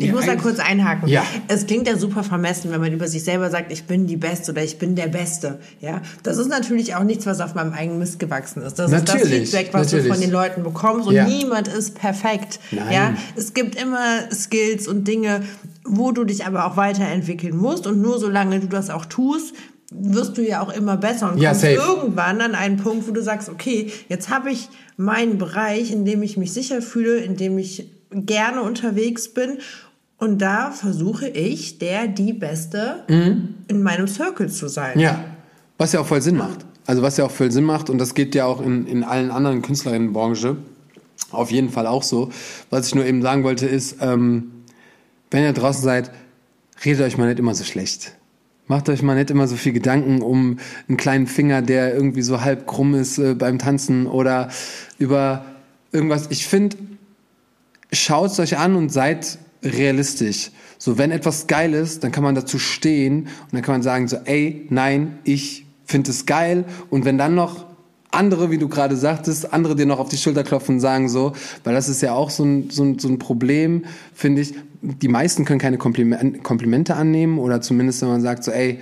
Ich 0.00 0.06
Ja, 0.08 0.12
muss 0.12 0.26
da 0.26 0.36
kurz 0.36 0.58
einhaken. 0.58 1.08
Ja. 1.08 1.24
Es 1.48 1.66
klingt 1.66 1.86
ja 1.86 1.96
super 1.98 2.22
vermessen, 2.24 2.70
wenn 2.70 2.80
man 2.80 2.92
über 2.92 3.06
sich 3.06 3.22
selber 3.22 3.50
sagt, 3.50 3.70
ich 3.72 3.84
bin 3.84 4.06
die 4.06 4.16
Beste 4.16 4.52
oder 4.52 4.62
ich 4.64 4.78
bin 4.78 4.96
der 4.96 5.08
Beste. 5.08 5.58
Ja, 5.80 6.00
das 6.22 6.38
ist 6.38 6.48
natürlich 6.48 6.94
auch 6.94 7.04
nichts, 7.04 7.26
was 7.26 7.40
auf 7.40 7.54
meinem 7.54 7.72
eigenen 7.72 7.98
Mist 7.98 8.18
gewachsen 8.18 8.62
ist. 8.62 8.78
Das 8.78 8.90
ist 8.90 9.08
das 9.08 9.14
Natürlich, 9.14 9.50
Feedback, 9.50 9.68
was 9.72 9.90
du 9.90 9.96
natürlich. 9.96 10.12
von 10.14 10.20
den 10.22 10.30
Leuten 10.30 10.62
bekommst. 10.62 11.06
Und 11.08 11.14
Ja. 11.14 11.26
niemand 11.26 11.68
ist 11.68 11.94
perfekt. 11.94 12.60
Nein. 12.70 12.92
Ja, 12.92 13.14
es 13.36 13.54
gibt 13.54 13.74
immer 13.80 14.30
Skills 14.32 14.88
und 14.88 15.06
Dinge, 15.06 15.42
wo 15.84 16.12
du 16.12 16.24
dich 16.24 16.46
aber 16.46 16.66
auch 16.66 16.76
weiterentwickeln 16.76 17.56
musst. 17.56 17.86
Und 17.86 18.00
nur 18.00 18.18
solange 18.18 18.60
du 18.60 18.66
das 18.68 18.90
auch 18.90 19.04
tust, 19.06 19.54
wirst 19.92 20.38
du 20.38 20.42
ja 20.46 20.60
auch 20.62 20.72
immer 20.72 20.96
besser 20.96 21.32
und 21.32 21.38
Ja, 21.40 21.50
kommst 21.50 21.62
safe. 21.62 21.74
irgendwann 21.74 22.40
an 22.40 22.54
einen 22.54 22.76
Punkt, 22.76 23.08
wo 23.08 23.12
du 23.12 23.22
sagst, 23.22 23.48
okay, 23.48 23.90
jetzt 24.08 24.28
habe 24.30 24.50
ich 24.50 24.68
meinen 24.96 25.36
Bereich, 25.38 25.90
in 25.90 26.04
dem 26.04 26.22
ich 26.22 26.36
mich 26.36 26.52
sicher 26.52 26.80
fühle, 26.80 27.16
in 27.16 27.36
dem 27.36 27.58
ich 27.58 27.90
gerne 28.12 28.62
unterwegs 28.62 29.28
bin. 29.34 29.58
Und 30.20 30.38
da 30.38 30.70
versuche 30.70 31.28
ich, 31.28 31.78
der, 31.78 32.06
die 32.06 32.34
Beste 32.34 33.04
in 33.08 33.82
meinem 33.82 34.06
Circle 34.06 34.50
zu 34.50 34.68
sein. 34.68 34.96
Mhm. 34.96 35.02
Ja, 35.02 35.24
was 35.78 35.92
ja 35.92 36.00
auch 36.00 36.06
voll 36.06 36.20
Sinn 36.20 36.36
macht. 36.36 36.66
Also 36.86 37.02
was 37.02 37.16
ja 37.16 37.24
auch 37.24 37.30
voll 37.30 37.50
Sinn 37.50 37.64
macht 37.64 37.88
und 37.88 37.98
das 37.98 38.14
geht 38.14 38.34
ja 38.34 38.44
auch 38.44 38.60
in, 38.60 38.86
in 38.86 39.02
allen 39.02 39.30
anderen 39.30 39.62
Künstlerinnenbranche 39.62 40.56
auf 41.30 41.50
jeden 41.50 41.70
Fall 41.70 41.86
auch 41.86 42.02
so. 42.02 42.30
Was 42.68 42.88
ich 42.88 42.94
nur 42.94 43.06
eben 43.06 43.22
sagen 43.22 43.44
wollte 43.44 43.66
ist, 43.66 43.96
ähm, 44.00 44.50
wenn 45.30 45.44
ihr 45.44 45.52
draußen 45.52 45.82
seid, 45.82 46.10
redet 46.84 47.02
euch 47.02 47.16
mal 47.16 47.28
nicht 47.28 47.38
immer 47.38 47.54
so 47.54 47.64
schlecht. 47.64 48.16
Macht 48.66 48.88
euch 48.88 49.02
mal 49.02 49.14
nicht 49.14 49.30
immer 49.30 49.48
so 49.48 49.56
viel 49.56 49.72
Gedanken 49.72 50.22
um 50.22 50.58
einen 50.88 50.96
kleinen 50.96 51.26
Finger, 51.26 51.62
der 51.62 51.94
irgendwie 51.94 52.22
so 52.22 52.40
halb 52.40 52.66
krumm 52.66 52.94
ist 52.94 53.18
äh, 53.18 53.34
beim 53.34 53.58
Tanzen 53.58 54.06
oder 54.06 54.50
über 54.98 55.44
irgendwas. 55.92 56.26
Ich 56.30 56.46
finde, 56.46 56.76
schaut 57.92 58.32
es 58.32 58.38
euch 58.38 58.58
an 58.58 58.76
und 58.76 58.92
seid 58.92 59.38
realistisch. 59.62 60.50
So, 60.78 60.96
wenn 60.98 61.10
etwas 61.10 61.46
geil 61.46 61.74
ist, 61.74 62.04
dann 62.04 62.12
kann 62.12 62.24
man 62.24 62.34
dazu 62.34 62.58
stehen 62.58 63.24
und 63.24 63.52
dann 63.52 63.62
kann 63.62 63.74
man 63.74 63.82
sagen 63.82 64.08
so, 64.08 64.16
ey, 64.24 64.66
nein, 64.70 65.18
ich 65.24 65.66
finde 65.84 66.10
es 66.10 66.24
geil. 66.24 66.64
Und 66.88 67.04
wenn 67.04 67.18
dann 67.18 67.34
noch 67.34 67.66
andere, 68.10 68.50
wie 68.50 68.58
du 68.58 68.68
gerade 68.68 68.96
sagtest, 68.96 69.52
andere 69.52 69.76
dir 69.76 69.86
noch 69.86 69.98
auf 69.98 70.08
die 70.08 70.16
Schulter 70.16 70.42
klopfen 70.42 70.76
und 70.76 70.80
sagen 70.80 71.08
so, 71.08 71.32
weil 71.64 71.74
das 71.74 71.88
ist 71.88 72.00
ja 72.00 72.12
auch 72.12 72.30
so 72.30 72.44
ein, 72.44 72.70
so 72.70 72.82
ein, 72.82 72.98
so 72.98 73.08
ein 73.08 73.18
Problem, 73.18 73.84
finde 74.14 74.42
ich. 74.42 74.54
Die 74.82 75.08
meisten 75.08 75.44
können 75.44 75.60
keine 75.60 75.76
Kompliment, 75.76 76.42
Komplimente 76.42 76.96
annehmen 76.96 77.38
oder 77.38 77.60
zumindest 77.60 78.00
wenn 78.02 78.08
man 78.08 78.22
sagt 78.22 78.44
so, 78.44 78.50
ey, 78.50 78.80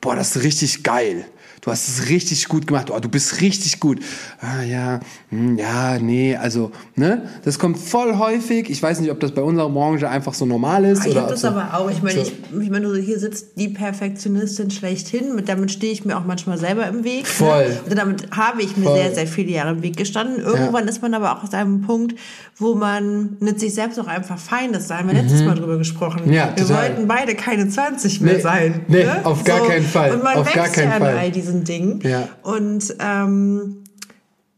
boah, 0.00 0.14
das 0.14 0.36
ist 0.36 0.42
richtig 0.42 0.82
geil. 0.82 1.24
Du 1.68 1.72
hast 1.72 1.88
es 1.88 2.08
richtig 2.08 2.48
gut 2.48 2.66
gemacht. 2.66 2.90
Oh, 2.90 2.98
du 2.98 3.08
bist 3.08 3.40
richtig 3.42 3.78
gut. 3.78 4.00
Ah, 4.40 4.62
ja, 4.62 5.00
hm, 5.28 5.58
ja, 5.58 5.98
nee, 5.98 6.34
also, 6.34 6.72
ne? 6.96 7.22
Das 7.44 7.58
kommt 7.58 7.78
voll 7.78 8.16
häufig. 8.16 8.70
Ich 8.70 8.82
weiß 8.82 9.00
nicht, 9.00 9.10
ob 9.10 9.20
das 9.20 9.32
bei 9.32 9.42
unserer 9.42 9.68
Branche 9.68 10.08
einfach 10.08 10.32
so 10.32 10.46
normal 10.46 10.84
ist. 10.86 11.02
Ah, 11.02 11.08
Ich 11.08 11.16
habe 11.16 11.28
das 11.30 11.42
so, 11.42 11.48
aber 11.48 11.74
auch. 11.78 11.90
Ich 11.90 12.02
meine, 12.02 12.24
so- 12.24 12.30
ich, 12.30 12.62
ich 12.62 12.70
meine, 12.70 12.86
du- 12.86 12.96
hier 12.96 13.18
sitzt 13.18 13.48
die 13.56 13.68
Perfektionistin 13.68 14.70
schlechthin. 14.70 15.34
Mit, 15.34 15.48
damit 15.48 15.70
stehe 15.70 15.92
ich 15.92 16.04
mir 16.04 16.16
auch 16.16 16.24
manchmal 16.24 16.56
selber 16.58 16.86
im 16.86 17.04
Weg. 17.04 17.26
Voll. 17.26 17.68
Ne? 17.68 17.80
Und 17.90 17.98
damit 17.98 18.30
habe 18.30 18.62
ich 18.62 18.76
mir 18.76 18.84
Voll. 18.86 18.96
sehr, 18.96 19.14
sehr 19.14 19.26
viele 19.26 19.50
Jahre 19.50 19.72
im 19.72 19.82
Weg 19.82 19.96
gestanden. 19.96 20.38
Irgendwann 20.42 20.88
ist 20.88 21.02
man 21.02 21.12
aber 21.14 21.36
auch 21.36 21.42
aus 21.44 21.52
einem 21.52 21.82
Punkt, 21.82 22.14
wo 22.56 22.74
man 22.74 23.36
mit 23.40 23.60
sich 23.60 23.74
selbst 23.74 24.00
auch 24.00 24.06
einfach 24.06 24.38
fein 24.38 24.70
ist. 24.72 24.88
Da 24.90 24.98
haben 24.98 25.08
wir 25.08 25.14
letztes 25.20 25.42
Mal 25.42 25.54
drüber 25.54 25.76
gesprochen. 25.78 26.22
Mhm. 26.26 26.32
Ja, 26.32 26.52
wir 26.56 26.64
total. 26.66 26.88
wollten 26.88 27.06
beide 27.08 27.34
keine 27.34 27.68
20 27.68 28.20
mehr 28.22 28.34
Nee, 28.36 28.40
sein. 28.40 28.80
nee, 28.88 29.04
ne? 29.04 29.20
auf 29.24 29.44
gar 29.44 29.66
keinen 29.66 29.84
Fall. 29.84 30.12
Und 30.14 30.24
man 30.24 30.36
Auf 30.38 30.46
wächst 30.46 30.56
gar 30.56 30.68
keinen 30.68 30.90
ja 30.92 30.98
Fall. 30.98 31.16
all 31.18 31.30
diesen 31.30 31.57
Dingen. 31.64 32.00
Ja. 32.02 32.28
Und 32.42 32.94
ähm, 33.00 33.84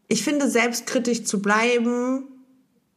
ich 0.07 0.23
finde, 0.23 0.49
selbstkritisch 0.49 1.23
zu 1.23 1.41
bleiben, 1.41 2.23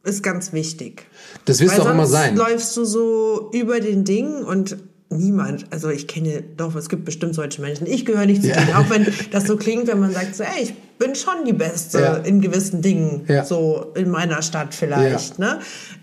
ist 0.03 0.21
ganz 0.21 0.53
wichtig. 0.53 1.05
Das 1.45 1.59
wirst 1.61 1.77
du 1.77 1.81
auch 1.83 1.89
immer 1.91 2.05
sein. 2.05 2.35
läufst 2.35 2.75
du 2.77 2.85
so 2.85 3.49
über 3.53 3.79
den 3.79 4.03
Dingen 4.03 4.43
und 4.43 4.77
niemand, 5.09 5.65
also 5.71 5.89
ich 5.89 6.07
kenne 6.07 6.43
doch, 6.57 6.75
es 6.75 6.89
gibt 6.89 7.05
bestimmt 7.05 7.35
solche 7.35 7.61
Menschen. 7.61 7.87
Ich 7.87 8.05
gehöre 8.05 8.25
nicht 8.25 8.41
zu 8.41 8.49
Ja. 8.49 8.55
denen, 8.59 8.73
auch 8.75 8.89
wenn 8.89 9.07
das 9.31 9.45
so 9.45 9.55
klingt, 9.55 9.87
wenn 9.87 9.99
man 9.99 10.11
sagt 10.11 10.35
so, 10.35 10.43
ey, 10.43 10.63
ich 10.63 10.73
bin 10.99 11.15
schon 11.15 11.45
die 11.45 11.53
Beste 11.53 11.99
Ja. 11.99 12.15
in 12.17 12.41
gewissen 12.41 12.81
Dingen, 12.81 13.21
Ja. 13.27 13.45
so 13.45 13.93
in 13.95 14.09
meiner 14.09 14.41
Stadt 14.41 14.73
vielleicht. 14.75 15.39
Ne? 15.39 15.59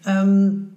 Ähm, 0.06 0.71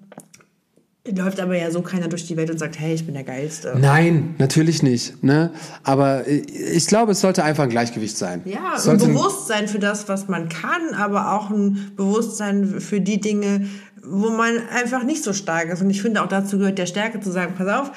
läuft 1.07 1.39
aber 1.39 1.55
ja 1.55 1.69
so 1.71 1.81
keiner 1.81 2.07
durch 2.07 2.25
die 2.27 2.35
Welt 2.37 2.49
und 2.49 2.57
sagt, 2.57 2.79
hey, 2.79 2.93
ich 2.95 3.05
bin 3.05 3.13
der 3.13 3.23
Geilste. 3.23 3.75
Nein, 3.79 4.35
natürlich 4.39 4.81
nicht. 4.81 5.23
Ne? 5.23 5.51
Aber 5.83 6.27
äh, 6.27 6.37
ich 6.37 6.87
glaube, 6.87 7.11
es 7.11 7.21
sollte 7.21 7.43
einfach 7.43 7.63
ein 7.63 7.69
Gleichgewicht 7.69 8.17
sein. 8.17 8.41
Ja, 8.45 8.73
Es 8.75 8.87
ein 8.87 8.97
Bewusstsein 8.97 9.67
für 9.67 9.79
das, 9.79 10.07
was 10.09 10.27
man 10.27 10.49
kann, 10.49 10.93
aber 10.97 11.33
auch 11.33 11.49
ein 11.51 11.91
Bewusstsein 11.95 12.79
für 12.79 13.01
die 13.01 13.19
Dinge, 13.21 13.67
wo 14.03 14.29
man 14.29 14.57
einfach 14.73 15.03
nicht 15.03 15.23
so 15.23 15.33
stark 15.33 15.69
ist. 15.69 15.81
Und 15.81 15.89
ich 15.89 16.01
finde 16.01 16.23
auch 16.23 16.27
dazu 16.27 16.57
gehört 16.57 16.77
der 16.77 16.85
Stärke 16.85 17.19
zu 17.19 17.31
sagen, 17.31 17.53
pass 17.57 17.67
auf, 17.67 17.91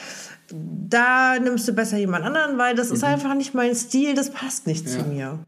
da 0.50 1.38
nimmst 1.38 1.68
du 1.68 1.74
besser 1.74 1.98
jemand 1.98 2.24
anderen, 2.24 2.56
weil 2.56 2.74
das 2.74 2.90
ist 2.90 3.02
Mhm. 3.02 3.08
einfach 3.08 3.34
nicht 3.34 3.52
mein 3.54 3.74
Stil, 3.74 4.14
das 4.14 4.30
passt 4.30 4.66
nicht 4.66 4.88
zu 4.88 5.02
mir. 5.02 5.38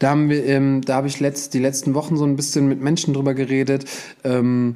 Da 0.00 0.10
haben 0.10 0.28
wir, 0.28 0.44
ähm, 0.46 0.80
da 0.84 0.96
habe 0.96 1.06
ich 1.06 1.20
letzt, 1.20 1.54
die 1.54 1.60
letzten 1.60 1.94
Wochen 1.94 2.16
so 2.16 2.24
ein 2.24 2.34
bisschen 2.34 2.66
mit 2.68 2.80
Menschen 2.80 3.14
drüber 3.14 3.34
geredet, 3.34 3.84
ähm, 4.24 4.74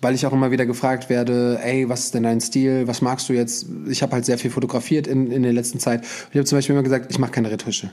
weil 0.00 0.14
ich 0.14 0.26
auch 0.26 0.32
immer 0.32 0.50
wieder 0.50 0.66
gefragt 0.66 1.10
werde, 1.10 1.60
ey, 1.62 1.88
was 1.88 2.04
ist 2.04 2.14
denn 2.14 2.22
dein 2.22 2.40
Stil? 2.40 2.86
Was 2.86 3.02
magst 3.02 3.28
du 3.28 3.32
jetzt? 3.32 3.66
Ich 3.88 4.02
habe 4.02 4.12
halt 4.12 4.24
sehr 4.24 4.38
viel 4.38 4.50
fotografiert 4.50 5.06
in, 5.06 5.30
in 5.30 5.42
der 5.42 5.52
letzten 5.52 5.78
Zeit. 5.78 6.02
Ich 6.30 6.36
habe 6.36 6.44
zum 6.44 6.58
Beispiel 6.58 6.74
immer 6.74 6.82
gesagt, 6.82 7.10
ich 7.10 7.18
mache 7.18 7.32
keine 7.32 7.50
Retusche. 7.50 7.90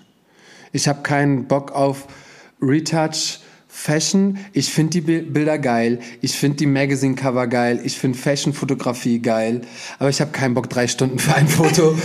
Ich 0.71 0.87
habe 0.87 1.01
keinen 1.01 1.47
Bock 1.47 1.71
auf 1.71 2.07
Retouch. 2.61 3.39
Fashion, 3.69 4.39
ich 4.53 4.71
finde 4.71 4.91
die 4.91 5.01
Bi- 5.01 5.21
Bilder 5.21 5.59
geil, 5.59 5.99
ich 6.21 6.31
finde 6.31 6.57
die 6.57 6.65
Magazine-Cover 6.65 7.45
geil, 7.45 7.79
ich 7.83 7.99
finde 7.99 8.17
Fashion-Fotografie 8.17 9.19
geil, 9.19 9.61
aber 9.99 10.09
ich 10.09 10.19
habe 10.19 10.31
keinen 10.31 10.55
Bock, 10.55 10.67
drei 10.69 10.87
Stunden 10.87 11.19
für 11.19 11.35
ein 11.35 11.47
Foto 11.47 11.95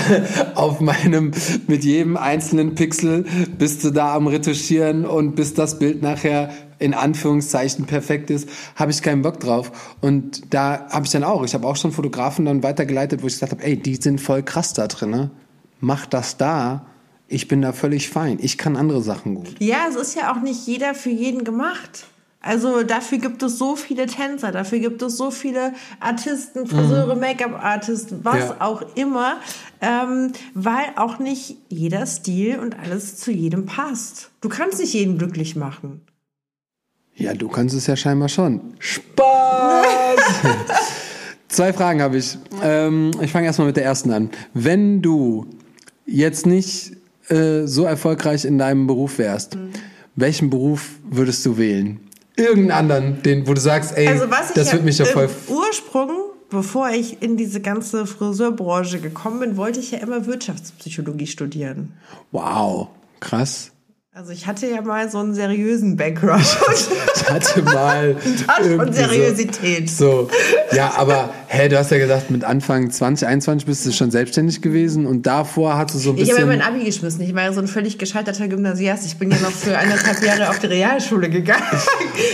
auf 0.54 0.80
meinem, 0.80 1.32
mit 1.66 1.84
jedem 1.84 2.16
einzelnen 2.16 2.76
Pixel 2.76 3.26
bist 3.58 3.84
du 3.84 3.90
da 3.90 4.14
am 4.14 4.28
Retuschieren 4.28 5.04
und 5.04 5.34
bis 5.34 5.52
das 5.52 5.78
Bild 5.78 6.00
nachher 6.02 6.50
in 6.78 6.94
Anführungszeichen 6.94 7.86
perfekt 7.86 8.30
ist, 8.30 8.48
habe 8.76 8.90
ich 8.90 9.02
keinen 9.02 9.22
Bock 9.22 9.40
drauf. 9.40 9.94
Und 10.00 10.52
da 10.54 10.86
habe 10.90 11.06
ich 11.06 11.12
dann 11.12 11.24
auch, 11.24 11.44
ich 11.44 11.54
habe 11.54 11.66
auch 11.66 11.76
schon 11.76 11.92
Fotografen 11.92 12.44
dann 12.44 12.62
weitergeleitet, 12.62 13.22
wo 13.22 13.26
ich 13.26 13.34
gesagt 13.34 13.52
habe, 13.52 13.64
ey, 13.64 13.76
die 13.76 13.96
sind 13.96 14.20
voll 14.20 14.42
krass 14.42 14.72
da 14.72 14.86
drin, 14.86 15.10
ne? 15.10 15.30
mach 15.80 16.06
das 16.06 16.36
da, 16.36 16.86
ich 17.28 17.46
bin 17.46 17.62
da 17.62 17.72
völlig 17.72 18.08
fein, 18.08 18.38
ich 18.40 18.58
kann 18.58 18.76
andere 18.76 19.02
Sachen 19.02 19.34
gut. 19.34 19.54
Ja, 19.60 19.86
es 19.88 19.96
ist 19.96 20.16
ja 20.16 20.32
auch 20.32 20.40
nicht 20.40 20.66
jeder 20.66 20.94
für 20.94 21.10
jeden 21.10 21.44
gemacht. 21.44 22.06
Also 22.40 22.84
dafür 22.84 23.18
gibt 23.18 23.42
es 23.42 23.58
so 23.58 23.74
viele 23.76 24.06
Tänzer, 24.06 24.52
dafür 24.52 24.78
gibt 24.78 25.02
es 25.02 25.16
so 25.16 25.30
viele 25.32 25.72
Artisten, 26.00 26.66
Friseure, 26.68 27.16
Make-up-Artists, 27.16 28.14
was 28.22 28.34
Mhm. 28.36 28.40
Ja. 28.40 28.56
auch 28.60 28.82
immer, 28.94 29.36
ähm, 29.80 30.32
weil 30.54 30.84
auch 30.96 31.18
nicht 31.18 31.56
jeder 31.68 32.06
Stil 32.06 32.58
und 32.60 32.78
alles 32.78 33.16
zu 33.16 33.32
jedem 33.32 33.66
passt. 33.66 34.30
Du 34.40 34.48
kannst 34.48 34.78
nicht 34.78 34.94
jeden 34.94 35.18
glücklich 35.18 35.56
machen. 35.56 36.00
Ja, 37.18 37.34
du 37.34 37.48
kannst 37.48 37.74
es 37.74 37.86
ja 37.86 37.96
scheinbar 37.96 38.28
schon. 38.28 38.60
Spaß! 38.78 40.16
Zwei 41.48 41.72
Fragen 41.72 42.00
habe 42.02 42.18
ich. 42.18 42.38
Ähm, 42.62 43.10
ich 43.20 43.32
fange 43.32 43.46
erstmal 43.46 43.66
mit 43.66 43.76
der 43.76 43.84
ersten 43.84 44.10
an. 44.12 44.30
Wenn 44.54 45.02
du 45.02 45.46
jetzt 46.06 46.46
nicht 46.46 46.92
äh, 47.28 47.66
so 47.66 47.84
erfolgreich 47.84 48.44
in 48.44 48.58
deinem 48.58 48.86
Beruf 48.86 49.18
wärst, 49.18 49.56
Mhm. 49.56 49.70
welchen 50.16 50.50
Beruf 50.50 50.90
würdest 51.08 51.44
du 51.46 51.58
wählen? 51.58 52.00
Irgendeinen 52.36 52.70
anderen, 52.90 53.22
den, 53.22 53.46
wo 53.48 53.54
du 53.54 53.60
sagst, 53.60 53.96
ey, 53.96 54.06
Also 54.08 54.26
das 54.54 54.72
wird 54.72 54.84
mich 54.84 54.98
ja 54.98 55.06
voll. 55.06 55.28
Ursprung, 55.48 56.10
bevor 56.50 56.90
ich 56.90 57.20
in 57.20 57.36
diese 57.36 57.60
ganze 57.60 58.06
Friseurbranche 58.06 59.00
gekommen 59.00 59.40
bin, 59.40 59.56
wollte 59.56 59.80
ich 59.80 59.90
ja 59.90 59.98
immer 59.98 60.26
Wirtschaftspsychologie 60.26 61.26
studieren. 61.26 61.94
Wow, 62.30 62.88
krass. 63.18 63.72
Also 64.18 64.32
ich 64.32 64.48
hatte 64.48 64.66
ja 64.66 64.82
mal 64.82 65.08
so 65.08 65.18
einen 65.18 65.32
seriösen 65.32 65.96
Background. 65.96 66.44
Ich 67.14 67.30
hatte 67.30 67.62
mal 67.62 68.16
irgendwie 68.64 68.92
Seriosität. 68.92 69.90
So, 69.90 70.28
so. 70.70 70.76
Ja, 70.76 70.94
aber 70.96 71.32
hä, 71.46 71.68
du 71.68 71.78
hast 71.78 71.90
ja 71.92 71.98
gesagt, 71.98 72.30
mit 72.30 72.42
Anfang 72.42 72.90
20, 72.90 73.28
21 73.28 73.66
bist 73.66 73.86
du 73.86 73.92
schon 73.92 74.10
selbstständig 74.10 74.60
gewesen 74.62 75.06
und 75.06 75.26
davor 75.26 75.76
hast 75.76 75.94
du 75.94 75.98
so 75.98 76.10
ein 76.10 76.16
Ich 76.16 76.22
bisschen... 76.22 76.42
habe 76.42 76.52
ja 76.52 76.58
mein 76.58 76.62
Abi 76.62 76.84
geschmissen. 76.84 77.20
Ich 77.20 77.32
war 77.34 77.42
ja 77.42 77.52
so 77.52 77.60
ein 77.60 77.68
völlig 77.68 77.98
gescheiterter 77.98 78.48
Gymnasiast. 78.48 79.06
Ich 79.06 79.18
bin 79.18 79.30
ja 79.30 79.38
noch 79.38 79.52
für 79.52 79.78
eineinhalb 79.78 80.20
Jahre 80.24 80.48
auf 80.48 80.58
die 80.58 80.66
Realschule 80.66 81.30
gegangen. 81.30 81.62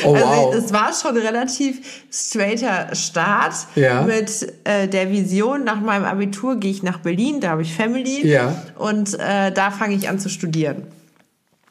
Oh, 0.04 0.14
also 0.14 0.26
wow. 0.26 0.54
es 0.54 0.72
war 0.72 0.92
schon 0.94 1.16
ein 1.16 1.26
relativ 1.26 1.76
straighter 2.10 2.94
Start 2.94 3.54
Ja. 3.74 4.02
mit 4.02 4.54
äh, 4.64 4.88
der 4.88 5.10
Vision, 5.10 5.64
nach 5.64 5.80
meinem 5.80 6.04
Abitur 6.04 6.56
gehe 6.56 6.70
ich 6.70 6.82
nach 6.82 6.98
Berlin, 7.00 7.40
da 7.40 7.50
habe 7.50 7.62
ich 7.62 7.74
Family 7.74 8.26
Ja. 8.26 8.62
und 8.76 9.14
äh, 9.18 9.52
da 9.52 9.70
fange 9.70 9.94
ich 9.94 10.08
an 10.08 10.18
zu 10.18 10.30
studieren. 10.30 10.86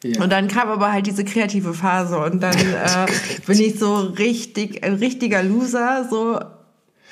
Ja. 0.04 0.22
Und 0.22 0.32
dann 0.32 0.48
kam 0.48 0.70
aber 0.70 0.92
halt 0.92 1.08
diese 1.08 1.24
kreative 1.24 1.74
Phase 1.74 2.20
und 2.20 2.42
dann 2.42 2.56
äh, 2.58 3.06
bin 3.46 3.60
ich 3.60 3.80
so 3.80 3.96
richtig, 3.96 4.84
ein 4.84 4.96
richtiger 4.96 5.44
Loser, 5.44 6.08
so 6.10 6.40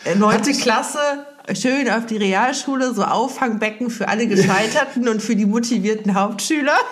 äh, 0.05 0.15
neunte 0.15 0.51
Klasse, 0.51 0.99
schön 1.53 1.89
auf 1.89 2.05
die 2.05 2.17
Realschule, 2.17 2.93
so 2.93 3.03
Auffangbecken 3.03 3.89
für 3.89 4.07
alle 4.07 4.27
Gescheiterten 4.27 5.07
und 5.07 5.21
für 5.21 5.35
die 5.35 5.45
motivierten 5.45 6.15
Hauptschüler. 6.15 6.75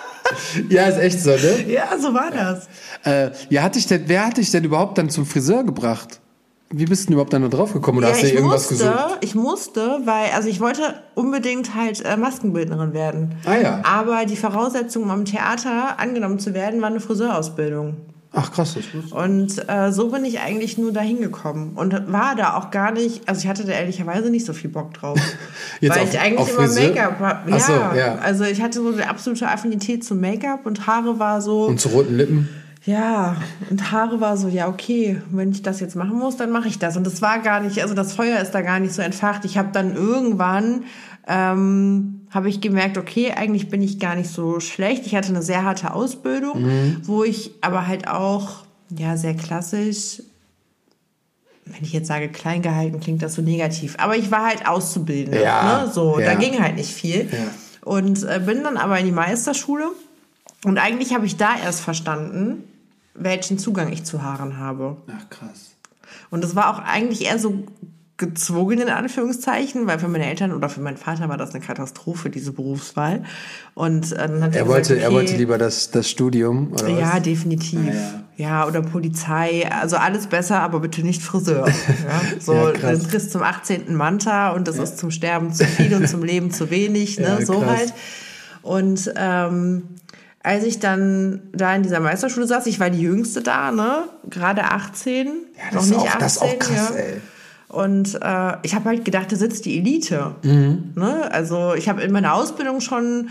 Ja, 0.68 0.86
ist 0.86 0.98
echt 0.98 1.20
so, 1.20 1.30
ne? 1.30 1.64
Ja, 1.66 1.98
so 1.98 2.14
war 2.14 2.30
das. 2.30 2.68
Äh, 3.04 3.32
ja, 3.48 3.62
hat 3.62 3.74
dich 3.74 3.86
denn, 3.88 4.04
wer 4.06 4.26
hat 4.26 4.36
dich 4.36 4.52
denn 4.52 4.62
überhaupt 4.62 4.96
dann 4.96 5.10
zum 5.10 5.26
Friseur 5.26 5.64
gebracht? 5.64 6.20
Wie 6.72 6.84
bist 6.84 7.02
du 7.02 7.06
denn 7.06 7.12
überhaupt 7.14 7.32
dann 7.32 7.42
da 7.42 7.48
drauf 7.48 7.72
gekommen 7.72 7.98
oder 7.98 8.08
Ja, 8.08 8.12
hast 8.14 8.22
du 8.22 8.26
ich 8.28 8.34
irgendwas 8.34 8.70
musste, 8.70 8.84
gesucht? 8.86 9.18
ich 9.22 9.34
musste, 9.34 9.98
weil, 10.04 10.30
also 10.36 10.48
ich 10.48 10.60
wollte 10.60 10.82
unbedingt 11.16 11.74
halt 11.74 12.04
äh, 12.04 12.16
Maskenbildnerin 12.16 12.92
werden. 12.92 13.34
Ah, 13.44 13.56
ja. 13.56 13.80
Aber 13.84 14.24
die 14.24 14.36
Voraussetzung, 14.36 15.02
um 15.02 15.10
am 15.10 15.24
Theater 15.24 15.98
angenommen 15.98 16.38
zu 16.38 16.54
werden, 16.54 16.80
war 16.80 16.88
eine 16.88 17.00
Friseurausbildung. 17.00 17.96
Ach 18.32 18.52
krass, 18.52 18.74
das 18.74 18.84
wusste 18.94 19.12
Und 19.16 19.68
äh, 19.68 19.90
so 19.90 20.10
bin 20.10 20.24
ich 20.24 20.38
eigentlich 20.38 20.78
nur 20.78 20.92
dahin 20.92 21.20
gekommen 21.20 21.72
und 21.74 22.12
war 22.12 22.36
da 22.36 22.54
auch 22.56 22.70
gar 22.70 22.92
nicht, 22.92 23.28
also 23.28 23.40
ich 23.40 23.48
hatte 23.48 23.64
da 23.64 23.72
ehrlicherweise 23.72 24.30
nicht 24.30 24.46
so 24.46 24.52
viel 24.52 24.70
Bock 24.70 24.94
drauf. 24.94 25.18
Jetzt 25.80 25.96
weil 25.96 26.04
auf- 26.04 26.14
ich 26.14 26.20
eigentlich 26.20 26.38
auf 26.38 26.56
immer? 26.56 26.68
Make-up 26.68 27.18
habe. 27.18 27.50
Ja, 27.50 27.58
so, 27.58 27.72
ja. 27.72 28.14
also 28.22 28.44
ich 28.44 28.62
hatte 28.62 28.80
so 28.80 28.92
eine 28.92 29.08
absolute 29.10 29.48
Affinität 29.48 30.04
zum 30.04 30.20
Make-up 30.20 30.64
und 30.64 30.86
Haare 30.86 31.18
war 31.18 31.40
so, 31.40 31.64
Und 31.64 31.80
zu 31.80 31.88
roten 31.88 32.16
Lippen? 32.16 32.48
Ja, 32.90 33.36
und 33.70 33.92
Haare 33.92 34.20
war 34.20 34.36
so, 34.36 34.48
ja 34.48 34.68
okay, 34.68 35.22
wenn 35.30 35.52
ich 35.52 35.62
das 35.62 35.80
jetzt 35.80 35.96
machen 35.96 36.18
muss, 36.18 36.36
dann 36.36 36.50
mache 36.50 36.68
ich 36.68 36.78
das. 36.78 36.96
Und 36.96 37.06
das 37.06 37.22
war 37.22 37.38
gar 37.38 37.60
nicht, 37.60 37.80
also 37.80 37.94
das 37.94 38.14
Feuer 38.14 38.40
ist 38.40 38.50
da 38.50 38.62
gar 38.62 38.80
nicht 38.80 38.92
so 38.92 39.02
entfacht. 39.02 39.44
Ich 39.44 39.56
habe 39.56 39.68
dann 39.72 39.94
irgendwann 39.94 40.84
ähm, 41.28 42.22
habe 42.30 42.48
ich 42.48 42.60
gemerkt, 42.60 42.98
okay, 42.98 43.32
eigentlich 43.32 43.68
bin 43.68 43.82
ich 43.82 44.00
gar 44.00 44.16
nicht 44.16 44.30
so 44.30 44.58
schlecht. 44.60 45.06
Ich 45.06 45.14
hatte 45.14 45.28
eine 45.28 45.42
sehr 45.42 45.64
harte 45.64 45.94
Ausbildung, 45.94 46.62
Mhm. 46.62 46.96
wo 47.04 47.22
ich 47.22 47.52
aber 47.60 47.86
halt 47.86 48.08
auch 48.08 48.64
ja 48.96 49.16
sehr 49.16 49.34
klassisch 49.34 50.22
wenn 51.66 51.84
ich 51.84 51.92
jetzt 51.92 52.08
sage 52.08 52.28
klein 52.28 52.62
gehalten, 52.62 52.98
klingt 52.98 53.22
das 53.22 53.36
so 53.36 53.42
negativ. 53.42 53.94
Aber 53.98 54.16
ich 54.16 54.32
war 54.32 54.44
halt 54.44 54.66
Auszubildende. 54.66 55.40
Ja, 55.40 55.84
ne? 55.84 55.92
So, 55.92 56.18
ja. 56.18 56.26
da 56.26 56.34
ging 56.34 56.60
halt 56.60 56.74
nicht 56.74 56.92
viel. 56.92 57.28
Ja. 57.30 57.38
Und 57.84 58.24
äh, 58.24 58.40
bin 58.44 58.64
dann 58.64 58.76
aber 58.76 58.98
in 58.98 59.06
die 59.06 59.12
Meisterschule. 59.12 59.84
Und 60.64 60.78
eigentlich 60.78 61.14
habe 61.14 61.26
ich 61.26 61.36
da 61.36 61.50
erst 61.62 61.80
verstanden, 61.80 62.64
welchen 63.14 63.58
Zugang 63.58 63.92
ich 63.92 64.04
zu 64.04 64.22
Haaren 64.22 64.58
habe. 64.58 64.96
Ach 65.08 65.28
krass. 65.30 65.76
Und 66.30 66.42
das 66.44 66.54
war 66.56 66.70
auch 66.74 66.78
eigentlich 66.80 67.24
eher 67.26 67.38
so 67.38 67.64
gezwungen 68.16 68.78
in 68.80 68.88
Anführungszeichen, 68.90 69.86
weil 69.86 69.98
für 69.98 70.08
meine 70.08 70.26
Eltern 70.26 70.52
oder 70.52 70.68
für 70.68 70.80
meinen 70.82 70.98
Vater 70.98 71.30
war 71.30 71.38
das 71.38 71.54
eine 71.54 71.64
Katastrophe, 71.64 72.28
diese 72.28 72.52
Berufswahl. 72.52 73.24
Und 73.74 74.12
äh, 74.12 74.16
dann 74.28 74.42
hat 74.42 74.54
Er 74.54 74.64
gesagt, 74.64 74.68
wollte, 74.68 74.98
er 74.98 75.06
okay, 75.06 75.14
wollte 75.16 75.36
lieber 75.36 75.56
das, 75.56 75.90
das 75.90 76.10
Studium, 76.10 76.70
oder 76.72 76.88
ja, 76.88 77.14
was? 77.14 77.22
definitiv. 77.22 77.80
Ah, 77.88 78.20
ja. 78.36 78.66
oder 78.66 78.82
Polizei. 78.82 79.66
Also 79.72 79.96
alles 79.96 80.26
besser, 80.26 80.60
aber 80.60 80.80
bitte 80.80 81.02
nicht 81.02 81.22
Friseur. 81.22 81.66
Ja, 82.06 82.20
so, 82.38 82.52
Ja, 82.52 82.72
krass. 82.72 82.98
du 83.04 83.08
kriegst 83.08 83.30
zum 83.32 83.42
18. 83.42 83.94
Manta 83.96 84.50
und 84.50 84.68
das 84.68 84.76
ist 84.76 84.98
zum 84.98 85.10
Sterben 85.10 85.54
zu 85.54 85.64
viel 85.64 85.94
und 85.94 86.06
zum 86.06 86.22
Leben 86.22 86.50
zu 86.50 86.68
wenig. 86.68 87.18
Ne? 87.18 87.38
Ja, 87.40 87.46
so 87.46 87.60
krass. 87.60 87.68
halt. 87.78 87.94
Und 88.60 89.10
ähm, 89.16 89.82
als 90.42 90.64
ich 90.64 90.78
dann 90.78 91.40
da 91.52 91.74
in 91.74 91.82
dieser 91.82 92.00
Meisterschule 92.00 92.46
saß, 92.46 92.66
ich 92.66 92.80
war 92.80 92.90
die 92.90 93.00
Jüngste 93.02 93.42
da, 93.42 93.70
ne? 93.72 94.04
Gerade 94.28 94.64
18. 94.64 95.26
Ja, 95.26 95.32
noch 95.66 95.72
das 95.72 95.84
ist 95.84 95.90
nicht 95.90 96.00
auch- 96.00 96.06
18. 96.06 96.20
das 96.20 96.36
ist 96.36 96.42
auch 96.42 96.58
krass, 96.58 96.92
ja. 96.94 96.96
ey. 96.96 97.20
Und 97.68 98.14
äh, 98.20 98.56
ich 98.62 98.74
habe 98.74 98.88
halt 98.88 99.04
gedacht, 99.04 99.30
da 99.30 99.36
sitzt 99.36 99.64
die 99.64 99.78
Elite. 99.78 100.34
Mhm. 100.42 100.92
Ne? 100.96 101.30
Also 101.30 101.74
ich 101.74 101.88
habe 101.88 102.02
in 102.02 102.10
meiner 102.10 102.34
Ausbildung 102.34 102.80
schon 102.80 103.28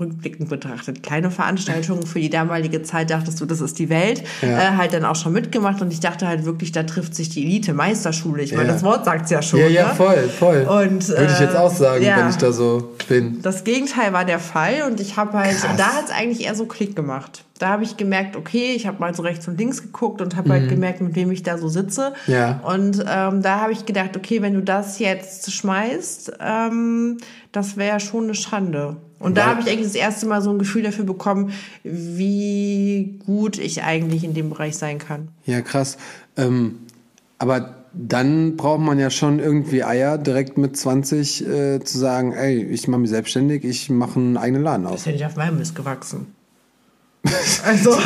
rückblickend 0.00 0.48
betrachtet 0.48 1.02
kleine 1.02 1.30
Veranstaltungen 1.30 2.04
für 2.06 2.18
die 2.18 2.30
damalige 2.30 2.82
Zeit 2.82 3.10
dachtest 3.10 3.40
du 3.40 3.46
das 3.46 3.60
ist 3.60 3.78
die 3.78 3.88
Welt 3.88 4.22
Ja. 4.42 4.48
äh, 4.48 4.76
halt 4.76 4.92
dann 4.94 5.04
auch 5.04 5.16
schon 5.16 5.32
mitgemacht 5.32 5.80
und 5.82 5.92
ich 5.92 6.00
dachte 6.00 6.26
halt 6.26 6.44
wirklich 6.44 6.72
da 6.72 6.82
trifft 6.82 7.14
sich 7.14 7.28
die 7.28 7.44
Elite 7.44 7.74
Meisterschule 7.74 8.42
ich 8.42 8.52
meine 8.52 8.68
Ja. 8.68 8.72
das 8.74 8.82
Wort 8.82 9.04
sagt's 9.04 9.30
ja 9.30 9.42
schon 9.42 9.60
Ja, 9.60 9.66
ja, 9.68 9.88
ne? 9.88 9.94
voll, 9.94 10.28
voll. 10.28 10.62
Und, 10.62 11.08
Würde 11.08 11.32
ich 11.32 11.40
jetzt 11.40 11.54
äh, 11.54 11.58
auch 11.58 11.70
sagen, 11.74 12.02
ja. 12.04 12.16
wenn 12.16 12.30
ich 12.30 12.36
da 12.36 12.52
so 12.52 12.94
bin. 13.08 13.42
Das 13.42 13.64
Gegenteil 13.64 14.12
war 14.12 14.24
der 14.24 14.38
Fall 14.38 14.82
und 14.90 14.98
ich 15.00 15.16
habe 15.16 15.34
halt, 15.38 15.56
Krass. 15.58 15.76
da 15.76 15.86
hat 15.94 16.04
es 16.06 16.10
eigentlich 16.10 16.46
eher 16.46 16.54
so 16.54 16.64
Klick 16.66 16.96
gemacht. 16.96 17.44
Da 17.58 17.68
habe 17.68 17.84
ich 17.84 17.96
gemerkt, 17.96 18.36
okay, 18.36 18.72
ich 18.74 18.86
habe 18.86 18.98
mal 18.98 19.14
so 19.14 19.22
rechts 19.22 19.46
und 19.46 19.58
links 19.58 19.80
geguckt 19.82 20.20
und 20.20 20.36
habe 20.36 20.48
Mhm. 20.48 20.52
halt 20.52 20.68
gemerkt, 20.70 21.00
mit 21.00 21.14
wem 21.14 21.30
ich 21.30 21.42
da 21.42 21.56
so 21.58 21.68
sitze. 21.68 22.12
Ja. 22.26 22.60
Und 22.64 23.04
ähm, 23.08 23.42
da 23.42 23.60
habe 23.60 23.72
ich 23.72 23.86
gedacht, 23.86 24.16
okay, 24.16 24.42
wenn 24.42 24.54
du 24.54 24.62
das 24.62 24.98
jetzt 24.98 25.52
schmeißt, 25.52 26.32
ähm, 26.40 27.18
das 27.52 27.76
wäre 27.76 28.00
schon 28.00 28.24
eine 28.24 28.34
Schande. 28.34 28.96
Und 29.18 29.36
da 29.36 29.42
Weil- 29.42 29.50
habe 29.50 29.60
ich 29.62 29.68
eigentlich 29.68 29.86
das 29.86 29.94
erste 29.94 30.26
Mal 30.26 30.42
so 30.42 30.50
ein 30.50 30.58
Gefühl 30.58 30.82
dafür 30.82 31.04
bekommen, 31.04 31.52
wie 31.82 33.18
gut 33.24 33.58
ich 33.58 33.82
eigentlich 33.82 34.24
in 34.24 34.34
dem 34.34 34.50
Bereich 34.50 34.76
sein 34.76 34.98
kann. 34.98 35.28
Ja, 35.46 35.60
krass. 35.60 35.96
Ähm, 36.36 36.80
aber 37.38 37.76
dann 37.92 38.56
braucht 38.56 38.80
man 38.80 38.98
ja 38.98 39.08
schon 39.08 39.38
irgendwie 39.38 39.84
Eier, 39.84 40.18
direkt 40.18 40.58
mit 40.58 40.76
20 40.76 41.46
äh, 41.46 41.80
zu 41.80 41.98
sagen, 41.98 42.32
ey, 42.32 42.62
ich 42.64 42.88
mache 42.88 43.00
mich 43.02 43.10
selbstständig, 43.10 43.64
ich 43.64 43.88
mache 43.88 44.18
einen 44.18 44.36
eigenen 44.36 44.62
Laden 44.62 44.86
auf. 44.86 44.94
Das 44.94 45.06
hätte 45.06 45.16
ich 45.16 45.26
auf 45.26 45.36
meinem 45.36 45.58
Mist 45.58 45.74
gewachsen. 45.76 46.26
Also. 47.66 47.96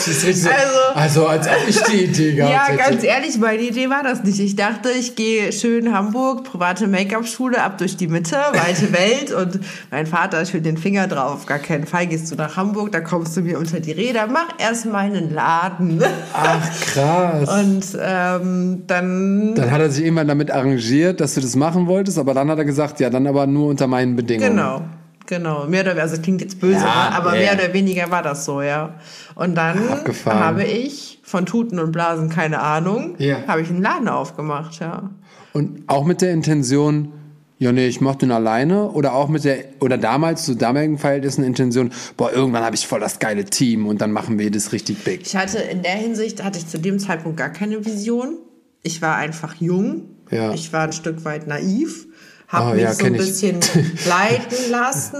So, 0.00 0.30
Also- 0.48 0.48
also, 0.94 1.26
als 1.26 1.46
ob 1.48 1.68
ich 1.68 1.80
die 1.82 2.04
Idee 2.04 2.32
gehabt 2.34 2.52
Ja, 2.52 2.66
hätte. 2.68 2.90
ganz 2.90 3.02
ehrlich, 3.04 3.36
meine 3.38 3.60
Idee 3.62 3.90
war 3.90 4.02
das 4.02 4.22
nicht. 4.22 4.38
Ich 4.40 4.54
dachte, 4.56 4.90
ich 4.90 5.16
gehe 5.16 5.52
schön 5.52 5.92
Hamburg, 5.92 6.44
private 6.44 6.86
Make-up-Schule, 6.86 7.60
ab 7.62 7.78
durch 7.78 7.96
die 7.96 8.06
Mitte, 8.06 8.36
weite 8.52 8.92
Welt 8.92 9.32
und 9.32 9.60
mein 9.90 10.06
Vater 10.06 10.46
schön 10.46 10.62
den 10.62 10.76
Finger 10.78 11.08
drauf. 11.08 11.32
Auf 11.34 11.46
gar 11.46 11.58
keinen 11.58 11.86
Fall 11.86 12.06
gehst 12.06 12.30
du 12.30 12.36
nach 12.36 12.56
Hamburg, 12.56 12.92
da 12.92 13.00
kommst 13.00 13.36
du 13.36 13.40
mir 13.42 13.58
unter 13.58 13.80
die 13.80 13.92
Räder. 13.92 14.28
Mach 14.28 14.48
erst 14.58 14.86
mal 14.86 14.98
einen 15.00 15.34
Laden. 15.34 16.02
Ach, 16.32 16.80
krass. 16.92 17.48
Und 17.50 17.84
ähm, 18.00 18.82
dann, 18.86 19.54
Dann 19.56 19.70
hat 19.70 19.80
er 19.80 19.90
sich 19.90 20.04
irgendwann 20.04 20.28
damit 20.28 20.50
arrangiert, 20.52 21.20
dass 21.20 21.34
du 21.34 21.40
das 21.40 21.56
machen 21.56 21.86
wolltest, 21.86 22.18
aber 22.18 22.34
dann 22.34 22.48
hat 22.50 22.58
er 22.58 22.64
gesagt, 22.64 23.00
ja, 23.00 23.10
dann 23.10 23.26
aber 23.26 23.46
nur 23.46 23.66
unter 23.68 23.88
meinen 23.88 24.14
Bedingungen. 24.16 24.50
genau. 24.56 24.82
Genau, 25.28 25.66
mehr 25.66 25.82
oder 25.82 26.00
also 26.00 26.20
klingt 26.22 26.40
jetzt 26.40 26.58
böse, 26.58 26.80
Ja, 26.80 27.10
ne? 27.10 27.16
aber 27.16 27.34
ja. 27.38 27.54
mehr 27.54 27.64
oder 27.64 27.74
weniger 27.74 28.10
war 28.10 28.22
das 28.22 28.46
so, 28.46 28.62
ja. 28.62 28.94
Und 29.34 29.54
dann 29.56 29.86
Abgefahren. 29.90 30.38
habe 30.40 30.64
ich 30.64 31.20
von 31.22 31.44
Tuten 31.44 31.78
und 31.78 31.92
Blasen 31.92 32.30
keine 32.30 32.60
Ahnung, 32.60 33.14
Ja. 33.18 33.46
habe 33.46 33.60
ich 33.60 33.68
einen 33.68 33.82
Laden 33.82 34.08
aufgemacht, 34.08 34.80
ja. 34.80 35.10
Und 35.52 35.82
auch 35.86 36.06
mit 36.06 36.22
der 36.22 36.32
Intention, 36.32 37.12
ja, 37.58 37.72
nee, 37.72 37.88
ich 37.88 38.00
mach 38.00 38.14
den 38.16 38.30
alleine 38.32 38.90
oder 38.90 39.12
auch 39.12 39.28
mit 39.28 39.44
der, 39.44 39.64
oder 39.80 39.98
damals 39.98 40.46
zu 40.46 40.54
damaligen 40.54 40.96
Verhältnissen 40.96 41.44
Intention, 41.44 41.90
boah, 42.16 42.32
irgendwann 42.32 42.64
habe 42.64 42.74
ich 42.76 42.86
voll 42.86 43.00
das 43.00 43.18
geile 43.18 43.44
Team 43.44 43.86
und 43.86 44.00
dann 44.00 44.12
machen 44.12 44.38
wir 44.38 44.50
das 44.50 44.72
richtig 44.72 45.04
big. 45.04 45.26
Ich 45.26 45.36
hatte 45.36 45.58
in 45.58 45.82
der 45.82 45.92
Hinsicht, 45.92 46.42
hatte 46.42 46.58
ich 46.58 46.66
zu 46.68 46.78
dem 46.78 46.98
Zeitpunkt 46.98 47.36
gar 47.36 47.50
keine 47.50 47.84
Vision. 47.84 48.38
Ich 48.82 49.02
war 49.02 49.16
einfach 49.16 49.56
jung. 49.56 50.04
Ja. 50.30 50.54
Ich 50.54 50.72
war 50.72 50.84
ein 50.84 50.92
Stück 50.92 51.24
weit 51.26 51.46
naiv. 51.46 52.06
Habe 52.48 52.64
Ah, 52.64 52.72
mich 52.74 52.82
ja, 52.82 52.94
so 52.94 53.04
ein 53.04 53.14
ich. 53.14 53.20
bisschen 53.20 53.60
leiten 54.08 54.70
lassen, 54.70 55.18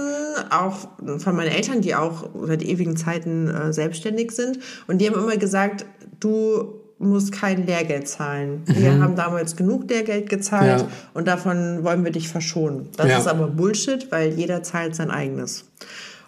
auch 0.49 0.87
von 1.19 1.35
meinen 1.35 1.51
Eltern, 1.51 1.81
die 1.81 1.93
auch 1.95 2.27
seit 2.45 2.63
ewigen 2.63 2.97
Zeiten 2.97 3.47
äh, 3.47 3.71
selbstständig 3.71 4.31
sind. 4.31 4.59
Und 4.87 4.97
die 4.99 5.07
haben 5.07 5.15
immer 5.19 5.37
gesagt, 5.37 5.85
du 6.19 6.73
musst 6.97 7.31
kein 7.31 7.65
Lehrgeld 7.65 8.07
zahlen. 8.09 8.63
Wir 8.65 8.99
haben 9.01 9.15
damals 9.15 9.55
genug 9.55 9.89
Lehrgeld 9.89 10.27
gezahlt 10.27 10.83
Mhm. 10.83 10.87
Ja. 10.89 10.93
und 11.13 11.27
davon 11.27 11.83
wollen 11.83 12.03
wir 12.03 12.11
dich 12.11 12.27
verschonen. 12.27 12.89
Das 12.97 13.07
Ja. 13.07 13.19
ist 13.19 13.27
aber 13.27 13.47
Bullshit, 13.47 14.11
weil 14.11 14.31
jeder 14.33 14.63
zahlt 14.63 14.95
sein 14.95 15.09
eigenes. 15.11 15.65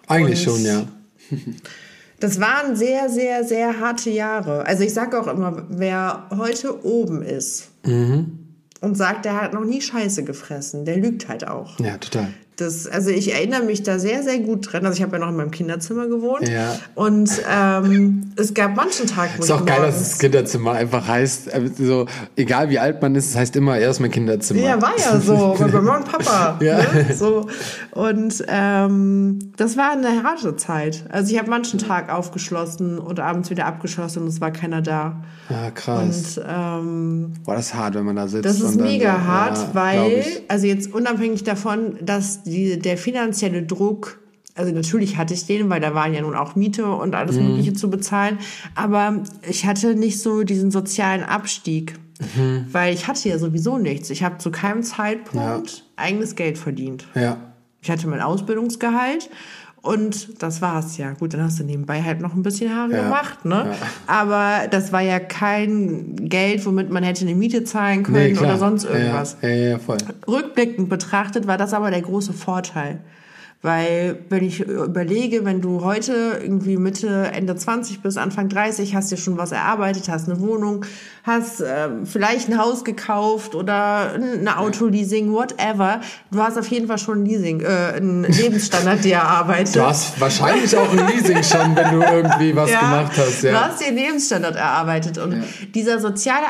Eigentlich 0.08 0.46
Und- 0.48 0.54
schon, 0.60 0.64
ja. 0.64 0.84
Das 2.20 2.38
waren 2.40 2.76
sehr, 2.76 3.08
sehr, 3.10 3.42
sehr 3.42 3.80
harte 3.80 4.08
Jahre. 4.10 4.64
Also 4.64 4.84
ich 4.84 4.94
sage 4.94 5.20
auch 5.20 5.26
immer, 5.26 5.66
wer 5.70 6.28
heute 6.30 6.84
oben 6.86 7.20
ist 7.22 7.70
und 8.82 8.96
sagt, 8.96 9.24
der 9.24 9.40
hat 9.40 9.54
noch 9.54 9.64
nie 9.64 9.80
Scheiße 9.80 10.24
gefressen, 10.24 10.84
der 10.84 10.96
lügt 10.96 11.28
halt 11.28 11.48
auch. 11.48 11.78
Ja, 11.78 11.96
total. 11.96 12.34
Das, 12.56 12.86
also 12.86 13.08
ich 13.10 13.32
erinnere 13.32 13.62
mich 13.62 13.82
da 13.82 13.98
sehr, 13.98 14.22
sehr 14.22 14.38
gut 14.38 14.72
dran. 14.72 14.84
Also 14.84 14.96
ich 14.96 15.02
habe 15.02 15.12
ja 15.12 15.18
noch 15.20 15.30
in 15.30 15.36
meinem 15.36 15.50
Kinderzimmer 15.50 16.06
gewohnt. 16.06 16.48
Ja. 16.48 16.76
Und 16.94 17.30
ähm, 17.50 18.32
es 18.36 18.52
gab 18.52 18.76
manchen 18.76 19.06
Tag, 19.06 19.30
wo 19.36 19.42
Ist 19.42 19.48
ich 19.48 19.54
auch 19.54 19.64
geil, 19.64 19.80
dass 19.80 19.98
das 19.98 20.18
Kinderzimmer 20.18 20.72
einfach 20.72 21.08
heißt, 21.08 21.52
äh, 21.52 21.70
so, 21.78 22.06
egal 22.36 22.68
wie 22.68 22.78
alt 22.78 23.00
man 23.00 23.14
ist, 23.14 23.30
es 23.30 23.36
heißt 23.36 23.56
immer, 23.56 23.78
er 23.78 23.90
ist 23.90 24.00
mein 24.00 24.10
Kinderzimmer. 24.10 24.60
Ja, 24.60 24.82
war 24.82 24.92
ja 24.98 25.18
so, 25.18 25.56
bei 25.58 25.66
Mama 25.68 25.96
und 25.98 26.04
Papa. 26.04 26.58
Ja. 26.62 26.78
Ne? 26.78 27.14
So. 27.16 27.46
Und 27.92 28.44
ähm, 28.48 29.38
das 29.56 29.78
war 29.78 29.92
eine 29.92 30.22
harte 30.22 30.54
Zeit. 30.56 31.04
Also 31.08 31.32
ich 31.32 31.38
habe 31.38 31.48
manchen 31.48 31.78
Tag 31.78 32.12
aufgeschlossen 32.12 32.98
und 32.98 33.18
abends 33.18 33.48
wieder 33.48 33.64
abgeschlossen 33.64 34.24
und 34.24 34.28
es 34.28 34.42
war 34.42 34.50
keiner 34.50 34.82
da. 34.82 35.22
Ah, 35.48 35.70
krass. 35.70 36.36
Und 36.38 36.44
ähm, 36.48 37.32
Boah, 37.44 37.56
das 37.56 37.66
ist 37.68 37.74
hart, 37.74 37.94
wenn 37.94 38.04
man 38.04 38.16
da 38.16 38.28
sitzt. 38.28 38.44
das 38.44 38.60
ist 38.60 38.78
dann 38.78 38.86
mega 38.86 39.14
so, 39.14 39.24
hart, 39.26 39.58
ja, 39.58 39.68
weil, 39.72 40.24
also 40.48 40.66
jetzt 40.66 40.92
unabhängig 40.92 41.44
davon, 41.44 41.96
dass 42.00 42.41
die, 42.44 42.78
der 42.78 42.96
finanzielle 42.96 43.62
Druck, 43.62 44.20
also 44.54 44.72
natürlich 44.72 45.16
hatte 45.16 45.34
ich 45.34 45.46
den, 45.46 45.70
weil 45.70 45.80
da 45.80 45.94
waren 45.94 46.12
ja 46.14 46.20
nun 46.20 46.34
auch 46.34 46.56
Miete 46.56 46.86
und 46.86 47.14
alles 47.14 47.36
Mhm. 47.36 47.48
Mögliche 47.48 47.72
zu 47.72 47.88
bezahlen, 47.90 48.38
aber 48.74 49.22
ich 49.48 49.64
hatte 49.66 49.94
nicht 49.94 50.20
so 50.20 50.42
diesen 50.42 50.70
sozialen 50.70 51.22
Abstieg, 51.22 51.94
Mhm. 52.36 52.66
weil 52.70 52.94
ich 52.94 53.08
hatte 53.08 53.28
ja 53.28 53.38
sowieso 53.38 53.78
nichts. 53.78 54.10
Ich 54.10 54.22
habe 54.22 54.38
zu 54.38 54.50
keinem 54.50 54.82
Zeitpunkt 54.82 55.84
eigenes 55.96 56.36
Geld 56.36 56.58
verdient. 56.58 57.06
Ja. 57.14 57.38
Ich 57.80 57.90
hatte 57.90 58.06
mein 58.06 58.20
Ausbildungsgehalt 58.20 59.28
und 59.82 60.42
das 60.42 60.62
war's 60.62 60.96
ja. 60.96 61.12
Gut, 61.12 61.34
dann 61.34 61.42
hast 61.42 61.58
du 61.58 61.64
nebenbei 61.64 62.02
halt 62.02 62.20
noch 62.20 62.34
ein 62.34 62.42
bisschen 62.42 62.74
Haare 62.74 62.92
Ja. 62.92 63.02
gemacht, 63.02 63.44
ne? 63.44 63.66
Aber 64.06 64.68
das 64.70 64.92
war 64.92 65.00
ja 65.02 65.18
kein 65.18 66.16
Geld, 66.16 66.64
womit 66.64 66.90
man 66.90 67.02
hätte 67.02 67.24
eine 67.24 67.34
Miete 67.34 67.64
zahlen 67.64 68.04
können 68.04 68.32
Nee, 68.32 68.38
oder 68.38 68.56
sonst 68.58 68.84
irgendwas. 68.84 69.36
Ja, 69.42 69.48
ja, 69.48 69.68
ja, 69.70 69.78
voll. 69.78 69.98
Rückblickend 70.26 70.88
betrachtet 70.88 71.46
war 71.46 71.58
das 71.58 71.74
aber 71.74 71.90
der 71.90 72.02
große 72.02 72.32
Vorteil. 72.32 73.00
Weil, 73.64 74.18
wenn 74.28 74.42
ich 74.42 74.58
überlege, 74.60 75.44
wenn 75.44 75.60
du 75.60 75.84
heute 75.84 76.40
irgendwie 76.42 76.76
Mitte, 76.76 77.30
Ende 77.32 77.54
20 77.54 78.02
bis 78.02 78.16
Anfang 78.16 78.48
30 78.48 78.96
hast 78.96 79.12
dir 79.12 79.16
schon 79.16 79.38
was 79.38 79.52
erarbeitet, 79.52 80.08
hast 80.08 80.28
eine 80.28 80.40
Wohnung, 80.40 80.84
hast 81.22 81.60
äh, 81.60 81.88
vielleicht 82.04 82.48
ein 82.48 82.58
Haus 82.58 82.82
gekauft 82.82 83.54
oder 83.54 84.14
ein 84.14 84.48
Autoleasing, 84.48 85.32
whatever. 85.32 86.00
Du 86.32 86.42
hast 86.42 86.58
auf 86.58 86.66
jeden 86.66 86.88
Fall 86.88 86.98
schon 86.98 87.22
ein 87.22 87.26
Leasing, 87.26 87.60
äh, 87.60 87.92
einen 87.96 88.24
Lebensstandard 88.24 89.04
dir 89.04 89.14
erarbeitet. 89.18 89.76
Du 89.76 89.82
hast 89.82 90.20
wahrscheinlich 90.20 90.76
auch 90.76 90.90
ein 90.92 91.06
Leasing 91.06 91.44
schon, 91.44 91.76
wenn 91.76 91.92
du 92.00 92.02
irgendwie 92.04 92.56
was 92.56 92.68
gemacht 92.68 93.12
hast. 93.16 93.44
Du 93.44 93.46
Ja. 93.46 93.68
hast 93.68 93.80
dir 93.80 93.86
einen 93.86 93.96
Lebensstandard 93.98 94.56
erarbeitet 94.56 95.18
und 95.18 95.40
dieser 95.72 96.00
soziale 96.00 96.46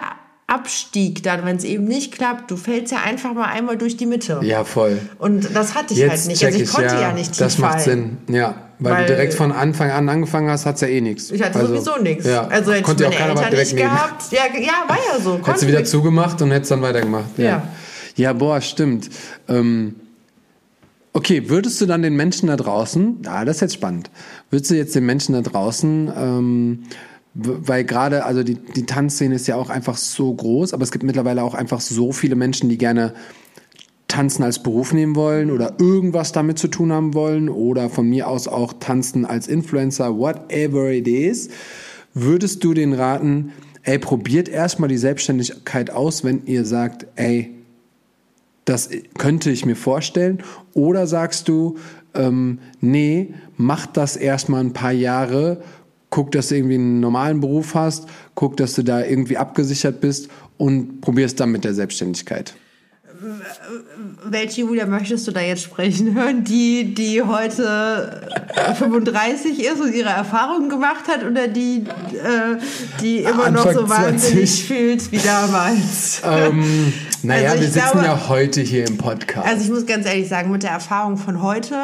Abstieg 0.47 1.23
dann, 1.23 1.45
wenn 1.47 1.57
es 1.57 1.65
eben 1.65 1.85
nicht 1.85 2.13
klappt, 2.13 2.51
du 2.51 2.57
fällst 2.57 2.93
ja 2.93 2.99
einfach 3.05 3.33
mal 3.33 3.47
einmal 3.47 3.79
durch 3.79 3.97
die 3.97 4.07
Mitte. 4.07 4.41
ja, 4.43 4.65
voll. 4.65 4.99
Und 5.19 5.55
das 5.55 5.75
hatte 5.75 5.95
ich 5.95 6.01
Jetzt 6.01 6.11
halt 6.11 6.27
nicht. 6.27 6.45
Also 6.45 6.57
ich 6.59 6.65
ich, 6.65 6.71
konnte 6.71 6.95
ja, 6.95 7.01
ja, 7.01 7.13
nicht 7.13 7.31
tief 7.33 7.39
Das 7.39 7.59
macht 7.59 7.81
fallen. 7.83 8.19
Sinn, 8.27 8.35
ja. 8.37 8.55
Weil, 8.79 8.93
Weil- 8.95 9.07
du 9.07 9.13
direkt 9.15 9.35
von 9.35 9.53
Anfang 9.53 9.91
an 9.93 10.09
angefangen 10.09 10.51
hast, 10.51 10.67
hat's 10.67 10.81
ja 10.81 10.89
eh 10.89 11.01
nichts. 11.01 11.31
Ich 11.31 11.41
hatte 11.43 11.59
Also, 11.61 11.75
sowieso 11.77 12.03
nichts. 12.03 12.27
Ja. 12.27 12.49
Also 12.49 12.73
hätte 12.73 12.83
Konnte 12.83 13.05
ich 13.05 13.09
auch 13.11 13.19
meine 13.21 13.35
was 13.37 13.45
Eltern 13.45 13.59
nicht 13.61 13.75
nehmen. 13.75 13.91
gehabt. 13.91 14.33
Ja, 14.33 14.41
ja, 14.61 14.73
war 14.89 14.97
ja 14.97 15.21
so. 15.21 15.33
Hättest 15.35 15.39
du 15.39 15.39
Konnte 15.53 15.69
wieder 15.69 15.85
zugemacht 15.85 16.43
und 16.43 16.51
hättest 16.51 16.71
dann 16.73 16.83
weitergemacht. 16.83 17.39
Ja, 17.39 17.45
Ja. 17.45 17.63
ja 18.17 18.33
boah, 18.33 18.61
stimmt. 18.61 19.09
Ähm, 19.49 19.95
okay, 21.13 21.49
würdest 21.49 21.81
du 21.81 21.87
dann 21.87 22.03
den 22.03 22.17
Menschen 22.17 22.49
da 22.49 22.57
draußen, 22.57 23.19
ja, 23.25 23.45
das 23.45 23.57
ist 23.57 23.61
jetzt 23.61 23.75
spannend, 23.75 24.11
würdest 24.51 24.71
du 24.71 24.75
jetzt 24.75 24.95
den 24.97 25.07
Menschen 25.07 25.35
da 25.35 25.43
draußen, 25.43 26.13
ähm, 26.17 26.83
weil 27.35 27.85
gerade, 27.85 28.25
also 28.25 28.43
die, 28.43 28.55
die 28.55 28.85
Tanzszene 28.85 29.35
ist 29.35 29.47
ja 29.47 29.57
auch 29.57 29.71
einfach 29.71 29.97
so 29.97 30.33
groß, 30.35 30.75
aber 30.75 30.83
es 30.83 30.93
gibt 30.93 31.05
mittlerweile 31.05 31.43
auch 31.43 31.55
einfach 31.55 31.81
so 31.81 32.13
viele 32.13 32.37
Menschen, 32.37 32.69
die 32.69 32.79
gerne 32.79 33.15
Tanzen 34.09 34.43
als 34.43 34.63
Beruf 34.63 34.93
nehmen 34.93 35.17
wollen 35.17 35.51
oder 35.51 35.77
irgendwas 35.79 36.33
damit 36.33 36.59
zu 36.59 36.69
tun 36.69 36.93
haben 36.93 37.15
wollen 37.15 37.49
oder 37.49 37.89
von 37.89 38.07
mir 38.07 38.29
aus 38.29 38.47
auch 38.47 38.75
Tanzen 38.75 39.25
als 39.25 39.49
Influencer, 39.49 40.19
whatever 40.19 40.91
it 40.91 41.09
is, 41.09 41.49
würdest 42.13 42.63
du 42.63 42.75
den 42.75 42.93
raten, 42.93 43.53
ey, 43.85 43.99
probiert 43.99 44.51
erstmal 44.51 44.91
die 44.91 44.99
Selbstständigkeit 44.99 45.91
aus, 45.91 46.25
wenn 46.25 46.45
ihr 46.45 46.67
sagt, 46.67 47.07
ey, 47.17 47.55
das 48.67 48.91
könnte 49.17 49.51
ich 49.51 49.65
mir 49.65 49.77
vorstellen? 49.77 50.43
Oder 50.75 51.07
sagst 51.07 51.49
du, 51.49 51.79
ähm, 52.15 52.59
nee, 52.81 53.33
mach 53.57 53.87
das 53.87 54.17
erstmal 54.17 54.61
ein 54.61 54.75
paar 54.75 54.93
Jahre, 54.93 55.63
guck, 56.13 56.31
dass 56.31 56.49
du 56.49 56.57
irgendwie 56.57 56.75
einen 56.77 57.01
normalen 57.01 57.41
Beruf 57.41 57.75
hast, 57.75 58.07
guck, 58.35 58.57
dass 58.59 58.75
du 58.75 58.83
da 58.85 59.03
irgendwie 59.03 59.39
abgesichert 59.39 60.01
bist 60.03 60.29
und 60.59 61.01
probierst 61.01 61.41
dann 61.41 61.51
mit 61.51 61.65
der 61.65 61.75
Selbstständigkeit. 61.75 62.55
Welche 64.25 64.63
Julia 64.63 64.85
möchtest 64.87 65.27
du 65.29 65.33
da 65.33 65.41
jetzt 65.41 65.63
sprechen 65.63 66.15
hören? 66.15 66.45
Die, 66.45 66.93
die 66.95 67.23
heute 67.23 68.21
35 68.79 69.61
ist 69.65 69.81
und 69.81 69.95
ihre 69.95 70.09
Erfahrungen 70.11 70.69
gemacht 70.69 71.07
hat 71.09 71.25
oder 71.25 71.47
die, 71.49 71.85
äh, 72.15 72.59
die 73.01 73.19
immer 73.19 73.51
noch 73.51 73.65
Anfang 73.67 73.75
so 73.75 73.89
wahnsinnig 73.89 74.51
20. 74.51 74.65
fühlt 74.67 75.13
wie 75.13 75.19
damals? 75.19 76.21
Ähm, 76.25 76.93
naja, 77.23 77.51
Also 77.51 77.63
wir 77.63 77.71
sitzen 77.71 77.91
glaube- 77.93 78.07
ja 78.07 78.29
heute 78.29 78.61
hier 78.61 78.87
im 78.89 78.99
Podcast. 78.99 79.47
Also 79.47 79.65
ich 79.65 79.71
muss 79.71 79.87
ganz 79.87 80.05
ehrlich 80.07 80.29
sagen, 80.29 80.51
mit 80.51 80.63
der 80.65 80.73
Erfahrung 80.73 81.17
von 81.17 81.43
heute 81.43 81.77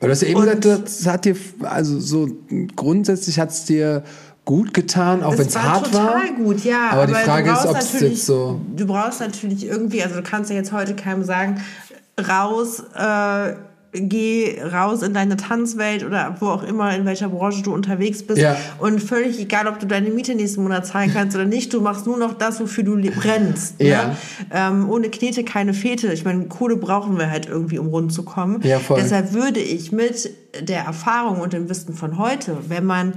Aber 0.00 0.08
du 0.08 0.12
hast 0.12 0.22
ja 0.22 0.28
eben 0.28 0.40
und- 0.40 0.60
gesagt, 0.60 0.86
das 0.86 1.06
hat 1.06 1.24
dir, 1.26 1.36
also 1.60 2.00
so 2.00 2.28
grundsätzlich 2.74 3.38
hat 3.38 3.50
es 3.50 3.66
dir 3.66 4.02
gut 4.46 4.74
getan, 4.74 5.22
auch 5.22 5.36
wenn 5.38 5.46
es 5.46 5.56
hart 5.56 5.92
war. 5.94 6.06
total 6.14 6.34
gut, 6.34 6.64
ja. 6.64 6.88
Aber 6.90 7.06
die 7.06 7.14
Frage 7.14 7.52
ist, 7.52 7.66
ob 7.66 7.76
es 7.76 8.00
jetzt 8.00 8.26
so. 8.26 8.60
Du 8.74 8.86
brauchst 8.86 9.20
natürlich 9.20 9.66
irgendwie, 9.66 10.02
also 10.02 10.16
du 10.16 10.22
kannst 10.22 10.50
ja 10.50 10.56
jetzt 10.56 10.72
heute 10.72 10.96
keinem 10.96 11.22
sagen, 11.22 11.60
raus, 12.28 12.82
äh, 12.96 13.52
geh 13.92 14.60
raus 14.62 15.02
in 15.02 15.14
deine 15.14 15.36
Tanzwelt 15.36 16.04
oder 16.04 16.36
wo 16.40 16.46
auch 16.46 16.62
immer, 16.62 16.94
in 16.94 17.04
welcher 17.04 17.28
Branche 17.28 17.62
du 17.62 17.74
unterwegs 17.74 18.22
bist. 18.22 18.40
Ja. 18.40 18.56
Und 18.78 19.00
völlig 19.00 19.40
egal, 19.40 19.66
ob 19.66 19.80
du 19.80 19.86
deine 19.86 20.10
Miete 20.10 20.34
nächsten 20.34 20.62
Monat 20.62 20.86
zahlen 20.86 21.12
kannst 21.12 21.36
oder 21.36 21.44
nicht, 21.44 21.72
du 21.72 21.80
machst 21.80 22.06
nur 22.06 22.16
noch 22.16 22.34
das, 22.34 22.60
wofür 22.60 22.84
du 22.84 22.96
brennst. 23.10 23.80
Ja. 23.80 24.08
Ne? 24.08 24.16
Ähm, 24.52 24.88
ohne 24.88 25.10
Knete 25.10 25.44
keine 25.44 25.74
Fete. 25.74 26.12
Ich 26.12 26.24
meine, 26.24 26.46
Kohle 26.46 26.76
brauchen 26.76 27.18
wir 27.18 27.30
halt 27.30 27.46
irgendwie, 27.46 27.78
um 27.78 27.88
rund 27.88 28.12
zu 28.12 28.22
kommen. 28.22 28.60
Ja, 28.62 28.78
voll. 28.78 29.00
Deshalb 29.02 29.32
würde 29.32 29.60
ich 29.60 29.90
mit 29.90 30.30
der 30.60 30.84
Erfahrung 30.84 31.40
und 31.40 31.52
dem 31.52 31.68
Wissen 31.68 31.94
von 31.94 32.18
heute, 32.18 32.56
wenn 32.68 32.84
man 32.84 33.14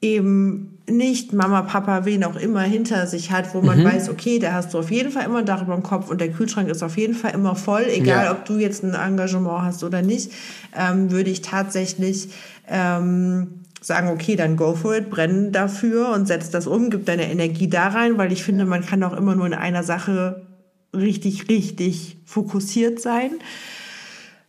eben 0.00 0.78
nicht 0.90 1.32
Mama, 1.32 1.62
Papa, 1.62 2.04
wen 2.04 2.24
auch 2.24 2.36
immer 2.36 2.62
hinter 2.62 3.06
sich 3.06 3.30
hat, 3.30 3.54
wo 3.54 3.60
Mhm. 3.60 3.66
man 3.66 3.84
weiß, 3.84 4.08
okay, 4.08 4.38
da 4.38 4.52
hast 4.52 4.74
du 4.74 4.78
auf 4.78 4.90
jeden 4.90 5.10
Fall 5.10 5.24
immer 5.24 5.38
ein 5.38 5.46
Dach 5.46 5.62
über 5.62 5.74
dem 5.74 5.82
Kopf 5.82 6.10
und 6.10 6.20
der 6.20 6.30
Kühlschrank 6.30 6.68
ist 6.68 6.82
auf 6.82 6.96
jeden 6.96 7.14
Fall 7.14 7.32
immer 7.34 7.54
voll, 7.56 7.84
egal 7.88 8.24
Ja. 8.26 8.32
ob 8.32 8.44
du 8.44 8.58
jetzt 8.58 8.82
ein 8.84 8.94
Engagement 8.94 9.62
hast 9.62 9.84
oder 9.84 10.02
nicht, 10.02 10.32
ähm, 10.76 11.10
würde 11.10 11.30
ich 11.30 11.42
tatsächlich 11.42 12.28
ähm, 12.68 13.60
sagen, 13.80 14.08
okay, 14.08 14.36
dann 14.36 14.56
go 14.56 14.74
for 14.74 14.96
it, 14.96 15.10
brennen 15.10 15.52
dafür 15.52 16.10
und 16.10 16.26
setz 16.26 16.50
das 16.50 16.66
um, 16.66 16.90
gib 16.90 17.06
deine 17.06 17.30
Energie 17.30 17.68
da 17.68 17.88
rein, 17.88 18.18
weil 18.18 18.30
ich 18.32 18.42
finde, 18.44 18.64
man 18.66 18.84
kann 18.84 19.02
auch 19.02 19.16
immer 19.16 19.34
nur 19.34 19.46
in 19.46 19.54
einer 19.54 19.82
Sache 19.82 20.46
richtig, 20.94 21.48
richtig 21.48 22.18
fokussiert 22.26 23.00
sein. 23.00 23.30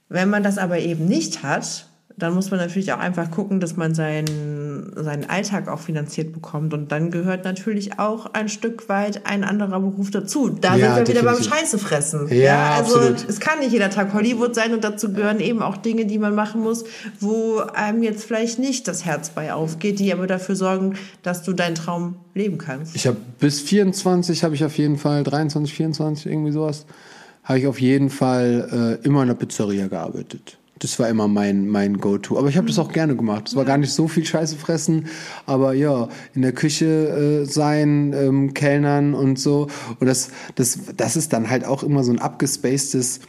Wenn 0.10 0.30
man 0.30 0.44
das 0.44 0.58
aber 0.58 0.80
eben 0.80 1.06
nicht 1.06 1.44
hat, 1.44 1.88
dann 2.18 2.34
muss 2.34 2.51
man 2.51 2.59
natürlich 2.59 2.93
auch 2.93 2.99
einfach 2.99 3.32
gucken, 3.32 3.59
dass 3.59 3.78
man 3.78 3.93
seinen, 3.95 4.93
seinen 4.95 5.30
Alltag 5.30 5.68
auch 5.68 5.80
finanziert 5.80 6.34
bekommt. 6.34 6.74
Und 6.74 6.91
dann 6.91 7.12
gehört 7.12 7.45
natürlich 7.45 7.99
auch 7.99 8.28
ein 8.34 8.49
Stück 8.49 8.89
weit 8.89 9.26
ein 9.26 9.43
anderer 9.43 9.80
Beruf 9.80 10.12
dazu. 10.12 10.49
Da 10.49 10.76
Ja, 10.76 10.95
sind 10.95 11.07
wir 11.07 11.16
wieder 11.16 11.24
beim 11.26 11.38
definitiv. 11.38 11.59
Scheiße 11.59 11.80
fressen. 11.80 12.28
Ja, 12.30 12.76
also 12.76 12.97
absolut. 12.97 13.30
es 13.30 13.39
kann 13.39 13.59
nicht 13.59 13.72
jeder 13.72 13.89
Tag 13.89 14.14
Hollywood 14.14 14.55
sein 14.55 14.74
und 14.74 14.84
dazu 14.84 15.14
gehören 15.14 15.39
eben 15.39 15.62
auch 15.62 15.78
Dinge, 15.78 16.05
die 16.05 16.18
man 16.18 16.36
machen 16.36 16.62
muss, 16.62 16.84
wo 17.20 17.59
einem 17.59 18.03
jetzt 18.03 18.24
vielleicht 18.26 18.59
nicht 18.59 18.88
das 18.88 19.05
Herz 19.05 19.30
bei 19.30 19.53
aufgeht, 19.53 19.99
die 19.99 20.14
aber 20.14 20.28
dafür 20.28 20.55
sorgen, 20.55 20.95
dass 21.24 21.43
du 21.43 21.53
deinen 21.53 21.76
Traum 21.76 22.16
leben 22.34 22.57
kannst. 22.57 22.95
Ich 22.95 23.07
habe 23.07 23.18
bis 23.39 23.62
24 23.62 24.43
habe 24.43 24.55
ich 24.55 24.64
auf 24.64 24.78
jeden 24.78 24.97
Fall 24.97 25.24
23, 25.24 25.74
24 25.74 26.32
irgendwie 26.32 26.51
sowas 26.51 26.86
habe 27.43 27.59
ich 27.59 27.68
auf 27.68 27.82
jeden 27.82 28.09
Fall 28.09 28.99
äh, 29.03 29.05
immer 29.05 29.24
in 29.24 29.30
der 29.30 29.36
Pizzeria 29.36 29.88
gearbeitet. 29.88 30.57
Das 30.82 30.98
war 30.98 31.10
immer 31.10 31.28
mein 31.28 31.68
mein 31.68 32.00
Go-to. 32.00 32.40
Aber 32.40 32.50
ich 32.50 32.58
habe 32.58 32.66
das 32.66 32.80
auch 32.80 32.92
gerne 32.92 33.16
gemacht. 33.16 33.48
Es 33.48 33.56
war 33.56 33.66
gar 33.66 33.78
nicht 33.78 33.94
so 33.94 34.08
viel 34.08 34.26
Scheiße 34.26 34.56
fressen, 34.56 35.08
aber 35.46 35.74
ja 35.74 36.10
in 36.34 36.42
der 36.42 36.54
Küche 36.54 37.44
äh, 37.44 37.46
sein, 37.46 38.14
ähm, 38.14 38.56
Kellnern 38.56 39.14
und 39.14 39.38
so. 39.38 39.68
Und 40.00 40.08
das 40.08 40.32
das 40.56 40.80
das 40.98 41.16
ist 41.16 41.34
dann 41.34 41.52
halt 41.52 41.66
auch 41.66 41.84
immer 41.84 42.04
so 42.04 42.12
ein 42.12 42.20
abgespacedes 42.20 43.20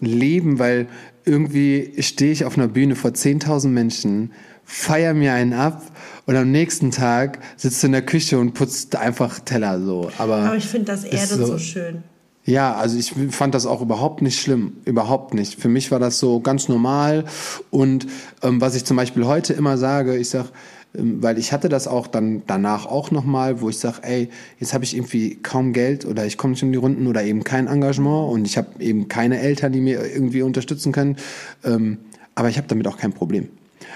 Leben, 0.00 0.58
weil 0.58 0.88
irgendwie 1.24 1.92
stehe 2.00 2.32
ich 2.32 2.44
auf 2.44 2.56
einer 2.58 2.68
Bühne 2.68 2.96
vor 2.96 3.12
10.000 3.12 3.68
Menschen, 3.68 4.32
feier 4.64 5.14
mir 5.14 5.34
einen 5.34 5.52
ab 5.52 5.82
und 6.26 6.34
am 6.34 6.50
nächsten 6.50 6.90
Tag 6.90 7.38
sitzt 7.56 7.82
du 7.82 7.86
in 7.86 7.92
der 7.92 8.02
Küche 8.02 8.38
und 8.38 8.54
putzt 8.54 8.96
einfach 8.96 9.38
Teller 9.40 9.80
so. 9.80 10.10
Aber, 10.18 10.38
Aber 10.38 10.56
ich 10.56 10.66
finde, 10.66 10.86
das 10.86 11.04
ist 11.04 11.12
erdet 11.12 11.46
so 11.46 11.58
schön. 11.58 12.02
Ja, 12.50 12.74
also 12.74 12.98
ich 12.98 13.14
fand 13.30 13.54
das 13.54 13.66
auch 13.66 13.80
überhaupt 13.80 14.22
nicht 14.22 14.40
schlimm, 14.40 14.74
überhaupt 14.84 15.34
nicht. 15.34 15.60
Für 15.60 15.68
mich 15.68 15.90
war 15.90 15.98
das 15.98 16.18
so 16.18 16.40
ganz 16.40 16.68
normal 16.68 17.24
und 17.70 18.06
ähm, 18.42 18.60
was 18.60 18.74
ich 18.74 18.84
zum 18.84 18.96
Beispiel 18.96 19.26
heute 19.26 19.52
immer 19.52 19.78
sage, 19.78 20.16
ich 20.16 20.30
sag, 20.30 20.46
ähm, 20.94 21.22
weil 21.22 21.38
ich 21.38 21.52
hatte 21.52 21.68
das 21.68 21.86
auch 21.86 22.06
dann 22.06 22.42
danach 22.46 22.86
auch 22.86 23.10
nochmal, 23.10 23.60
wo 23.60 23.68
ich 23.68 23.78
sage, 23.78 23.98
ey, 24.02 24.28
jetzt 24.58 24.74
habe 24.74 24.84
ich 24.84 24.94
irgendwie 24.96 25.36
kaum 25.36 25.72
Geld 25.72 26.04
oder 26.04 26.26
ich 26.26 26.36
komme 26.36 26.52
nicht 26.52 26.62
in 26.62 26.72
die 26.72 26.78
Runden 26.78 27.06
oder 27.06 27.22
eben 27.22 27.44
kein 27.44 27.68
Engagement 27.68 28.32
und 28.32 28.44
ich 28.44 28.58
habe 28.58 28.68
eben 28.82 29.08
keine 29.08 29.38
Eltern, 29.40 29.72
die 29.72 29.80
mir 29.80 30.04
irgendwie 30.04 30.42
unterstützen 30.42 30.92
können. 30.92 31.16
Ähm, 31.64 31.98
aber 32.34 32.48
ich 32.48 32.56
habe 32.56 32.68
damit 32.68 32.86
auch 32.88 32.96
kein 32.96 33.12
Problem. 33.12 33.48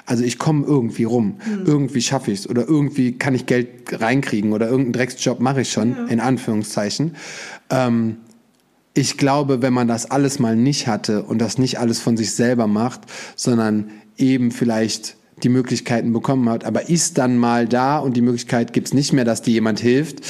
Also 0.07 0.25
ich 0.25 0.39
komme 0.39 0.67
irgendwie 0.67 1.05
rum, 1.05 1.39
mhm. 1.47 1.65
irgendwie 1.67 2.03
schaffe 2.03 2.31
ich 2.31 2.41
es 2.41 2.49
oder 2.49 2.67
irgendwie 2.67 3.13
kann 3.13 3.35
ich 3.35 3.47
Geld 3.47 3.69
reinkriegen 4.01 4.53
oder 4.53 4.67
irgendeinen 4.67 4.93
Drecksjob 4.93 5.41
mache 5.41 5.63
ich 5.63 5.73
schon, 5.73 5.93
ja. 5.93 6.05
in 6.07 6.21
Anführungszeichen. 6.21 7.17
Ähm, 7.71 8.17
ich 8.95 9.19
glaube, 9.19 9.61
wenn 9.61 9.73
man 9.73 9.89
das 9.89 10.11
alles 10.11 10.39
mal 10.39 10.57
nicht 10.57 10.87
hatte 10.87 11.25
und 11.25 11.39
das 11.39 11.59
nicht 11.59 11.79
alles 11.79 12.01
von 12.01 12.17
sich 12.17 12.33
selber 12.35 12.69
macht, 12.69 13.01
sondern 13.35 13.91
eben 14.17 14.53
vielleicht 14.53 15.17
die 15.43 15.49
Möglichkeiten 15.49 16.13
bekommen 16.13 16.49
hat, 16.49 16.65
aber 16.65 16.89
ist 16.89 17.19
dann 17.19 17.37
mal 17.37 17.67
da 17.67 17.99
und 17.99 18.17
die 18.17 18.23
Möglichkeit 18.23 18.73
gibt 18.73 18.87
es 18.87 18.95
nicht 18.95 19.13
mehr, 19.13 19.25
dass 19.25 19.43
dir 19.43 19.53
jemand 19.53 19.81
hilft, 19.81 20.21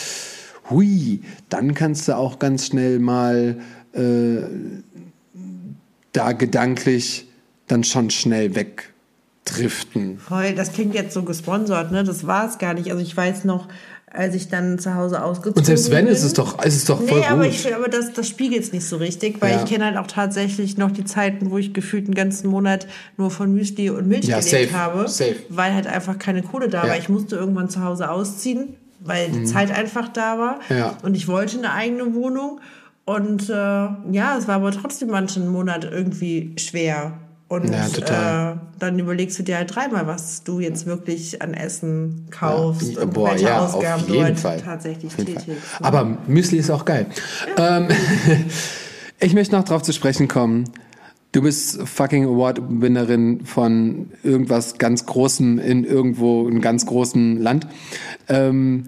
hui, 0.71 1.21
dann 1.51 1.75
kannst 1.75 2.09
du 2.09 2.17
auch 2.17 2.39
ganz 2.39 2.67
schnell 2.67 2.99
mal 2.99 3.59
äh, 3.93 4.39
da 6.13 6.33
gedanklich 6.33 7.29
dann 7.67 7.85
schon 7.85 8.09
schnell 8.09 8.55
wegdriften. 9.45 10.19
Voll, 10.19 10.55
das 10.55 10.73
klingt 10.73 10.95
jetzt 10.95 11.15
so 11.15 11.23
gesponsert, 11.23 11.93
ne? 11.93 12.05
Das 12.05 12.27
war 12.27 12.49
es 12.49 12.59
gar 12.59 12.75
nicht. 12.75 12.91
Also 12.91 13.03
ich 13.03 13.17
weiß 13.17 13.45
noch, 13.45 13.69
als 14.11 14.35
ich 14.35 14.49
dann 14.49 14.79
zu 14.79 14.95
Hause 14.95 15.23
ausgezogen 15.23 15.55
bin. 15.55 15.61
Und 15.61 15.67
selbst 15.67 15.91
wenn, 15.91 16.05
bin. 16.05 16.15
ist 16.15 16.23
es 16.23 16.35
doch, 16.35 16.63
ist 16.65 16.77
es 16.77 16.85
doch 16.85 17.03
voll 17.03 17.21
nee, 17.21 17.27
aber. 17.27 17.47
Ich, 17.47 17.75
aber 17.75 17.89
das, 17.89 18.13
das 18.13 18.29
spiegelt 18.29 18.63
es 18.63 18.73
nicht 18.73 18.87
so 18.87 18.97
richtig, 18.97 19.41
weil 19.41 19.53
ja. 19.53 19.63
ich 19.63 19.69
kenne 19.69 19.85
halt 19.87 19.97
auch 19.97 20.07
tatsächlich 20.07 20.77
noch 20.77 20.91
die 20.91 21.05
Zeiten, 21.05 21.51
wo 21.51 21.59
ich 21.59 21.73
gefühlt 21.73 22.07
einen 22.07 22.15
ganzen 22.15 22.49
Monat 22.49 22.87
nur 23.17 23.31
von 23.31 23.53
Müsli 23.53 23.91
und 23.91 24.07
Milch 24.07 24.27
ja, 24.27 24.39
gelebt 24.39 24.71
safe, 24.71 24.79
habe, 24.79 25.09
safe. 25.09 25.37
weil 25.49 25.75
halt 25.75 25.87
einfach 25.87 26.19
keine 26.19 26.43
Kohle 26.43 26.69
da 26.69 26.85
ja. 26.85 26.91
war. 26.91 26.99
Ich 26.99 27.09
musste 27.09 27.37
irgendwann 27.37 27.69
zu 27.69 27.83
Hause 27.83 28.11
ausziehen, 28.11 28.77
weil 29.01 29.31
die 29.31 29.41
mhm. 29.41 29.47
Zeit 29.47 29.77
einfach 29.77 30.09
da 30.09 30.39
war. 30.39 30.61
Ja. 30.69 30.97
Und 31.03 31.17
ich 31.17 31.29
wollte 31.29 31.59
eine 31.59 31.73
eigene 31.73 32.15
Wohnung. 32.15 32.61
Und 33.07 33.51
äh, 33.51 33.53
ja, 33.53 34.39
es 34.39 34.49
war 34.49 34.55
aber 34.55 34.71
trotzdem 34.71 35.11
manchen 35.11 35.49
Monat 35.49 35.85
irgendwie 35.85 36.55
schwer. 36.57 37.19
Und 37.55 37.71
ja, 37.71 38.53
äh, 38.53 38.57
dann 38.79 38.99
überlegst 38.99 39.39
du 39.39 39.43
dir 39.43 39.57
halt 39.57 39.75
dreimal, 39.75 40.07
was 40.07 40.43
du 40.43 40.61
jetzt 40.61 40.87
wirklich 40.87 41.41
an 41.41 41.55
Essen 41.55 42.27
kaufst 42.31 42.95
ja, 42.95 43.03
und 43.03 43.15
boah, 43.15 43.31
welche 43.31 43.45
ja, 43.47 43.65
Ausgaben 43.65 44.07
du 44.07 44.23
halt 44.23 44.39
Fall. 44.39 44.61
tatsächlich 44.61 45.15
tätigst. 45.15 45.47
Aber 45.81 46.19
Müsli 46.27 46.59
ist 46.59 46.71
auch 46.71 46.85
geil. 46.85 47.07
Ähm, 47.57 47.89
ich 49.21 49.35
möchte 49.35 49.55
noch 49.55 49.65
darauf 49.65 49.83
zu 49.83 49.93
sprechen 49.93 50.27
kommen. 50.27 50.65
Du 51.33 51.43
bist 51.43 51.81
fucking 51.83 52.27
Award-Winnerin 52.27 53.45
von 53.45 54.11
irgendwas 54.23 54.79
ganz 54.79 55.07
Großem 55.07 55.59
in 55.59 55.85
irgendwo, 55.85 56.47
einem 56.47 56.61
ganz 56.61 56.87
großen 56.87 57.41
Land. 57.41 57.67
Ähm, 58.29 58.85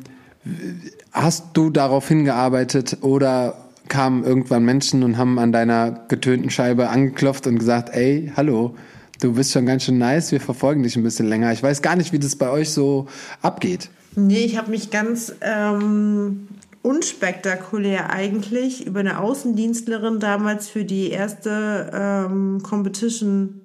hast 1.12 1.46
du 1.54 1.70
darauf 1.70 2.06
hingearbeitet 2.06 2.98
oder 3.02 3.65
kamen 3.88 4.24
irgendwann 4.24 4.64
Menschen 4.64 5.02
und 5.02 5.16
haben 5.16 5.38
an 5.38 5.52
deiner 5.52 6.06
getönten 6.08 6.50
Scheibe 6.50 6.88
angeklopft 6.88 7.46
und 7.46 7.58
gesagt, 7.58 7.90
ey, 7.92 8.32
hallo, 8.36 8.74
du 9.20 9.34
bist 9.34 9.52
schon 9.52 9.66
ganz 9.66 9.84
schön 9.84 9.98
nice, 9.98 10.32
wir 10.32 10.40
verfolgen 10.40 10.82
dich 10.82 10.96
ein 10.96 11.02
bisschen 11.02 11.28
länger. 11.28 11.52
Ich 11.52 11.62
weiß 11.62 11.82
gar 11.82 11.96
nicht, 11.96 12.12
wie 12.12 12.18
das 12.18 12.36
bei 12.36 12.50
euch 12.50 12.70
so 12.70 13.06
abgeht. 13.42 13.90
Nee, 14.14 14.44
ich 14.44 14.56
habe 14.56 14.70
mich 14.70 14.90
ganz 14.90 15.34
ähm, 15.42 16.48
unspektakulär 16.82 18.10
eigentlich 18.10 18.86
über 18.86 19.00
eine 19.00 19.20
Außendienstlerin 19.20 20.20
damals 20.20 20.68
für 20.68 20.84
die 20.84 21.10
erste 21.10 21.90
ähm, 21.92 22.62
Competition 22.62 23.60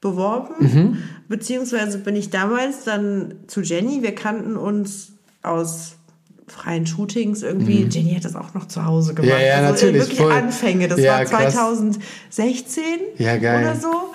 beworben. 0.00 0.54
Mhm. 0.58 0.98
Beziehungsweise 1.28 1.98
bin 1.98 2.16
ich 2.16 2.30
damals 2.30 2.84
dann 2.84 3.34
zu 3.46 3.62
Jenny, 3.62 4.02
wir 4.02 4.14
kannten 4.14 4.56
uns 4.56 5.12
aus 5.42 5.96
freien 6.54 6.86
Shootings 6.86 7.42
irgendwie. 7.42 7.84
Mhm. 7.84 7.90
Jenny 7.90 8.14
hat 8.14 8.24
das 8.24 8.36
auch 8.36 8.54
noch 8.54 8.68
zu 8.68 8.84
Hause 8.84 9.14
gemacht. 9.14 9.32
Ja, 9.32 9.44
ja, 9.44 9.54
also 9.56 9.72
natürlich. 9.72 10.02
Wirklich 10.02 10.18
voll. 10.18 10.32
Anfänge. 10.32 10.88
Das 10.88 11.00
ja, 11.00 11.18
war 11.18 11.26
2016 11.26 12.82
ja, 13.18 13.36
geil. 13.36 13.64
oder 13.64 13.76
so. 13.76 14.12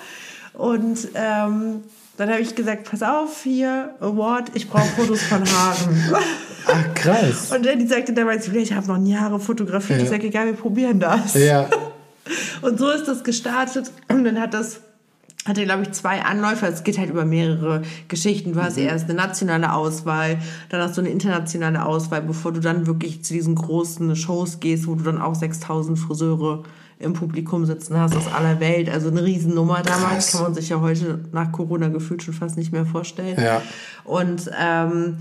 Und 0.54 1.08
ähm, 1.14 1.82
dann 2.16 2.30
habe 2.30 2.40
ich 2.40 2.54
gesagt, 2.54 2.90
pass 2.90 3.02
auf, 3.02 3.42
hier, 3.44 3.94
Award, 4.00 4.50
ich 4.54 4.68
brauche 4.68 4.88
Fotos 4.88 5.22
von 5.22 5.40
Haaren. 5.40 6.14
Ach, 6.66 6.94
krass. 6.94 7.50
Und 7.50 7.64
Jenny 7.64 7.86
sagte 7.86 8.12
damals, 8.12 8.48
ich 8.48 8.72
habe 8.72 8.86
noch 8.86 8.98
nie 8.98 9.16
Haare 9.16 9.40
fotografiert. 9.40 10.02
Ich 10.02 10.08
sage, 10.08 10.26
egal, 10.26 10.46
wir 10.46 10.52
probieren 10.54 11.00
das. 11.00 11.34
Ja. 11.34 11.68
Und 12.62 12.78
so 12.78 12.90
ist 12.90 13.08
das 13.08 13.24
gestartet. 13.24 13.90
Und 14.08 14.24
dann 14.24 14.38
hat 14.38 14.54
das 14.54 14.80
hatte, 15.50 15.64
glaube 15.64 15.82
ich, 15.82 15.92
zwei 15.92 16.22
Anläufe. 16.22 16.66
Es 16.66 16.84
geht 16.84 16.98
halt 16.98 17.10
über 17.10 17.26
mehrere 17.26 17.82
Geschichten. 18.08 18.54
Du 18.54 18.62
hast 18.62 18.78
mhm. 18.78 18.84
erst 18.84 19.04
eine 19.04 19.14
nationale 19.14 19.74
Auswahl, 19.74 20.38
dann 20.70 20.80
hast 20.80 20.96
du 20.96 21.02
eine 21.02 21.10
internationale 21.10 21.84
Auswahl, 21.84 22.22
bevor 22.22 22.52
du 22.52 22.60
dann 22.60 22.86
wirklich 22.86 23.22
zu 23.24 23.34
diesen 23.34 23.54
großen 23.54 24.16
Shows 24.16 24.60
gehst, 24.60 24.86
wo 24.86 24.94
du 24.94 25.04
dann 25.04 25.20
auch 25.20 25.34
6000 25.34 25.98
Friseure 25.98 26.62
im 26.98 27.14
Publikum 27.14 27.64
sitzen 27.64 27.98
hast 27.98 28.14
aus 28.14 28.32
aller 28.32 28.60
Welt. 28.60 28.88
Also 28.90 29.08
eine 29.08 29.24
Riesennummer 29.24 29.82
damals. 29.82 30.30
Krass. 30.30 30.32
Kann 30.32 30.42
man 30.42 30.54
sich 30.54 30.68
ja 30.68 30.80
heute 30.80 31.24
nach 31.32 31.50
Corona 31.50 31.88
gefühlt 31.88 32.22
schon 32.22 32.34
fast 32.34 32.56
nicht 32.56 32.72
mehr 32.72 32.86
vorstellen. 32.86 33.40
Ja. 33.42 33.62
Und 34.04 34.50
ähm, 34.58 35.16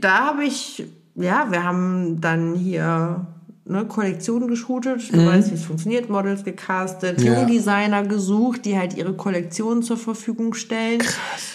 da 0.00 0.28
habe 0.28 0.44
ich, 0.44 0.84
ja, 1.16 1.46
wir 1.50 1.64
haben 1.64 2.20
dann 2.20 2.54
hier 2.54 3.26
ne, 3.68 3.84
Kollektionen 3.86 4.48
geshootet, 4.48 5.12
du 5.12 5.20
mhm. 5.20 5.26
weißt, 5.26 5.50
wie 5.50 5.54
es 5.54 5.64
funktioniert, 5.64 6.08
Models 6.08 6.44
gecastet, 6.44 7.20
ja. 7.20 7.34
Jungdesigner 7.34 8.02
gesucht, 8.04 8.64
die 8.64 8.76
halt 8.78 8.94
ihre 8.96 9.12
Kollektionen 9.12 9.82
zur 9.82 9.96
Verfügung 9.96 10.54
stellen. 10.54 10.98
Krass. 10.98 11.54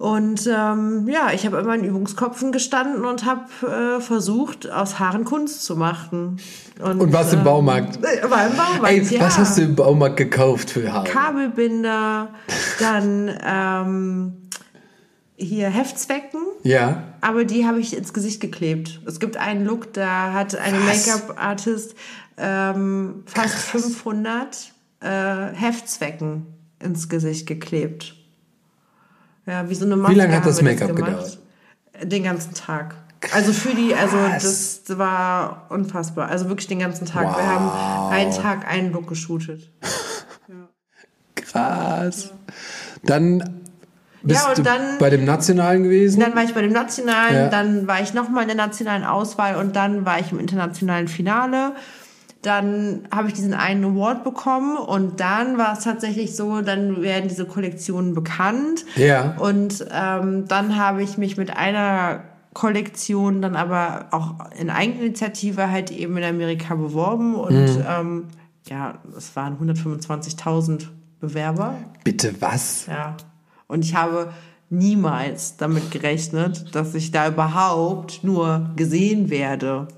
Und 0.00 0.46
ähm, 0.46 1.06
ja, 1.08 1.30
ich 1.34 1.44
habe 1.44 1.58
immer 1.58 1.74
in 1.74 1.84
Übungskopfen 1.84 2.52
gestanden 2.52 3.04
und 3.04 3.26
habe 3.26 3.42
äh, 3.66 4.00
versucht, 4.00 4.70
aus 4.70 4.98
Haaren 4.98 5.26
Kunst 5.26 5.62
zu 5.62 5.76
machen. 5.76 6.38
Und, 6.82 7.02
und 7.02 7.12
warst 7.12 7.34
ähm, 7.34 7.40
im 7.40 7.44
Baumarkt? 7.44 7.98
Äh, 7.98 8.30
war 8.30 8.46
im 8.46 8.56
Baumarkt, 8.56 8.88
Ey, 8.88 9.02
ja. 9.02 9.20
Was 9.20 9.36
hast 9.36 9.58
du 9.58 9.62
im 9.62 9.74
Baumarkt 9.74 10.16
gekauft 10.16 10.70
für 10.70 10.90
Haare? 10.90 11.06
Kabelbinder, 11.06 12.28
dann 12.78 13.30
ähm, 13.46 14.32
hier 15.40 15.68
Heftzwecken. 15.68 16.40
Ja. 16.62 17.02
Aber 17.20 17.44
die 17.44 17.66
habe 17.66 17.80
ich 17.80 17.96
ins 17.96 18.12
Gesicht 18.12 18.40
geklebt. 18.40 19.00
Es 19.06 19.20
gibt 19.20 19.36
einen 19.36 19.64
Look, 19.64 19.92
da 19.92 20.32
hat 20.32 20.54
eine 20.54 20.78
Make-up-Artist 20.78 21.94
ähm, 22.36 23.22
fast 23.26 23.54
Krass. 23.54 23.82
500 23.82 24.72
äh, 25.00 25.06
Heftzwecken 25.54 26.46
ins 26.78 27.08
Gesicht 27.08 27.46
geklebt. 27.46 28.14
Ja, 29.46 29.68
wie 29.68 29.74
so 29.74 29.84
eine 29.84 29.96
Maske 29.96 30.14
Wie 30.14 30.18
lange 30.18 30.36
hat 30.36 30.46
das 30.46 30.62
Make-up 30.62 30.94
gedauert? 30.94 31.38
Den 32.02 32.24
ganzen 32.24 32.54
Tag. 32.54 32.94
Also 33.32 33.52
für 33.52 33.74
die, 33.74 33.94
also 33.94 34.16
das 34.16 34.82
war 34.88 35.66
unfassbar. 35.68 36.28
Also 36.28 36.48
wirklich 36.48 36.68
den 36.68 36.78
ganzen 36.78 37.06
Tag. 37.06 37.26
Wow. 37.26 37.36
Wir 37.36 37.46
haben 37.46 38.12
einen 38.12 38.32
Tag 38.32 38.66
einen 38.66 38.92
Look 38.92 39.08
geshootet. 39.08 39.70
Ja. 40.48 40.54
Krass. 41.34 42.30
Ja. 42.30 42.34
Dann 43.04 43.60
bist 44.22 44.44
ja, 44.44 44.52
und 44.54 44.66
dann, 44.66 44.98
bei 44.98 45.10
dem 45.10 45.24
Nationalen 45.24 45.84
gewesen? 45.84 46.20
Dann 46.20 46.34
war 46.34 46.44
ich 46.44 46.54
bei 46.54 46.62
dem 46.62 46.72
Nationalen, 46.72 47.34
ja. 47.34 47.48
dann 47.48 47.86
war 47.86 48.00
ich 48.00 48.14
nochmal 48.14 48.42
in 48.42 48.48
der 48.48 48.56
nationalen 48.56 49.04
Auswahl 49.04 49.56
und 49.56 49.76
dann 49.76 50.04
war 50.04 50.18
ich 50.20 50.32
im 50.32 50.38
internationalen 50.38 51.08
Finale. 51.08 51.72
Dann 52.42 53.06
habe 53.14 53.28
ich 53.28 53.34
diesen 53.34 53.52
einen 53.52 53.84
Award 53.84 54.24
bekommen 54.24 54.78
und 54.78 55.20
dann 55.20 55.58
war 55.58 55.74
es 55.74 55.84
tatsächlich 55.84 56.34
so, 56.34 56.62
dann 56.62 57.02
werden 57.02 57.28
diese 57.28 57.44
Kollektionen 57.44 58.14
bekannt. 58.14 58.86
Ja. 58.96 59.36
Und 59.38 59.84
ähm, 59.92 60.48
dann 60.48 60.76
habe 60.76 61.02
ich 61.02 61.18
mich 61.18 61.36
mit 61.36 61.54
einer 61.54 62.22
Kollektion 62.54 63.42
dann 63.42 63.56
aber 63.56 64.06
auch 64.10 64.34
in 64.58 64.70
Eigeninitiative 64.70 65.70
halt 65.70 65.90
eben 65.90 66.16
in 66.16 66.24
Amerika 66.24 66.74
beworben 66.74 67.34
und 67.34 67.52
mhm. 67.52 67.84
ähm, 67.88 68.24
ja, 68.68 68.98
es 69.16 69.36
waren 69.36 69.58
125.000 69.58 70.86
Bewerber. 71.20 71.74
Bitte 72.04 72.34
was? 72.40 72.86
Ja. 72.86 73.16
Und 73.70 73.84
ich 73.84 73.94
habe 73.94 74.32
niemals 74.68 75.56
damit 75.56 75.90
gerechnet, 75.90 76.74
dass 76.74 76.94
ich 76.94 77.12
da 77.12 77.28
überhaupt 77.28 78.24
nur 78.24 78.70
gesehen 78.76 79.30
werde. 79.30 79.88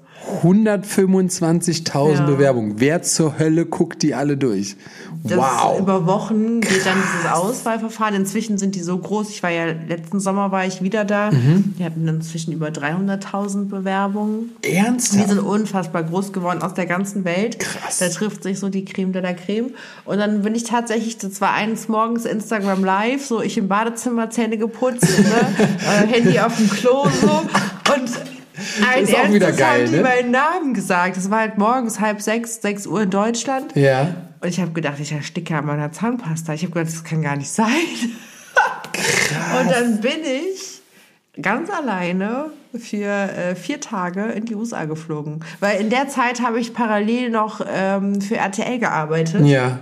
125.000 0.43 2.14
ja. 2.14 2.27
Bewerbungen. 2.27 2.75
Wer 2.79 3.03
zur 3.03 3.39
Hölle 3.39 3.66
guckt 3.66 4.03
die 4.03 4.14
alle 4.14 4.37
durch? 4.37 4.77
Das 5.25 5.39
wow. 5.39 5.79
Über 5.79 6.07
Wochen 6.07 6.61
geht 6.61 6.85
dann 6.85 6.97
dieses 6.97 7.31
Auswahlverfahren. 7.31 8.14
Inzwischen 8.14 8.59
sind 8.59 8.75
die 8.75 8.81
so 8.81 8.99
groß. 8.99 9.31
Ich 9.31 9.43
war 9.43 9.51
ja 9.51 9.66
letzten 9.66 10.18
Sommer 10.18 10.51
war 10.51 10.66
ich 10.66 10.83
wieder 10.83 11.05
da. 11.05 11.31
Mhm. 11.31 11.75
Die 11.79 11.85
hatten 11.85 12.07
inzwischen 12.09 12.53
über 12.53 12.68
300.000 12.68 13.68
Bewerbungen. 13.68 14.51
Ernsthaft? 14.62 15.25
Die 15.25 15.29
sind 15.29 15.39
unfassbar 15.39 16.03
groß 16.03 16.33
geworden 16.33 16.62
aus 16.62 16.75
der 16.75 16.87
ganzen 16.87 17.25
Welt. 17.25 17.61
Krass. 17.61 17.99
Da 17.99 18.09
trifft 18.09 18.43
sich 18.43 18.59
so 18.59 18.68
die 18.68 18.85
Creme 18.85 19.12
de 19.12 19.23
la 19.23 19.33
Creme. 19.33 19.70
Und 20.05 20.18
dann 20.18 20.43
bin 20.43 20.55
ich 20.55 20.64
tatsächlich, 20.64 21.18
das 21.18 21.41
war 21.41 21.53
eines 21.53 21.89
Morgens 21.89 22.25
Instagram 22.25 22.85
Live, 22.85 23.25
so 23.25 23.43
ich 23.43 23.57
im 23.59 23.68
Badezimmer 23.68 24.31
Zähne 24.31 24.59
geputzt, 24.59 25.03
ne? 25.18 25.33
Äh, 25.83 26.07
Handy 26.07 26.39
auf 26.39 26.57
dem 26.57 26.70
Klo 26.70 27.07
so 27.20 27.43
und 27.93 28.11
ein 28.87 29.03
ist 29.05 29.14
auch 29.14 29.31
wieder 29.31 29.53
geil, 29.53 29.83
haben 29.83 29.91
die 29.91 29.97
ne? 29.97 30.03
meinen 30.03 30.31
Namen 30.31 30.75
gesagt. 30.75 31.16
Es 31.16 31.31
war 31.31 31.41
halt 31.41 31.59
morgens 31.59 32.01
halb 32.01 32.20
sechs, 32.20 32.61
sechs 32.61 32.87
Uhr 32.87 33.03
in 33.03 33.11
Deutschland. 33.11 33.75
Ja. 33.75 34.14
Und 34.41 34.49
ich 34.49 34.61
habe 34.61 34.73
gedacht, 34.73 34.99
ich 35.01 35.12
ersticke 35.12 35.57
an 35.57 35.66
meiner 35.66 35.93
Zahnpasta. 35.93 36.55
Ich 36.55 36.62
habe 36.62 36.73
gedacht, 36.73 36.93
das 36.93 37.05
kann 37.05 37.23
gar 37.23 37.37
nicht 37.37 37.51
sein. 37.51 37.68
Krass. 38.93 39.61
Und 39.61 39.70
dann 39.70 40.01
bin 40.01 40.20
ich 40.25 40.81
ganz 41.41 41.70
alleine 41.70 42.47
für 42.79 43.07
äh, 43.07 43.55
vier 43.55 43.81
Tage 43.81 44.25
in 44.27 44.45
die 44.45 44.55
USA 44.55 44.85
geflogen. 44.85 45.45
Weil 45.61 45.81
in 45.81 45.91
der 45.91 46.09
Zeit 46.09 46.43
habe 46.43 46.61
ich 46.61 46.75
parallel 46.75 47.31
noch 47.31 47.61
ähm, 47.66 48.20
für 48.20 48.37
RTL 48.37 48.79
gearbeitet. 48.79 49.47
Ja. 49.47 49.81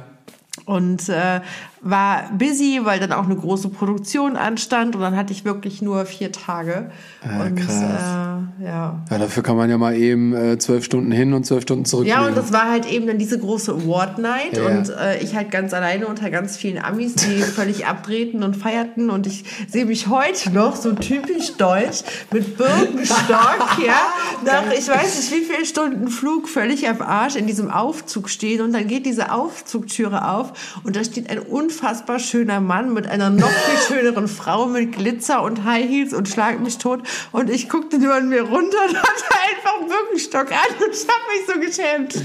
Und 0.67 1.09
äh, 1.09 1.41
war 1.83 2.31
busy, 2.37 2.81
weil 2.85 3.01
dann 3.01 3.13
auch 3.13 3.25
eine 3.25 3.37
große 3.37 3.71
Produktion 3.71 4.37
anstand 4.37 4.95
und 4.97 5.01
dann 5.03 5.17
hatte 5.17 5.33
ich 5.33 5.45
wirklich 5.45 5.81
nur 5.81 6.05
vier 6.05 6.31
Tage. 6.31 6.91
Ah, 7.23 7.45
und 7.45 7.57
krass. 7.57 7.81
Äh, 7.81 8.65
ja. 8.65 9.01
Ja, 9.11 9.19
dafür 9.19 9.43
kann 9.43 9.57
man 9.57 9.71
ja 9.71 9.79
mal 9.79 9.97
eben 9.97 10.35
äh, 10.35 10.59
zwölf 10.59 10.85
Stunden 10.85 11.11
hin 11.11 11.33
und 11.33 11.45
zwölf 11.47 11.63
Stunden 11.63 11.85
zurück. 11.87 12.07
Ja, 12.07 12.27
und 12.27 12.37
das 12.37 12.53
war 12.53 12.71
halt 12.71 12.91
eben 12.91 13.07
dann 13.07 13.19
diese 13.19 13.39
große 13.39 13.73
Award 13.73 14.19
Night 14.19 14.57
Ja. 14.59 14.67
und 14.67 14.91
äh, 14.91 15.23
ich 15.23 15.35
halt 15.35 15.51
ganz 15.51 15.73
alleine 15.73 16.07
unter 16.07 16.29
ganz 16.31 16.57
vielen 16.57 16.83
Amis, 16.83 17.15
die 17.15 17.41
völlig 17.43 17.87
abdrehten 17.87 18.43
und 18.43 18.57
feierten 18.57 19.09
und 19.09 19.27
ich 19.27 19.45
sehe 19.69 19.87
mich 19.87 20.09
heute 20.09 20.51
noch 20.51 20.77
so 20.77 20.93
typisch 20.93 21.57
deutsch 21.57 22.03
mit 22.31 22.59
Birkenstock, 22.59 23.79
ja, 23.87 24.13
nach 24.45 24.71
ich 24.73 24.87
weiß 24.89 25.17
nicht 25.17 25.33
wie 25.33 25.45
viele 25.51 25.65
Stunden 25.65 26.09
Flug 26.09 26.49
völlig 26.49 26.89
am 26.89 27.01
Arsch 27.01 27.37
in 27.37 27.47
diesem 27.47 27.71
Aufzug 27.71 28.29
stehen 28.29 28.61
und 28.61 28.73
dann 28.73 28.87
geht 28.87 29.07
diese 29.07 29.33
Aufzugtüre 29.33 30.29
auf 30.29 30.81
und 30.85 30.97
da 30.97 31.05
steht 31.05 31.31
ein 31.31 31.39
unfassbar 31.71 32.19
schöner 32.19 32.61
Mann 32.61 32.93
mit 32.93 33.09
einer 33.09 33.31
noch 33.31 33.49
viel 33.49 33.79
schöneren 33.97 34.27
Frau 34.27 34.67
mit 34.67 34.93
Glitzer 34.93 35.43
und 35.43 35.65
High 35.65 35.89
Heels 35.89 36.13
und 36.13 36.29
schlag 36.29 36.61
mich 36.61 36.79
tot 36.79 37.01
und 37.31 37.49
ich 37.49 37.69
guckte 37.69 37.99
nur 37.99 38.15
an 38.15 38.29
mir 38.29 38.43
runter 38.43 38.79
und 38.89 38.97
hatte 38.97 39.25
einfach 39.31 39.81
einen 39.81 39.89
Birkenstock 39.89 40.51
an 40.51 40.85
und 40.85 40.93
ich 40.93 41.07
habe 41.07 41.63
mich 41.63 41.75
so 41.75 41.83
geschämt. 41.83 42.25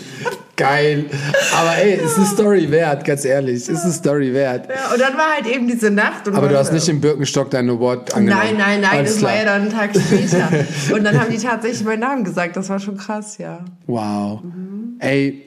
Geil. 0.58 1.06
Aber 1.54 1.78
ey, 1.78 1.96
ist 1.96 2.18
eine 2.18 2.26
Story 2.26 2.72
wert, 2.72 3.06
ganz 3.06 3.26
ehrlich. 3.26 3.68
Ist 3.68 3.84
eine 3.84 3.93
Story 3.93 4.34
wert. 4.34 4.68
Ja, 4.70 4.93
und 4.93 5.00
dann 5.00 5.18
war 5.18 5.36
halt 5.36 5.48
eben 5.48 5.68
diese 5.68 5.91
Nacht. 5.91 6.28
Und 6.28 6.36
Aber 6.36 6.48
du 6.48 6.58
hast 6.58 6.72
nicht 6.72 6.88
im 6.88 7.02
Birkenstock 7.02 7.52
dein 7.52 7.70
Award 7.70 8.14
angenommen. 8.16 8.41
Nein, 8.41 8.58
nein, 8.58 8.82
nein, 8.82 8.98
Alles 9.00 9.16
das 9.16 9.24
war 9.24 9.32
klar. 9.32 9.43
ja 9.43 9.52
dann 9.52 9.62
einen 9.64 9.72
Tag 9.72 9.91
später. 9.91 10.50
und 10.96 11.04
dann 11.04 11.20
haben 11.20 11.30
die 11.30 11.38
tatsächlich 11.38 11.84
meinen 11.84 12.00
Namen 12.00 12.24
gesagt. 12.24 12.56
Das 12.56 12.70
war 12.70 12.80
schon 12.80 12.98
krass, 12.98 13.38
ja. 13.38 13.60
Wow. 13.86 14.41
Ey. 15.00 15.45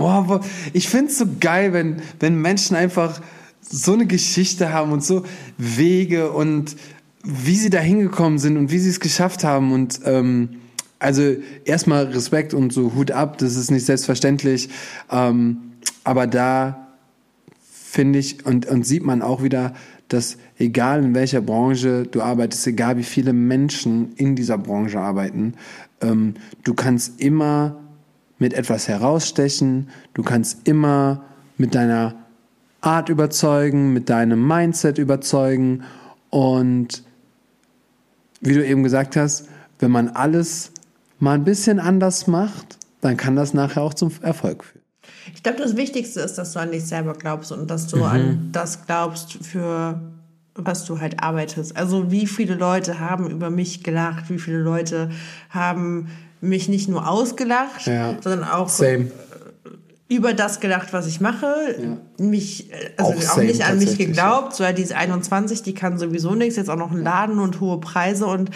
Boah, 0.00 0.40
ich 0.72 0.88
find's 0.88 1.18
so 1.18 1.26
geil, 1.40 1.74
wenn, 1.74 1.96
wenn 2.20 2.40
Menschen 2.40 2.74
einfach 2.74 3.20
so 3.60 3.92
eine 3.92 4.06
Geschichte 4.06 4.72
haben 4.72 4.92
und 4.92 5.04
so 5.04 5.24
Wege 5.58 6.32
und 6.32 6.74
wie 7.22 7.56
sie 7.56 7.68
da 7.68 7.80
hingekommen 7.80 8.38
sind 8.38 8.56
und 8.56 8.70
wie 8.70 8.78
sie 8.78 8.88
es 8.88 8.98
geschafft 8.98 9.44
haben. 9.44 9.72
Und 9.72 10.00
ähm, 10.06 10.56
also 10.98 11.36
erstmal 11.66 12.06
Respekt 12.06 12.54
und 12.54 12.72
so 12.72 12.94
Hut 12.94 13.10
ab, 13.10 13.36
das 13.36 13.56
ist 13.56 13.70
nicht 13.70 13.84
selbstverständlich. 13.84 14.70
Ähm, 15.10 15.58
aber 16.02 16.26
da 16.26 16.88
finde 17.60 18.20
ich 18.20 18.46
und, 18.46 18.64
und 18.64 18.86
sieht 18.86 19.04
man 19.04 19.20
auch 19.20 19.42
wieder, 19.42 19.74
dass 20.08 20.38
egal 20.58 21.04
in 21.04 21.14
welcher 21.14 21.42
Branche 21.42 22.04
du 22.10 22.22
arbeitest, 22.22 22.66
egal 22.66 22.96
wie 22.96 23.02
viele 23.02 23.34
Menschen 23.34 24.14
in 24.14 24.34
dieser 24.34 24.56
Branche 24.56 24.98
arbeiten, 24.98 25.56
ähm, 26.00 26.36
du 26.64 26.72
kannst 26.72 27.20
immer 27.20 27.76
mit 28.40 28.54
etwas 28.54 28.88
herausstechen, 28.88 29.88
du 30.14 30.24
kannst 30.24 30.66
immer 30.66 31.22
mit 31.58 31.76
deiner 31.76 32.16
Art 32.80 33.08
überzeugen, 33.08 33.92
mit 33.92 34.08
deinem 34.10 34.44
Mindset 34.48 34.98
überzeugen 34.98 35.84
und 36.30 37.04
wie 38.40 38.54
du 38.54 38.66
eben 38.66 38.82
gesagt 38.82 39.14
hast, 39.16 39.46
wenn 39.78 39.90
man 39.90 40.08
alles 40.08 40.72
mal 41.18 41.34
ein 41.34 41.44
bisschen 41.44 41.78
anders 41.78 42.26
macht, 42.26 42.78
dann 43.02 43.16
kann 43.18 43.36
das 43.36 43.52
nachher 43.54 43.82
auch 43.82 43.94
zum 43.94 44.10
Erfolg 44.22 44.64
führen. 44.64 44.80
Ich 45.34 45.42
glaube, 45.42 45.58
das 45.58 45.76
Wichtigste 45.76 46.20
ist, 46.20 46.36
dass 46.38 46.52
du 46.54 46.60
an 46.60 46.70
dich 46.70 46.84
selber 46.86 47.12
glaubst 47.12 47.52
und 47.52 47.70
dass 47.70 47.86
du 47.86 47.98
Mhm. 47.98 48.02
an 48.04 48.48
das 48.52 48.86
glaubst, 48.86 49.34
für 49.44 50.00
was 50.54 50.84
du 50.84 50.98
halt 51.00 51.22
arbeitest. 51.22 51.76
Also 51.76 52.10
wie 52.10 52.26
viele 52.26 52.54
Leute 52.54 52.98
haben 53.00 53.30
über 53.30 53.50
mich 53.50 53.82
gelacht, 53.84 54.30
wie 54.30 54.38
viele 54.38 54.58
Leute 54.58 55.10
haben 55.50 56.08
mich 56.40 56.68
nicht 56.68 56.88
nur 56.88 57.08
ausgelacht, 57.08 57.86
Ja. 57.86 58.16
sondern 58.22 58.44
auch 58.48 58.68
Same. 58.68 59.10
über 60.08 60.32
das 60.34 60.60
gelacht, 60.60 60.92
was 60.92 61.06
ich 61.06 61.20
mache, 61.20 61.98
mich, 62.18 62.72
äh, 62.72 62.90
also 62.96 63.12
Auch 63.12 63.36
auch, 63.36 63.42
nicht 63.42 63.64
an 63.64 63.78
mich 63.78 63.98
geglaubt, 63.98 64.54
so 64.54 64.64
ja, 64.64 64.72
die 64.72 64.82
ist 64.82 64.92
21, 64.92 65.62
die 65.62 65.74
kann 65.74 65.98
sowieso 65.98 66.34
nichts, 66.34 66.56
jetzt 66.56 66.70
auch 66.70 66.76
noch 66.76 66.90
ein 66.90 67.02
Laden 67.02 67.38
und 67.38 67.60
hohe 67.60 67.78
Preise. 67.78 68.26
Und 68.26 68.50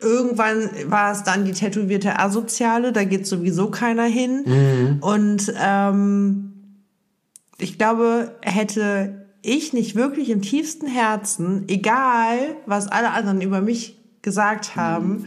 irgendwann 0.00 0.70
war 0.86 1.12
es 1.12 1.24
dann 1.24 1.44
die 1.44 1.52
tätowierte 1.52 2.18
Asoziale, 2.18 2.92
da 2.92 3.04
geht 3.04 3.26
sowieso 3.26 3.70
keiner 3.70 4.04
hin. 4.04 4.44
Mhm. 4.46 4.98
und 5.00 5.52
ähm, 5.60 6.44
ich 7.60 7.76
glaube, 7.76 8.36
hätte 8.40 9.26
ich 9.42 9.72
nicht 9.72 9.96
wirklich 9.96 10.30
im 10.30 10.42
tiefsten 10.42 10.86
Herzen, 10.86 11.64
egal 11.68 12.38
was 12.66 12.86
alle 12.86 13.10
anderen 13.10 13.40
über 13.40 13.60
mich 13.60 13.96
gesagt 14.22 14.76
haben, 14.76 15.26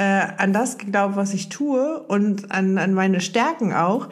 äh, 0.00 0.32
an 0.38 0.54
das 0.54 0.78
geglaubt, 0.78 1.16
was 1.16 1.34
ich 1.34 1.50
tue 1.50 2.00
und 2.00 2.50
an, 2.50 2.78
an 2.78 2.94
meine 2.94 3.20
Stärken 3.20 3.74
auch, 3.74 4.08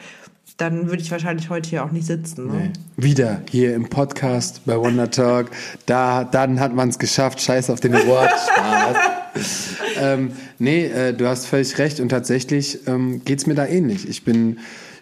dann 0.58 0.88
würde 0.88 1.00
ich 1.00 1.10
wahrscheinlich 1.10 1.48
heute 1.48 1.70
hier 1.70 1.82
auch 1.82 1.92
nicht 1.92 2.06
sitzen. 2.06 2.48
Ne? 2.48 2.72
Wieder 2.98 3.40
hier 3.48 3.74
im 3.74 3.88
Podcast 3.88 4.60
bei 4.66 4.76
Wonder 4.76 5.10
Talk. 5.10 5.50
Da, 5.86 6.24
dann 6.24 6.60
hat 6.60 6.74
man 6.74 6.90
es 6.90 6.98
geschafft. 6.98 7.40
Scheiß 7.40 7.70
auf 7.70 7.80
den 7.80 7.94
Award. 7.94 8.30
Spaß. 8.52 9.76
ähm, 9.98 10.32
nee, 10.58 10.84
äh, 10.84 11.14
du 11.14 11.26
hast 11.26 11.46
völlig 11.46 11.78
recht. 11.78 12.00
Und 12.00 12.10
tatsächlich 12.10 12.86
ähm, 12.86 13.22
geht's 13.24 13.46
mir 13.46 13.54
da 13.54 13.64
ähnlich. 13.64 14.06
Ich 14.06 14.24
bin 14.24 14.58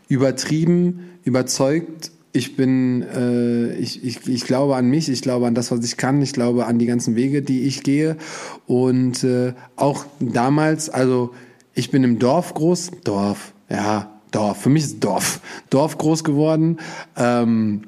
übertrieben, 0.09 1.18
überzeugt. 1.24 2.12
Ich 2.37 2.55
bin, 2.55 3.01
äh, 3.03 3.72
ich, 3.76 4.05
ich, 4.05 4.28
ich 4.28 4.45
glaube 4.45 4.76
an 4.76 4.91
mich, 4.91 5.09
ich 5.09 5.22
glaube 5.22 5.47
an 5.47 5.55
das, 5.55 5.70
was 5.70 5.82
ich 5.82 5.97
kann, 5.97 6.20
ich 6.20 6.34
glaube 6.34 6.66
an 6.66 6.78
die 6.78 6.84
ganzen 6.84 7.16
Wege, 7.16 7.41
die 7.41 7.62
ich 7.62 7.82
gehe. 7.82 8.18
Und 8.66 9.24
äh, 9.24 9.55
auch 9.76 10.05
damals, 10.20 10.91
also 10.91 11.32
ich 11.72 11.91
bin 11.91 12.05
im 12.05 12.18
Dorf 12.18 12.53
groß, 12.53 12.91
Dorf, 13.05 13.55
ja, 13.70 14.11
Dorf, 14.32 14.61
für 14.61 14.68
mich 14.68 14.84
ist 14.84 15.03
Dorf, 15.03 15.41
Dorf 15.70 15.97
groß 15.97 16.24
geworden. 16.24 16.76
Ähm, 17.16 17.84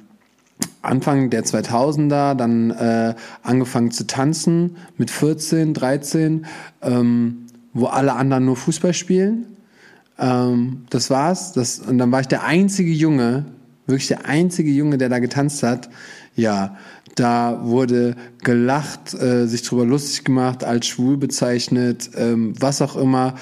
Anfang 0.80 1.28
der 1.28 1.44
2000er 1.44 2.34
dann 2.34 2.70
äh, 2.70 3.14
angefangen 3.42 3.90
zu 3.90 4.06
tanzen 4.06 4.78
mit 4.96 5.10
14, 5.10 5.74
13, 5.74 6.46
ähm, 6.80 7.46
wo 7.74 7.84
alle 7.84 8.14
anderen 8.14 8.46
nur 8.46 8.56
Fußball 8.56 8.94
spielen. 8.94 9.44
Ähm, 10.18 10.86
das 10.88 11.10
war's. 11.10 11.52
Das, 11.52 11.80
und 11.80 11.98
dann 11.98 12.10
war 12.10 12.22
ich 12.22 12.28
der 12.28 12.44
einzige 12.44 12.92
Junge, 12.92 13.44
wirklich 13.88 14.08
der 14.08 14.26
einzige 14.26 14.70
Junge, 14.70 14.98
der 14.98 15.08
da 15.08 15.18
getanzt 15.18 15.62
hat. 15.62 15.88
Ja, 16.36 16.76
da 17.18 17.60
wurde 17.64 18.14
gelacht, 18.44 19.14
äh, 19.14 19.46
sich 19.46 19.62
drüber 19.62 19.84
lustig 19.84 20.24
gemacht, 20.24 20.62
als 20.62 20.86
schwul 20.86 21.16
bezeichnet, 21.16 22.10
ähm, 22.16 22.54
was 22.60 22.80
auch 22.80 22.96
immer. 22.96 23.34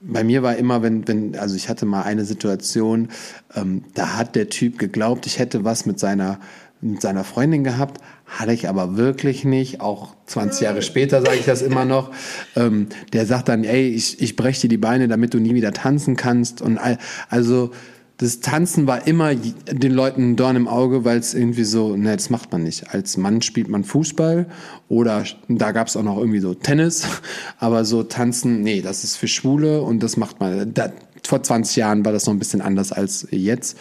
Bei 0.00 0.22
mir 0.22 0.42
war 0.42 0.56
immer, 0.56 0.82
wenn, 0.82 1.08
wenn, 1.08 1.36
also 1.36 1.56
ich 1.56 1.68
hatte 1.68 1.86
mal 1.86 2.02
eine 2.02 2.24
Situation, 2.24 3.08
ähm, 3.54 3.84
da 3.94 4.16
hat 4.16 4.36
der 4.36 4.48
Typ 4.48 4.78
geglaubt, 4.78 5.26
ich 5.26 5.38
hätte 5.38 5.64
was 5.64 5.86
mit 5.86 5.98
seiner, 5.98 6.38
mit 6.80 7.00
seiner 7.00 7.24
Freundin 7.24 7.64
gehabt, 7.64 8.00
hatte 8.26 8.52
ich 8.52 8.68
aber 8.68 8.96
wirklich 8.96 9.44
nicht. 9.44 9.80
Auch 9.80 10.14
20 10.26 10.62
Jahre 10.62 10.82
später 10.82 11.22
sage 11.22 11.36
ich 11.36 11.46
das 11.46 11.62
immer 11.62 11.84
noch. 11.84 12.10
Ähm, 12.54 12.88
der 13.12 13.26
sagt 13.26 13.48
dann, 13.48 13.64
ey, 13.64 13.88
ich, 13.88 14.20
ich 14.20 14.36
brech 14.36 14.60
dir 14.60 14.68
die 14.68 14.76
Beine, 14.76 15.08
damit 15.08 15.34
du 15.34 15.38
nie 15.38 15.54
wieder 15.54 15.72
tanzen 15.72 16.16
kannst. 16.16 16.62
Und 16.62 16.78
all, 16.78 16.98
also 17.28 17.70
das 18.18 18.40
Tanzen 18.40 18.86
war 18.86 19.06
immer 19.06 19.34
den 19.34 19.92
Leuten 19.92 20.30
ein 20.30 20.36
Dorn 20.36 20.54
im 20.56 20.68
Auge, 20.68 21.04
weil 21.04 21.18
es 21.18 21.34
irgendwie 21.34 21.64
so, 21.64 21.96
ne, 21.96 22.16
das 22.16 22.30
macht 22.30 22.52
man 22.52 22.62
nicht. 22.62 22.94
Als 22.94 23.16
Mann 23.16 23.42
spielt 23.42 23.68
man 23.68 23.82
Fußball 23.82 24.46
oder 24.88 25.24
da 25.48 25.72
gab 25.72 25.88
es 25.88 25.96
auch 25.96 26.04
noch 26.04 26.18
irgendwie 26.18 26.38
so 26.38 26.54
Tennis, 26.54 27.06
aber 27.58 27.84
so 27.84 28.04
Tanzen, 28.04 28.62
nee, 28.62 28.82
das 28.82 29.02
ist 29.02 29.16
für 29.16 29.26
Schwule 29.26 29.82
und 29.82 30.02
das 30.02 30.16
macht 30.16 30.38
man. 30.38 30.72
Da, 30.72 30.92
vor 31.24 31.42
20 31.42 31.76
Jahren 31.76 32.04
war 32.04 32.12
das 32.12 32.26
noch 32.26 32.34
ein 32.34 32.38
bisschen 32.38 32.60
anders 32.60 32.92
als 32.92 33.26
jetzt. 33.30 33.78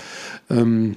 Ähm, 0.50 0.96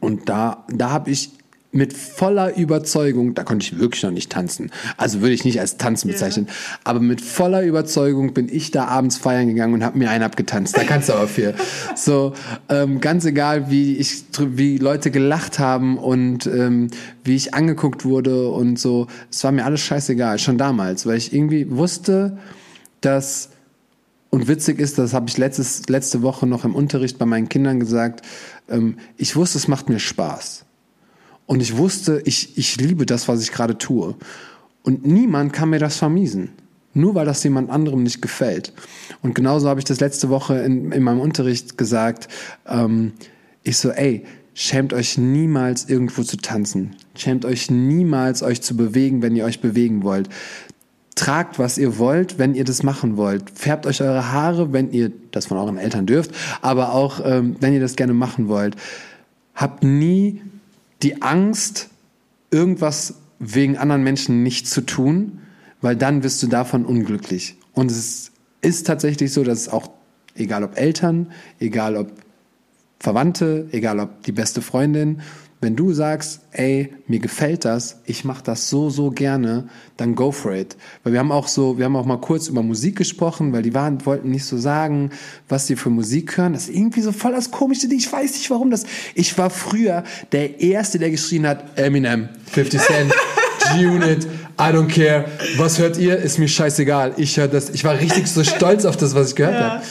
und 0.00 0.28
da, 0.28 0.66
da 0.68 0.90
habe 0.90 1.10
ich 1.10 1.30
mit 1.74 1.94
voller 1.94 2.54
Überzeugung, 2.56 3.32
da 3.32 3.44
konnte 3.44 3.64
ich 3.64 3.78
wirklich 3.78 4.02
noch 4.02 4.10
nicht 4.10 4.30
tanzen. 4.30 4.70
Also 4.98 5.22
würde 5.22 5.32
ich 5.32 5.46
nicht 5.46 5.58
als 5.58 5.78
Tanzen 5.78 6.08
bezeichnen. 6.08 6.48
Aber 6.84 7.00
mit 7.00 7.22
voller 7.22 7.62
Überzeugung 7.62 8.34
bin 8.34 8.50
ich 8.50 8.70
da 8.70 8.84
abends 8.84 9.16
feiern 9.16 9.48
gegangen 9.48 9.72
und 9.72 9.82
habe 9.82 9.98
mir 9.98 10.10
einen 10.10 10.22
abgetanzt. 10.22 10.76
Da 10.76 10.84
kannst 10.84 11.08
du 11.08 11.14
aber 11.14 11.28
für. 11.28 11.54
So, 11.96 12.34
ähm, 12.68 13.00
ganz 13.00 13.24
egal, 13.24 13.70
wie 13.70 13.96
ich, 13.96 14.24
wie 14.38 14.76
Leute 14.76 15.10
gelacht 15.10 15.58
haben 15.58 15.96
und 15.96 16.46
ähm, 16.46 16.88
wie 17.24 17.36
ich 17.36 17.54
angeguckt 17.54 18.04
wurde 18.04 18.48
und 18.48 18.78
so. 18.78 19.06
Es 19.30 19.42
war 19.42 19.50
mir 19.50 19.64
alles 19.64 19.80
scheißegal, 19.80 20.38
schon 20.38 20.58
damals, 20.58 21.06
weil 21.06 21.16
ich 21.16 21.32
irgendwie 21.32 21.70
wusste, 21.70 22.36
dass 23.00 23.48
und 24.28 24.48
witzig 24.48 24.78
ist, 24.78 24.98
das 24.98 25.12
habe 25.12 25.28
ich 25.28 25.36
letztes, 25.36 25.88
letzte 25.88 26.22
Woche 26.22 26.46
noch 26.46 26.64
im 26.64 26.74
Unterricht 26.74 27.18
bei 27.18 27.26
meinen 27.26 27.48
Kindern 27.48 27.80
gesagt, 27.80 28.24
ähm, 28.68 28.96
ich 29.16 29.36
wusste, 29.36 29.58
es 29.58 29.68
macht 29.68 29.88
mir 29.88 29.98
Spaß. 29.98 30.64
Und 31.46 31.60
ich 31.60 31.76
wusste, 31.76 32.22
ich, 32.24 32.56
ich 32.56 32.76
liebe 32.80 33.06
das, 33.06 33.28
was 33.28 33.42
ich 33.42 33.52
gerade 33.52 33.78
tue. 33.78 34.14
Und 34.82 35.06
niemand 35.06 35.52
kann 35.52 35.70
mir 35.70 35.78
das 35.78 35.96
vermiesen. 35.96 36.50
Nur 36.94 37.14
weil 37.14 37.24
das 37.24 37.42
jemand 37.42 37.70
anderem 37.70 38.02
nicht 38.02 38.20
gefällt. 38.20 38.72
Und 39.22 39.34
genauso 39.34 39.68
habe 39.68 39.80
ich 39.80 39.84
das 39.84 40.00
letzte 40.00 40.28
Woche 40.28 40.58
in, 40.58 40.92
in 40.92 41.02
meinem 41.02 41.20
Unterricht 41.20 41.78
gesagt. 41.78 42.28
Ähm, 42.66 43.12
ich 43.62 43.78
so, 43.78 43.90
ey, 43.90 44.24
schämt 44.54 44.92
euch 44.92 45.16
niemals 45.16 45.88
irgendwo 45.88 46.22
zu 46.22 46.36
tanzen. 46.36 46.96
Schämt 47.16 47.44
euch 47.44 47.70
niemals 47.70 48.42
euch 48.42 48.60
zu 48.60 48.76
bewegen, 48.76 49.22
wenn 49.22 49.36
ihr 49.36 49.44
euch 49.44 49.60
bewegen 49.60 50.02
wollt. 50.02 50.28
Tragt, 51.14 51.58
was 51.58 51.78
ihr 51.78 51.98
wollt, 51.98 52.38
wenn 52.38 52.54
ihr 52.54 52.64
das 52.64 52.82
machen 52.82 53.16
wollt. 53.16 53.50
Färbt 53.54 53.86
euch 53.86 54.02
eure 54.02 54.32
Haare, 54.32 54.72
wenn 54.72 54.90
ihr 54.92 55.12
das 55.30 55.46
von 55.46 55.56
euren 55.58 55.78
Eltern 55.78 56.06
dürft, 56.06 56.32
aber 56.62 56.92
auch, 56.92 57.20
ähm, 57.24 57.56
wenn 57.60 57.72
ihr 57.72 57.80
das 57.80 57.96
gerne 57.96 58.14
machen 58.14 58.48
wollt. 58.48 58.76
Habt 59.54 59.84
nie 59.84 60.42
die 61.02 61.22
Angst, 61.22 61.88
irgendwas 62.50 63.14
wegen 63.38 63.76
anderen 63.76 64.02
Menschen 64.02 64.42
nicht 64.42 64.68
zu 64.68 64.82
tun, 64.82 65.40
weil 65.80 65.96
dann 65.96 66.22
wirst 66.22 66.42
du 66.42 66.46
davon 66.46 66.84
unglücklich. 66.84 67.56
Und 67.72 67.90
es 67.90 68.30
ist 68.60 68.86
tatsächlich 68.86 69.32
so, 69.32 69.42
dass 69.42 69.60
es 69.60 69.68
auch, 69.68 69.90
egal 70.36 70.62
ob 70.62 70.78
Eltern, 70.78 71.32
egal 71.58 71.96
ob 71.96 72.12
Verwandte, 73.00 73.66
egal 73.72 73.98
ob 73.98 74.22
die 74.22 74.32
beste 74.32 74.62
Freundin, 74.62 75.22
wenn 75.62 75.76
du 75.76 75.92
sagst, 75.92 76.40
ey, 76.50 76.92
mir 77.06 77.20
gefällt 77.20 77.64
das, 77.64 78.00
ich 78.04 78.24
mache 78.24 78.42
das 78.42 78.68
so, 78.68 78.90
so 78.90 79.12
gerne, 79.12 79.68
dann 79.96 80.16
go 80.16 80.32
for 80.32 80.52
it. 80.52 80.76
Weil 81.04 81.12
wir 81.12 81.20
haben 81.20 81.30
auch 81.30 81.46
so, 81.46 81.78
wir 81.78 81.84
haben 81.84 81.94
auch 81.94 82.04
mal 82.04 82.20
kurz 82.20 82.48
über 82.48 82.64
Musik 82.64 82.96
gesprochen, 82.96 83.52
weil 83.52 83.62
die 83.62 83.72
waren, 83.72 84.04
wollten 84.04 84.30
nicht 84.30 84.44
so 84.44 84.58
sagen, 84.58 85.10
was 85.48 85.68
sie 85.68 85.76
für 85.76 85.88
Musik 85.88 86.36
hören. 86.36 86.52
Das 86.52 86.64
ist 86.64 86.74
irgendwie 86.74 87.00
so 87.00 87.12
voll 87.12 87.30
das 87.30 87.52
komische 87.52 87.86
Ding. 87.86 87.98
Ich 87.98 88.12
weiß 88.12 88.32
nicht, 88.32 88.50
warum 88.50 88.72
das. 88.72 88.84
Ich 89.14 89.38
war 89.38 89.50
früher 89.50 90.02
der 90.32 90.60
Erste, 90.60 90.98
der 90.98 91.10
geschrien 91.10 91.46
hat, 91.46 91.78
Eminem, 91.78 92.28
50 92.50 92.80
Cent. 92.80 93.14
G-Unit, 93.76 94.24
I 94.58 94.74
don't 94.74 94.88
care. 94.88 95.26
Was 95.56 95.78
hört 95.78 95.96
ihr? 95.96 96.16
Ist 96.18 96.40
mir 96.40 96.48
scheißegal. 96.48 97.14
Ich 97.18 97.36
höre 97.36 97.46
das. 97.46 97.70
Ich 97.70 97.84
war 97.84 97.98
richtig 97.98 98.26
so 98.26 98.42
stolz 98.42 98.84
auf 98.84 98.96
das, 98.96 99.14
was 99.14 99.30
ich 99.30 99.36
gehört 99.36 99.54
ja. 99.54 99.70
habe. 99.70 99.82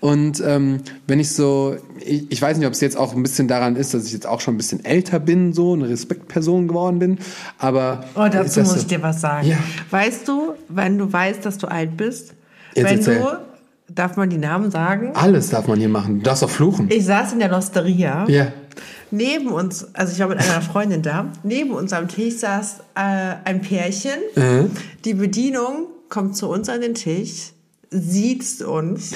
Und 0.00 0.42
ähm, 0.46 0.80
wenn 1.06 1.20
ich 1.20 1.32
so, 1.32 1.76
ich, 2.04 2.30
ich 2.30 2.42
weiß 2.42 2.58
nicht, 2.58 2.66
ob 2.66 2.72
es 2.72 2.80
jetzt 2.80 2.96
auch 2.96 3.14
ein 3.14 3.22
bisschen 3.22 3.48
daran 3.48 3.76
ist, 3.76 3.94
dass 3.94 4.06
ich 4.06 4.12
jetzt 4.12 4.26
auch 4.26 4.40
schon 4.40 4.54
ein 4.54 4.58
bisschen 4.58 4.84
älter 4.84 5.18
bin, 5.20 5.52
so 5.52 5.72
eine 5.72 5.88
Respektperson 5.88 6.68
geworden 6.68 6.98
bin, 6.98 7.18
aber. 7.58 8.04
Oh, 8.14 8.26
dazu 8.30 8.60
muss 8.60 8.70
so? 8.70 8.76
ich 8.76 8.86
dir 8.86 9.02
was 9.02 9.20
sagen. 9.20 9.48
Ja. 9.48 9.58
Weißt 9.90 10.28
du, 10.28 10.52
wenn 10.68 10.98
du 10.98 11.12
weißt, 11.12 11.44
dass 11.44 11.58
du 11.58 11.66
alt 11.66 11.96
bist, 11.96 12.34
jetzt 12.74 12.90
wenn 12.90 12.98
erzähl. 12.98 13.20
du 13.20 13.26
Darf 13.88 14.16
man 14.16 14.30
die 14.30 14.38
Namen 14.38 14.70
sagen? 14.70 15.10
Alles 15.14 15.50
darf 15.50 15.68
man 15.68 15.78
hier 15.78 15.90
machen. 15.90 16.18
Du 16.18 16.24
darfst 16.24 16.42
auch 16.42 16.50
fluchen. 16.50 16.88
Ich 16.90 17.04
saß 17.04 17.34
in 17.34 17.38
der 17.38 17.50
Losteria. 17.50 18.24
Ja. 18.28 18.52
Neben 19.10 19.48
uns, 19.48 19.86
also 19.94 20.12
ich 20.12 20.18
war 20.20 20.28
mit 20.28 20.38
einer 20.38 20.62
Freundin 20.62 21.02
da, 21.02 21.26
neben 21.42 21.70
uns 21.70 21.92
am 21.92 22.08
Tisch 22.08 22.38
saß 22.38 22.80
äh, 22.94 23.34
ein 23.44 23.60
Pärchen. 23.60 24.18
Mhm. 24.34 24.70
Die 25.04 25.14
Bedienung 25.14 25.86
kommt 26.08 26.36
zu 26.36 26.48
uns 26.48 26.68
an 26.68 26.80
den 26.80 26.94
Tisch, 26.94 27.52
sieht 27.94 28.60
uns, 28.62 29.12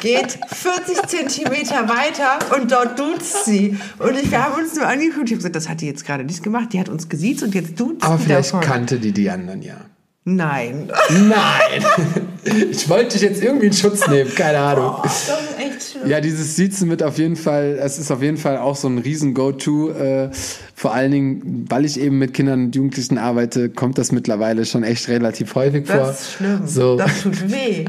geht 0.00 0.38
40 0.48 1.06
Zentimeter 1.06 1.88
weiter 1.88 2.38
und 2.56 2.72
dort 2.72 2.98
duzt 2.98 3.44
sie. 3.44 3.76
Und 3.98 4.16
ich, 4.18 4.30
wir 4.30 4.42
haben 4.42 4.54
uns 4.62 4.74
nur 4.74 4.86
angeguckt. 4.86 5.26
Ich 5.26 5.32
habe 5.32 5.36
gesagt, 5.36 5.56
das 5.56 5.68
hat 5.68 5.80
die 5.82 5.86
jetzt 5.86 6.04
gerade 6.06 6.24
nicht 6.24 6.42
gemacht. 6.42 6.72
Die 6.72 6.80
hat 6.80 6.88
uns 6.88 7.08
gesiezt 7.08 7.42
und 7.42 7.54
jetzt 7.54 7.78
duzt 7.78 8.02
Aber 8.02 8.18
vielleicht 8.18 8.52
davon. 8.54 8.60
kannte 8.66 8.98
die 8.98 9.12
die 9.12 9.28
anderen 9.30 9.62
ja. 9.62 9.76
Nein. 10.24 10.90
Nein. 11.10 11.84
Ich 12.70 12.88
wollte 12.88 13.18
dich 13.18 13.22
jetzt 13.22 13.42
irgendwie 13.42 13.66
in 13.66 13.72
Schutz 13.72 14.06
nehmen, 14.08 14.34
keine 14.34 14.58
Ahnung. 14.58 14.94
Oh, 14.98 15.00
das 15.02 15.28
ist 15.28 15.58
echt 15.58 15.92
schlimm. 15.92 16.08
Ja, 16.10 16.20
dieses 16.20 16.56
Siezen 16.56 16.88
wird 16.90 17.02
auf 17.02 17.18
jeden 17.18 17.36
Fall, 17.36 17.78
es 17.80 17.98
ist 17.98 18.10
auf 18.10 18.22
jeden 18.22 18.36
Fall 18.36 18.58
auch 18.58 18.76
so 18.76 18.88
ein 18.88 18.98
riesen 18.98 19.34
Go-To. 19.34 19.90
Äh, 19.90 20.30
vor 20.74 20.94
allen 20.94 21.10
Dingen, 21.10 21.64
weil 21.68 21.84
ich 21.84 21.98
eben 21.98 22.18
mit 22.18 22.34
Kindern 22.34 22.66
und 22.66 22.76
Jugendlichen 22.76 23.18
arbeite, 23.18 23.70
kommt 23.70 23.98
das 23.98 24.12
mittlerweile 24.12 24.64
schon 24.66 24.84
echt 24.84 25.08
relativ 25.08 25.54
häufig 25.54 25.86
vor. 25.86 25.96
Das 25.96 26.20
ist 26.20 26.32
schlimm. 26.32 26.66
So. 26.66 26.96
Das 26.96 27.22
tut 27.22 27.50
weh. 27.50 27.86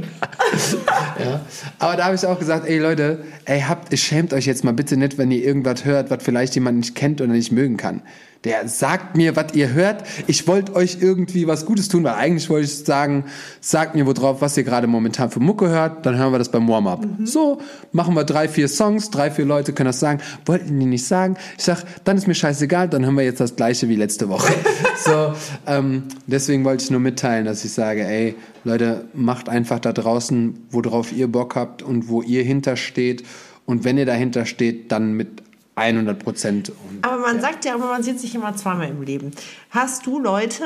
ja. 1.19 1.41
Aber 1.79 1.95
da 1.97 2.05
habe 2.05 2.15
ich 2.15 2.25
auch 2.25 2.39
gesagt, 2.39 2.67
ey 2.67 2.79
Leute, 2.79 3.19
ey, 3.45 3.61
habt, 3.61 3.97
schämt 3.97 4.33
euch 4.33 4.45
jetzt 4.45 4.63
mal 4.63 4.73
bitte 4.73 4.97
nicht, 4.97 5.17
wenn 5.17 5.31
ihr 5.31 5.43
irgendwas 5.43 5.85
hört, 5.85 6.09
was 6.09 6.23
vielleicht 6.23 6.55
jemand 6.55 6.77
nicht 6.77 6.95
kennt 6.95 7.21
oder 7.21 7.33
nicht 7.33 7.51
mögen 7.51 7.77
kann 7.77 8.01
der 8.43 8.67
sagt 8.67 9.17
mir, 9.17 9.35
was 9.35 9.53
ihr 9.53 9.73
hört. 9.73 10.03
Ich 10.27 10.47
wollte 10.47 10.75
euch 10.75 10.97
irgendwie 11.01 11.47
was 11.47 11.65
Gutes 11.65 11.89
tun, 11.89 12.03
weil 12.03 12.13
eigentlich 12.13 12.49
wollte 12.49 12.65
ich 12.65 12.77
sagen, 12.77 13.25
sagt 13.61 13.95
mir 13.95 14.05
wo 14.05 14.13
drauf, 14.13 14.41
was 14.41 14.57
ihr 14.57 14.63
gerade 14.63 14.87
momentan 14.87 15.29
für 15.29 15.39
Mucke 15.39 15.69
hört, 15.69 16.05
dann 16.05 16.17
hören 16.17 16.31
wir 16.31 16.39
das 16.39 16.49
beim 16.49 16.67
Warm-up. 16.67 17.05
Mhm. 17.05 17.25
So, 17.25 17.59
machen 17.91 18.13
wir 18.15 18.23
drei, 18.23 18.47
vier 18.47 18.67
Songs, 18.67 19.09
drei, 19.09 19.31
vier 19.31 19.45
Leute 19.45 19.73
können 19.73 19.87
das 19.87 19.99
sagen. 19.99 20.21
Wollten 20.45 20.79
die 20.79 20.85
nicht 20.85 21.05
sagen? 21.05 21.37
Ich 21.57 21.63
sag, 21.63 21.83
dann 22.03 22.17
ist 22.17 22.27
mir 22.27 22.35
scheißegal, 22.35 22.89
dann 22.89 23.03
hören 23.03 23.15
wir 23.15 23.23
jetzt 23.23 23.39
das 23.39 23.55
gleiche 23.55 23.89
wie 23.89 23.95
letzte 23.95 24.29
Woche. 24.29 24.53
so, 24.97 25.33
ähm, 25.65 26.03
deswegen 26.27 26.63
wollte 26.63 26.83
ich 26.83 26.91
nur 26.91 26.99
mitteilen, 26.99 27.45
dass 27.45 27.65
ich 27.65 27.73
sage, 27.73 28.05
ey, 28.05 28.35
Leute, 28.63 29.05
macht 29.13 29.49
einfach 29.49 29.79
da 29.79 29.93
draußen, 29.93 30.67
worauf 30.71 31.11
ihr 31.13 31.27
Bock 31.27 31.55
habt 31.55 31.81
und 31.81 32.09
wo 32.09 32.21
ihr 32.21 32.43
hintersteht. 32.43 33.23
Und 33.65 33.83
wenn 33.83 33.97
ihr 33.97 34.05
dahinter 34.05 34.45
steht, 34.45 34.91
dann 34.91 35.13
mit 35.13 35.43
100 35.77 36.19
Prozent. 36.19 36.71
Aber 37.03 37.21
man 37.21 37.35
ja. 37.37 37.41
sagt 37.41 37.65
ja 37.65 37.75
immer, 37.75 37.87
man 37.87 38.03
sieht 38.03 38.19
sich 38.19 38.33
immer 38.35 38.55
zweimal 38.55 38.89
im 38.89 39.01
Leben. 39.01 39.31
Hast 39.69 40.05
du 40.05 40.19
Leute 40.19 40.63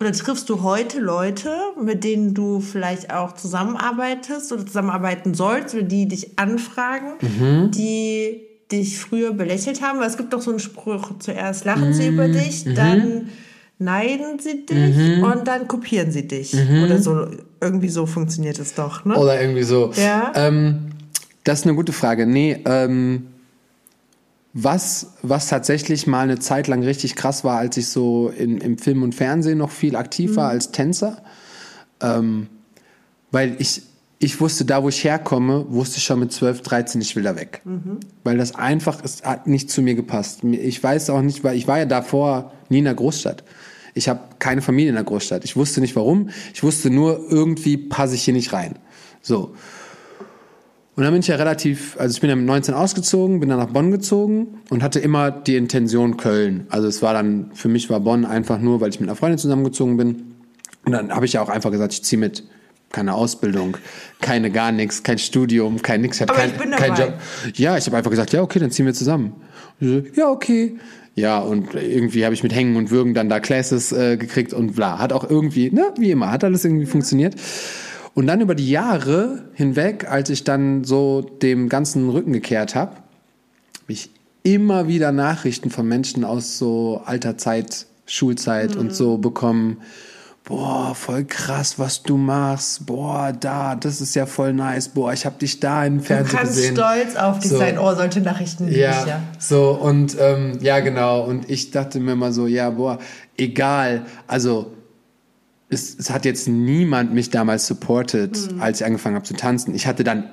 oder 0.00 0.12
triffst 0.12 0.48
du 0.48 0.62
heute 0.62 0.98
Leute, 0.98 1.54
mit 1.80 2.04
denen 2.04 2.32
du 2.32 2.60
vielleicht 2.60 3.12
auch 3.12 3.34
zusammenarbeitest 3.34 4.50
oder 4.52 4.64
zusammenarbeiten 4.64 5.34
sollst 5.34 5.74
oder 5.74 5.84
die 5.84 6.08
dich 6.08 6.38
anfragen, 6.38 7.12
mhm. 7.20 7.70
die 7.72 8.40
dich 8.72 8.98
früher 8.98 9.34
belächelt 9.34 9.82
haben? 9.82 10.00
Weil 10.00 10.06
es 10.06 10.16
gibt 10.16 10.32
doch 10.32 10.40
so 10.40 10.50
einen 10.50 10.60
Spruch, 10.60 11.18
zuerst 11.18 11.66
lachen 11.66 11.88
mhm. 11.88 11.92
sie 11.92 12.08
über 12.08 12.28
mhm. 12.28 12.32
dich, 12.32 12.64
mhm. 12.64 12.74
dann 12.74 13.28
neiden 13.78 14.38
sie 14.38 14.64
dich 14.64 14.96
mhm. 14.96 15.24
und 15.24 15.46
dann 15.46 15.68
kopieren 15.68 16.10
sie 16.10 16.26
dich. 16.26 16.54
Mhm. 16.54 16.84
Oder 16.84 16.98
so, 16.98 17.26
irgendwie 17.60 17.88
so 17.90 18.06
funktioniert 18.06 18.58
es 18.58 18.74
doch, 18.74 19.04
ne? 19.04 19.14
Oder 19.16 19.38
irgendwie 19.38 19.64
so. 19.64 19.92
Ja. 19.96 20.32
Ähm, 20.34 20.92
das 21.44 21.60
ist 21.60 21.66
eine 21.66 21.74
gute 21.74 21.92
Frage. 21.92 22.26
Nee, 22.26 22.62
ähm, 22.64 23.26
was, 24.52 25.14
was 25.22 25.48
tatsächlich 25.48 26.06
mal 26.06 26.22
eine 26.22 26.38
Zeit 26.38 26.66
lang 26.66 26.82
richtig 26.82 27.14
krass 27.14 27.44
war, 27.44 27.58
als 27.58 27.76
ich 27.76 27.88
so 27.88 28.28
in, 28.28 28.58
im 28.58 28.78
Film 28.78 29.02
und 29.02 29.14
Fernsehen 29.14 29.58
noch 29.58 29.70
viel 29.70 29.94
aktiv 29.94 30.36
war 30.36 30.46
mhm. 30.46 30.50
als 30.50 30.72
Tänzer. 30.72 31.22
Ähm, 32.00 32.48
weil 33.30 33.54
ich, 33.58 33.82
ich 34.18 34.40
wusste, 34.40 34.64
da 34.64 34.82
wo 34.82 34.88
ich 34.88 35.04
herkomme, 35.04 35.66
wusste 35.68 35.98
ich 35.98 36.04
schon 36.04 36.18
mit 36.18 36.32
12, 36.32 36.62
13, 36.62 37.00
ich 37.00 37.14
will 37.14 37.22
da 37.22 37.36
weg. 37.36 37.62
Mhm. 37.64 38.00
Weil 38.24 38.38
das 38.38 38.54
einfach, 38.54 39.04
es 39.04 39.22
hat 39.22 39.46
nicht 39.46 39.70
zu 39.70 39.82
mir 39.82 39.94
gepasst. 39.94 40.42
Ich 40.42 40.82
weiß 40.82 41.10
auch 41.10 41.22
nicht, 41.22 41.44
weil 41.44 41.56
ich 41.56 41.68
war 41.68 41.78
ja 41.78 41.86
davor 41.86 42.52
nie 42.68 42.78
in 42.78 42.84
der 42.84 42.94
Großstadt. 42.94 43.44
Ich 43.94 44.08
habe 44.08 44.20
keine 44.38 44.62
Familie 44.62 44.90
in 44.90 44.96
der 44.96 45.04
Großstadt. 45.04 45.44
Ich 45.44 45.56
wusste 45.56 45.80
nicht 45.80 45.94
warum. 45.94 46.30
Ich 46.54 46.62
wusste 46.62 46.90
nur, 46.90 47.24
irgendwie 47.30 47.76
passe 47.76 48.14
ich 48.14 48.22
hier 48.24 48.34
nicht 48.34 48.52
rein. 48.52 48.78
So. 49.22 49.54
Und 51.00 51.04
dann 51.04 51.14
bin 51.14 51.20
ich 51.20 51.28
ja 51.28 51.36
relativ, 51.36 51.96
also 51.98 52.14
ich 52.14 52.20
bin 52.20 52.28
ja 52.28 52.36
mit 52.36 52.44
19 52.44 52.74
ausgezogen, 52.74 53.40
bin 53.40 53.48
dann 53.48 53.58
nach 53.58 53.70
Bonn 53.70 53.90
gezogen 53.90 54.58
und 54.68 54.82
hatte 54.82 55.00
immer 55.00 55.30
die 55.30 55.56
Intention 55.56 56.18
Köln. 56.18 56.66
Also 56.68 56.88
es 56.88 57.00
war 57.00 57.14
dann, 57.14 57.52
für 57.54 57.68
mich 57.68 57.88
war 57.88 58.00
Bonn 58.00 58.26
einfach 58.26 58.58
nur, 58.58 58.82
weil 58.82 58.90
ich 58.90 59.00
mit 59.00 59.08
einer 59.08 59.16
Freundin 59.16 59.38
zusammengezogen 59.38 59.96
bin. 59.96 60.34
Und 60.84 60.92
dann 60.92 61.10
habe 61.10 61.24
ich 61.24 61.32
ja 61.32 61.40
auch 61.40 61.48
einfach 61.48 61.70
gesagt, 61.70 61.94
ich 61.94 62.04
ziehe 62.04 62.20
mit. 62.20 62.44
Keine 62.92 63.14
Ausbildung, 63.14 63.78
keine 64.20 64.50
gar 64.50 64.72
nichts, 64.72 65.02
kein 65.02 65.16
Studium, 65.16 65.80
kein 65.80 66.02
nix. 66.02 66.18
Ich 66.20 66.28
Aber 66.28 66.34
kein, 66.34 66.50
ich 66.50 66.58
bin 66.58 66.70
kein 66.72 66.94
Job. 66.94 67.14
Ja, 67.54 67.78
ich 67.78 67.86
habe 67.86 67.96
einfach 67.96 68.10
gesagt, 68.10 68.34
ja, 68.34 68.42
okay, 68.42 68.58
dann 68.58 68.70
ziehen 68.70 68.84
wir 68.84 68.92
zusammen. 68.92 69.32
So, 69.80 70.02
ja, 70.14 70.28
okay. 70.28 70.76
Ja, 71.14 71.38
und 71.38 71.72
irgendwie 71.76 72.26
habe 72.26 72.34
ich 72.34 72.42
mit 72.42 72.54
Hängen 72.54 72.76
und 72.76 72.90
Würgen 72.90 73.14
dann 73.14 73.30
da 73.30 73.40
Classes 73.40 73.92
äh, 73.92 74.18
gekriegt 74.18 74.52
und 74.52 74.76
bla. 74.76 74.98
Hat 74.98 75.14
auch 75.14 75.28
irgendwie, 75.28 75.70
ne, 75.70 75.94
wie 75.96 76.10
immer, 76.10 76.30
hat 76.30 76.44
alles 76.44 76.66
irgendwie 76.66 76.84
ja. 76.84 76.90
funktioniert. 76.90 77.36
Und 78.14 78.26
dann 78.26 78.40
über 78.40 78.54
die 78.54 78.68
Jahre 78.68 79.44
hinweg, 79.54 80.10
als 80.10 80.30
ich 80.30 80.44
dann 80.44 80.84
so 80.84 81.20
dem 81.20 81.68
ganzen 81.68 82.08
Rücken 82.10 82.32
gekehrt 82.32 82.74
habe, 82.74 82.92
habe 82.92 83.92
ich 83.92 84.10
immer 84.42 84.88
wieder 84.88 85.12
Nachrichten 85.12 85.70
von 85.70 85.86
Menschen 85.86 86.24
aus 86.24 86.58
so 86.58 87.02
alter 87.04 87.38
Zeit, 87.38 87.86
Schulzeit 88.06 88.74
mhm. 88.74 88.80
und 88.80 88.94
so 88.94 89.18
bekommen. 89.18 89.78
Boah, 90.44 90.94
voll 90.96 91.24
krass, 91.24 91.78
was 91.78 92.02
du 92.02 92.16
machst. 92.16 92.86
Boah, 92.86 93.32
da, 93.38 93.76
das 93.76 94.00
ist 94.00 94.16
ja 94.16 94.26
voll 94.26 94.52
nice. 94.52 94.88
Boah, 94.88 95.12
ich 95.12 95.24
habe 95.24 95.38
dich 95.38 95.60
da 95.60 95.84
im 95.84 96.00
Fernsehen 96.00 96.40
gesehen. 96.40 96.74
Du 96.74 96.80
kannst 96.80 97.12
stolz 97.12 97.16
auf 97.16 97.38
dich 97.38 97.50
so. 97.50 97.58
sein. 97.58 97.78
Oh, 97.78 97.94
solche 97.94 98.20
Nachrichten 98.20 98.66
ja, 98.68 99.00
ich, 99.00 99.06
ja. 99.06 99.22
So, 99.38 99.70
und 99.70 100.16
ähm, 100.18 100.58
ja, 100.60 100.80
genau. 100.80 101.22
Und 101.22 101.48
ich 101.48 101.70
dachte 101.70 102.00
mir 102.00 102.12
immer 102.12 102.32
so, 102.32 102.46
ja, 102.48 102.70
boah, 102.70 102.98
egal. 103.36 104.06
Also, 104.26 104.72
es, 105.70 105.96
es 105.98 106.10
hat 106.10 106.24
jetzt 106.24 106.48
niemand 106.48 107.14
mich 107.14 107.30
damals 107.30 107.66
supportet, 107.66 108.52
mhm. 108.52 108.60
als 108.60 108.80
ich 108.80 108.86
angefangen 108.86 109.14
habe 109.14 109.24
zu 109.24 109.34
tanzen. 109.34 109.74
Ich 109.74 109.86
hatte 109.86 110.04
dann 110.04 110.24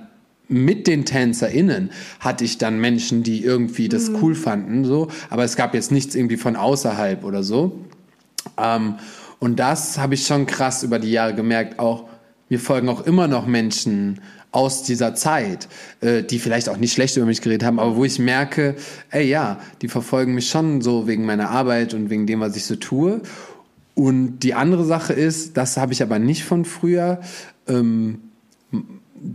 mit 0.49 0.87
den 0.87 1.05
TänzerInnen 1.05 1.91
hatte 2.19 2.45
ich 2.45 2.57
dann 2.57 2.79
Menschen, 2.79 3.23
die 3.23 3.43
irgendwie 3.43 3.89
das 3.89 4.09
mhm. 4.09 4.17
cool 4.21 4.35
fanden, 4.35 4.85
so, 4.85 5.09
aber 5.29 5.43
es 5.43 5.55
gab 5.55 5.73
jetzt 5.73 5.91
nichts 5.91 6.15
irgendwie 6.15 6.37
von 6.37 6.55
außerhalb 6.55 7.23
oder 7.23 7.43
so. 7.43 7.85
Ähm, 8.57 8.95
und 9.39 9.59
das 9.59 9.97
habe 9.97 10.15
ich 10.15 10.25
schon 10.25 10.45
krass 10.45 10.83
über 10.83 10.99
die 10.99 11.11
Jahre 11.11 11.35
gemerkt. 11.35 11.79
Auch 11.79 12.05
mir 12.49 12.59
folgen 12.59 12.89
auch 12.89 13.05
immer 13.05 13.27
noch 13.27 13.45
Menschen 13.45 14.21
aus 14.51 14.83
dieser 14.83 15.13
Zeit, 15.13 15.67
äh, 15.99 16.23
die 16.23 16.39
vielleicht 16.39 16.69
auch 16.69 16.77
nicht 16.77 16.93
schlecht 16.93 17.17
über 17.17 17.25
mich 17.25 17.41
geredet 17.41 17.65
haben, 17.67 17.79
aber 17.79 17.95
wo 17.97 18.05
ich 18.05 18.17
merke, 18.17 18.75
ey 19.11 19.27
ja, 19.27 19.59
die 19.81 19.89
verfolgen 19.89 20.33
mich 20.33 20.49
schon 20.49 20.81
so 20.81 21.07
wegen 21.07 21.25
meiner 21.25 21.49
Arbeit 21.49 21.93
und 21.93 22.09
wegen 22.09 22.25
dem, 22.25 22.39
was 22.39 22.55
ich 22.55 22.65
so 22.65 22.75
tue. 22.75 23.21
Und 23.97 24.41
die 24.41 24.53
andere 24.53 24.85
Sache 24.85 25.13
ist, 25.13 25.57
das 25.57 25.75
habe 25.75 25.91
ich 25.91 26.03
aber 26.03 26.19
nicht 26.19 26.43
von 26.43 26.65
früher, 26.65 27.19
ähm, 27.67 28.19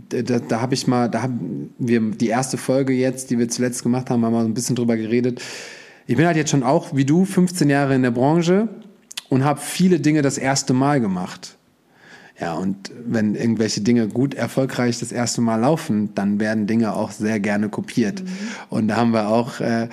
da, 0.09 0.39
da 0.39 0.61
habe 0.61 0.73
ich 0.73 0.87
mal, 0.87 1.09
da 1.09 1.23
haben 1.23 1.73
wir 1.77 1.99
die 1.99 2.29
erste 2.29 2.55
Folge 2.57 2.93
jetzt, 2.93 3.29
die 3.29 3.37
wir 3.37 3.49
zuletzt 3.49 3.83
gemacht 3.83 4.09
haben, 4.09 4.23
haben 4.23 4.31
wir 4.31 4.39
mal 4.39 4.45
ein 4.45 4.53
bisschen 4.53 4.77
drüber 4.77 4.95
geredet. 4.95 5.41
Ich 6.07 6.15
bin 6.15 6.25
halt 6.25 6.37
jetzt 6.37 6.49
schon 6.49 6.63
auch, 6.63 6.95
wie 6.95 7.03
du, 7.03 7.25
15 7.25 7.69
Jahre 7.69 7.93
in 7.93 8.03
der 8.03 8.11
Branche 8.11 8.69
und 9.27 9.43
habe 9.43 9.59
viele 9.59 9.99
Dinge 9.99 10.21
das 10.21 10.37
erste 10.37 10.73
Mal 10.73 11.01
gemacht. 11.01 11.57
Ja, 12.39 12.53
und 12.53 12.89
wenn 13.05 13.35
irgendwelche 13.35 13.81
Dinge 13.81 14.07
gut 14.07 14.33
erfolgreich 14.33 14.97
das 14.97 15.11
erste 15.11 15.41
Mal 15.41 15.57
laufen, 15.57 16.15
dann 16.15 16.39
werden 16.39 16.67
Dinge 16.67 16.95
auch 16.95 17.11
sehr 17.11 17.41
gerne 17.41 17.67
kopiert. 17.67 18.23
Mhm. 18.23 18.27
Und 18.69 18.87
da 18.87 18.95
haben 18.95 19.11
wir 19.11 19.27
auch, 19.27 19.59
äh, 19.59 19.89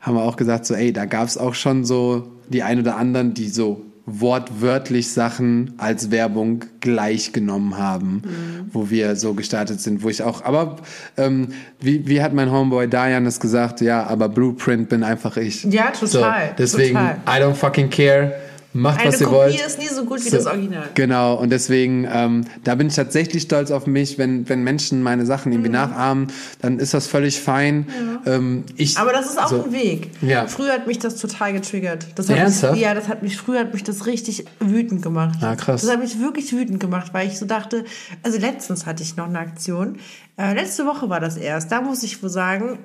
haben 0.00 0.16
wir 0.16 0.22
auch 0.22 0.36
gesagt, 0.36 0.64
so, 0.64 0.72
ey, 0.72 0.94
da 0.94 1.04
gab 1.04 1.28
es 1.28 1.36
auch 1.36 1.54
schon 1.54 1.84
so 1.84 2.32
die 2.48 2.62
ein 2.62 2.78
oder 2.78 2.96
anderen, 2.96 3.34
die 3.34 3.50
so 3.50 3.84
wortwörtlich 4.06 5.12
Sachen 5.12 5.74
als 5.78 6.10
Werbung 6.10 6.64
gleich 6.80 7.32
genommen 7.32 7.78
haben, 7.78 8.22
mhm. 8.24 8.70
wo 8.70 8.90
wir 8.90 9.16
so 9.16 9.32
gestartet 9.32 9.80
sind, 9.80 10.02
wo 10.02 10.10
ich 10.10 10.22
auch, 10.22 10.44
aber 10.44 10.76
ähm, 11.16 11.48
wie, 11.80 12.06
wie 12.06 12.22
hat 12.22 12.34
mein 12.34 12.50
Homeboy 12.50 12.86
Diane 12.86 13.24
das 13.24 13.40
gesagt? 13.40 13.80
Ja, 13.80 14.04
aber 14.04 14.28
Blueprint 14.28 14.90
bin 14.90 15.02
einfach 15.04 15.38
ich. 15.38 15.64
Ja, 15.64 15.90
total. 15.90 16.48
So, 16.48 16.54
deswegen, 16.58 16.94
total. 16.94 17.16
I 17.26 17.42
don't 17.42 17.54
fucking 17.54 17.88
care 17.88 18.34
macht, 18.74 19.00
Eine 19.00 19.12
was 19.12 19.20
ihr 19.20 19.26
Kopie 19.26 19.36
wollt. 19.36 19.66
ist 19.66 19.78
nie 19.78 19.88
so 19.88 20.04
gut 20.04 20.24
wie 20.24 20.30
das 20.30 20.46
Original. 20.46 20.90
Genau, 20.94 21.34
und 21.36 21.50
deswegen, 21.50 22.06
ähm, 22.10 22.44
da 22.64 22.74
bin 22.74 22.88
ich 22.88 22.94
tatsächlich 22.94 23.44
stolz 23.44 23.70
auf 23.70 23.86
mich, 23.86 24.18
wenn, 24.18 24.48
wenn 24.48 24.64
Menschen 24.64 25.02
meine 25.02 25.24
Sachen 25.24 25.52
irgendwie 25.52 25.68
mhm. 25.68 25.76
nachahmen, 25.76 26.26
dann 26.60 26.78
ist 26.78 26.92
das 26.92 27.06
völlig 27.06 27.40
fein. 27.40 27.86
Ja. 28.26 28.34
Ähm, 28.34 28.64
ich, 28.76 28.98
Aber 28.98 29.12
das 29.12 29.26
ist 29.26 29.40
auch 29.40 29.48
so, 29.48 29.64
ein 29.64 29.72
Weg. 29.72 30.10
Ja. 30.20 30.48
Früher 30.48 30.72
hat 30.72 30.86
mich 30.88 30.98
das 30.98 31.16
total 31.16 31.52
getriggert. 31.52 32.06
Das 32.16 32.28
hat 32.28 32.36
Ernsthaft? 32.36 32.74
Mich, 32.74 32.82
ja, 32.82 32.94
das 32.94 33.08
hat 33.08 33.22
mich, 33.22 33.36
früher 33.36 33.60
hat 33.60 33.72
mich 33.72 33.84
das 33.84 34.06
richtig 34.06 34.44
wütend 34.58 35.02
gemacht. 35.02 35.38
Ah, 35.40 35.54
krass. 35.54 35.82
Das 35.82 35.90
hat 35.90 36.00
mich 36.00 36.20
wirklich 36.20 36.52
wütend 36.52 36.80
gemacht, 36.80 37.14
weil 37.14 37.28
ich 37.28 37.38
so 37.38 37.46
dachte, 37.46 37.84
also 38.24 38.38
letztens 38.38 38.86
hatte 38.86 39.04
ich 39.04 39.16
noch 39.16 39.28
eine 39.28 39.38
Aktion. 39.38 39.98
Äh, 40.36 40.54
letzte 40.54 40.84
Woche 40.84 41.08
war 41.08 41.20
das 41.20 41.36
erst. 41.36 41.70
Da 41.70 41.80
muss 41.80 42.02
ich 42.02 42.22
wohl 42.22 42.30
sagen, 42.30 42.80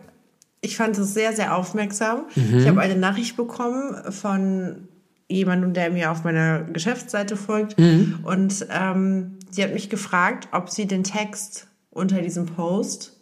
ich 0.61 0.77
fand 0.77 0.97
es 0.97 1.13
sehr, 1.13 1.33
sehr 1.33 1.55
aufmerksam. 1.55 2.25
Mhm. 2.35 2.59
Ich 2.59 2.67
habe 2.67 2.81
eine 2.81 2.95
Nachricht 2.95 3.37
bekommen 3.37 3.95
von 4.11 4.88
jemandem, 5.30 5.73
der 5.73 5.91
mir 5.91 6.11
auf 6.11 6.23
meiner 6.23 6.61
Geschäftsseite 6.63 7.38
folgt. 7.38 7.80
Mhm. 7.80 8.19
Und 8.23 8.65
ähm, 8.71 9.38
sie 9.51 9.63
hat 9.63 9.73
mich 9.73 9.89
gefragt, 9.89 10.47
ob 10.51 10.69
sie 10.69 10.88
den 10.88 11.03
Text 11.03 11.67
unter 11.91 12.21
diesem 12.21 12.45
Post 12.47 13.15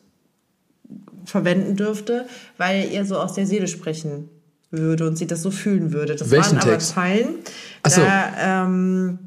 verwenden 1.25 1.75
dürfte, 1.75 2.25
weil 2.57 2.89
ihr 2.91 3.05
so 3.05 3.17
aus 3.17 3.33
der 3.33 3.45
Seele 3.45 3.67
sprechen 3.67 4.29
würde 4.71 5.05
und 5.07 5.17
sie 5.17 5.27
das 5.27 5.41
so 5.41 5.51
fühlen 5.51 5.91
würde. 5.93 6.15
Das 6.15 6.31
Welchen 6.31 6.51
waren 6.57 6.61
aber 6.61 6.71
Text? 6.71 6.89
Zeilen. 6.93 7.27
So. 7.85 8.01
Da 8.01 8.63
ähm, 8.65 9.19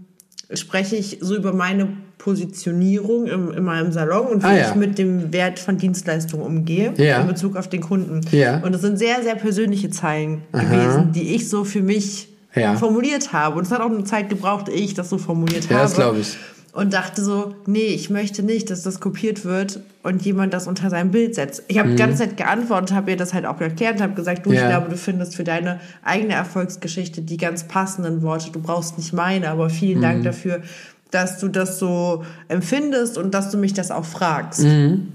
spreche 0.53 0.97
ich 0.97 1.19
so 1.21 1.37
über 1.37 1.53
meine 1.53 1.89
Positionierung 2.19 3.27
im, 3.27 3.51
in 3.53 3.65
meinem 3.65 3.93
Salon 3.93 4.27
und 4.27 4.43
wie 4.43 4.47
Ah, 4.47 4.57
ja. 4.57 4.69
ich 4.71 4.75
mit 4.75 4.99
dem 4.99 5.33
Wert 5.33 5.59
von 5.59 5.79
Dienstleistungen 5.79 6.45
umgehe 6.45 6.93
Ja. 6.99 7.21
in 7.23 7.27
Bezug 7.27 7.57
auf 7.57 7.69
den 7.69 7.81
Kunden. 7.81 8.21
Ja. 8.33 8.61
Und 8.61 8.75
es 8.75 8.83
sind 8.83 8.99
sehr, 8.99 9.23
sehr 9.23 9.35
persönliche 9.37 9.91
Zeilen 9.91 10.43
gewesen, 10.53 11.13
die 11.13 11.35
ich 11.35 11.49
so 11.49 11.65
für 11.65 11.83
mich 11.83 12.30
Ja. 12.55 12.75
formuliert 12.75 13.33
habe. 13.33 13.57
Und 13.59 13.67
es 13.67 13.71
hat 13.73 13.81
auch 13.81 13.91
eine 13.91 14.05
Zeit 14.05 14.29
gebraucht, 14.29 14.69
ehe 14.69 14.83
ich 14.83 14.95
das 14.95 15.09
so 15.11 15.19
formuliert 15.19 15.65
Ja, 15.67 15.77
habe. 15.77 15.83
das 15.83 15.95
glaube 15.95 16.19
ich. 16.19 16.37
Und 16.73 16.93
dachte 16.93 17.23
so, 17.25 17.55
nee, 17.67 17.87
ich 17.87 18.11
möchte 18.11 18.45
nicht, 18.45 18.71
dass 18.71 18.83
das 18.85 19.01
kopiert 19.01 19.45
wird 19.45 19.81
und 20.05 20.23
jemand 20.25 20.55
das 20.55 20.69
unter 20.69 20.89
sein 20.89 21.11
Bild 21.11 21.35
setzt. 21.35 21.65
Ich 21.67 21.79
habe 21.81 21.91
die 21.91 21.97
ganze 21.97 22.19
Zeit 22.19 22.37
geantwortet, 22.37 22.93
habe 22.93 23.11
ihr 23.11 23.17
das 23.17 23.35
halt 23.35 23.45
auch 23.45 23.61
erklärt 23.61 23.97
und 23.97 24.03
habe 24.03 24.15
gesagt, 24.15 24.47
du, 24.47 24.51
Mhm. 24.51 24.55
Ja. 24.57 24.63
ich 24.63 24.69
glaube, 24.69 24.89
du 24.91 24.97
findest 24.97 25.35
für 25.35 25.43
deine 25.43 25.81
eigene 26.05 26.35
Erfolgsgeschichte 26.35 27.23
die 27.23 27.39
ganz 27.39 27.65
passenden 27.65 28.23
Worte. 28.23 28.53
Du 28.53 28.61
brauchst 28.61 28.99
nicht 28.99 29.13
meine, 29.13 29.51
aber 29.51 29.69
vielen 29.69 29.99
Mhm. 29.99 30.03
Dank 30.03 30.23
dafür, 30.25 30.61
dass 31.11 31.39
du 31.41 31.49
das 31.49 31.81
so 31.81 32.23
empfindest 32.47 33.19
und 33.19 33.35
dass 33.35 33.51
du 33.51 33.59
mich 33.59 33.75
das 33.75 33.91
auch 33.91 34.05
fragst. 34.05 34.63
Mhm. 34.63 35.09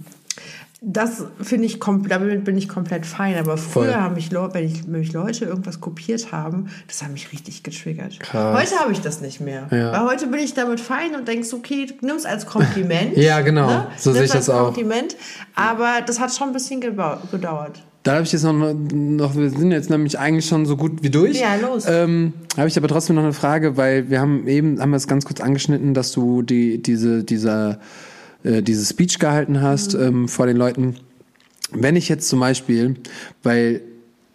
Das 0.88 1.24
finde 1.42 1.66
ich, 1.66 1.80
damit 1.80 2.44
bin 2.44 2.58
ich 2.58 2.70
komplett 2.70 3.08
fein. 3.08 3.38
Aber 3.38 3.58
früher 3.58 3.86
Voll. 3.86 3.96
haben 3.96 4.14
mich, 4.14 4.32
wenn, 4.32 4.66
ich, 4.66 4.84
wenn 4.86 5.00
mich 5.00 5.14
Leute 5.14 5.46
irgendwas 5.46 5.82
kopiert 5.82 6.32
haben, 6.32 6.68
das 6.88 7.02
hat 7.02 7.12
mich 7.12 7.32
richtig 7.32 7.64
getriggert. 7.64 8.20
Krass. 8.20 8.62
Heute 8.62 8.80
habe 8.80 8.92
ich 8.92 9.02
das 9.02 9.20
nicht 9.20 9.42
mehr. 9.42 9.68
Ja. 9.72 9.94
Weil 9.94 10.12
heute 10.12 10.28
bin 10.28 10.40
ich 10.40 10.54
damit 10.54 10.80
fein 10.80 11.16
und 11.16 11.28
denkst, 11.28 11.54
okay, 11.54 11.88
du 11.88 12.06
nimmst 12.06 12.28
als 12.28 12.46
Kompliment. 12.46 13.18
Ja, 13.26 13.42
genau. 13.42 13.88
So 13.98 14.14
sehe 14.14 14.24
ich 14.24 14.32
das 14.32 14.50
auch. 14.50 14.66
Kompliment. 14.66 15.16
Aber 15.56 16.02
das 16.06 16.20
hat 16.20 16.34
schon 16.34 16.50
ein 16.50 16.54
bisschen 16.54 16.82
gedauert. 16.82 17.82
Da 18.04 18.14
habe 18.14 18.24
ich 18.24 18.32
jetzt 18.32 18.44
noch, 18.44 18.54
noch, 18.54 19.36
wir 19.36 19.50
sind 19.50 19.72
jetzt 19.72 19.90
nämlich 19.90 20.20
eigentlich 20.20 20.46
schon 20.46 20.68
so 20.68 20.78
gut 20.78 21.02
wie 21.02 21.10
durch. 21.10 21.40
Ja, 21.40 21.56
los. 21.56 21.86
Ähm, 21.88 22.34
habe 22.56 22.68
ich 22.68 22.78
aber 22.78 22.88
trotzdem 22.88 23.16
noch 23.16 23.24
eine 23.24 23.34
Frage, 23.34 23.78
weil 23.78 24.12
wir 24.12 24.22
haben 24.22 24.48
eben, 24.48 24.80
haben 24.80 24.92
wir 24.92 24.98
es 24.98 25.08
ganz 25.08 25.26
kurz 25.26 25.42
angeschnitten, 25.42 25.96
dass 25.96 26.12
du 26.12 26.44
die, 26.44 26.84
diese, 26.84 27.24
dieser, 27.24 27.80
äh, 28.46 28.62
diese 28.62 28.86
Speech 28.86 29.20
gehalten 29.20 29.62
hast 29.62 29.96
Mhm. 29.96 30.02
ähm, 30.02 30.28
vor 30.28 30.48
den 30.48 30.58
Leuten. 30.58 30.96
Wenn 31.72 31.96
ich 31.96 32.08
jetzt 32.10 32.30
zum 32.30 32.40
Beispiel, 32.40 32.96
weil 33.44 33.82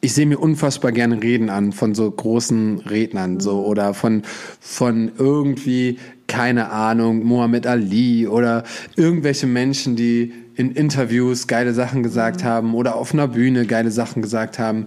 ich 0.02 0.14
sehe 0.14 0.26
mir 0.26 0.38
unfassbar 0.38 0.92
gerne 0.92 1.22
Reden 1.22 1.50
an 1.50 1.72
von 1.72 1.94
so 1.94 2.10
großen 2.10 2.80
Rednern, 2.80 3.38
so 3.40 3.64
oder 3.64 3.94
von 3.94 4.22
von 4.60 5.12
irgendwie 5.18 5.98
keine 6.26 6.70
Ahnung 6.70 7.24
Muhammad 7.24 7.66
Ali 7.66 8.26
oder 8.26 8.64
irgendwelche 8.96 9.46
Menschen, 9.46 9.96
die 9.96 10.32
in 10.56 10.72
Interviews 10.72 11.46
geile 11.46 11.74
Sachen 11.74 12.02
gesagt 12.02 12.44
haben 12.44 12.74
oder 12.74 12.94
auf 12.96 13.12
einer 13.12 13.28
Bühne 13.28 13.66
geile 13.66 13.90
Sachen 13.90 14.22
gesagt 14.22 14.58
haben. 14.58 14.86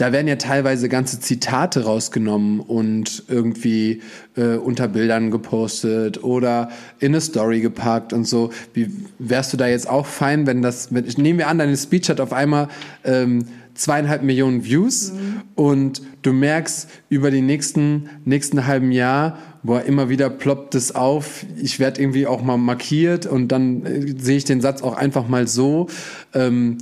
Da 0.00 0.12
werden 0.12 0.28
ja 0.28 0.36
teilweise 0.36 0.88
ganze 0.88 1.20
Zitate 1.20 1.84
rausgenommen 1.84 2.60
und 2.60 3.24
irgendwie 3.28 4.00
äh, 4.34 4.56
unter 4.56 4.88
Bildern 4.88 5.30
gepostet 5.30 6.24
oder 6.24 6.70
in 7.00 7.08
eine 7.08 7.20
Story 7.20 7.60
gepackt 7.60 8.14
und 8.14 8.24
so. 8.24 8.48
Wie 8.72 8.90
wärst 9.18 9.52
du 9.52 9.58
da 9.58 9.66
jetzt 9.66 9.86
auch 9.90 10.06
fein, 10.06 10.46
wenn 10.46 10.62
das, 10.62 10.94
wenn, 10.94 11.04
ich 11.04 11.18
nehme 11.18 11.42
mir 11.42 11.48
an, 11.48 11.58
deine 11.58 11.76
Speech 11.76 12.08
hat 12.08 12.18
auf 12.18 12.32
einmal 12.32 12.68
ähm, 13.04 13.44
zweieinhalb 13.74 14.22
Millionen 14.22 14.64
Views 14.64 15.12
und 15.54 16.00
du 16.22 16.32
merkst 16.32 16.88
über 17.10 17.30
die 17.30 17.42
nächsten, 17.42 18.08
nächsten 18.24 18.66
halben 18.66 18.92
Jahr, 18.92 19.36
boah, 19.62 19.82
immer 19.82 20.08
wieder 20.08 20.30
ploppt 20.30 20.76
es 20.76 20.94
auf, 20.94 21.44
ich 21.60 21.78
werde 21.78 22.00
irgendwie 22.00 22.26
auch 22.26 22.42
mal 22.42 22.56
markiert 22.56 23.26
und 23.26 23.48
dann 23.48 23.84
äh, 23.84 24.14
sehe 24.18 24.38
ich 24.38 24.44
den 24.46 24.62
Satz 24.62 24.80
auch 24.80 24.96
einfach 24.96 25.28
mal 25.28 25.46
so. 25.46 25.88
Ähm, 26.32 26.78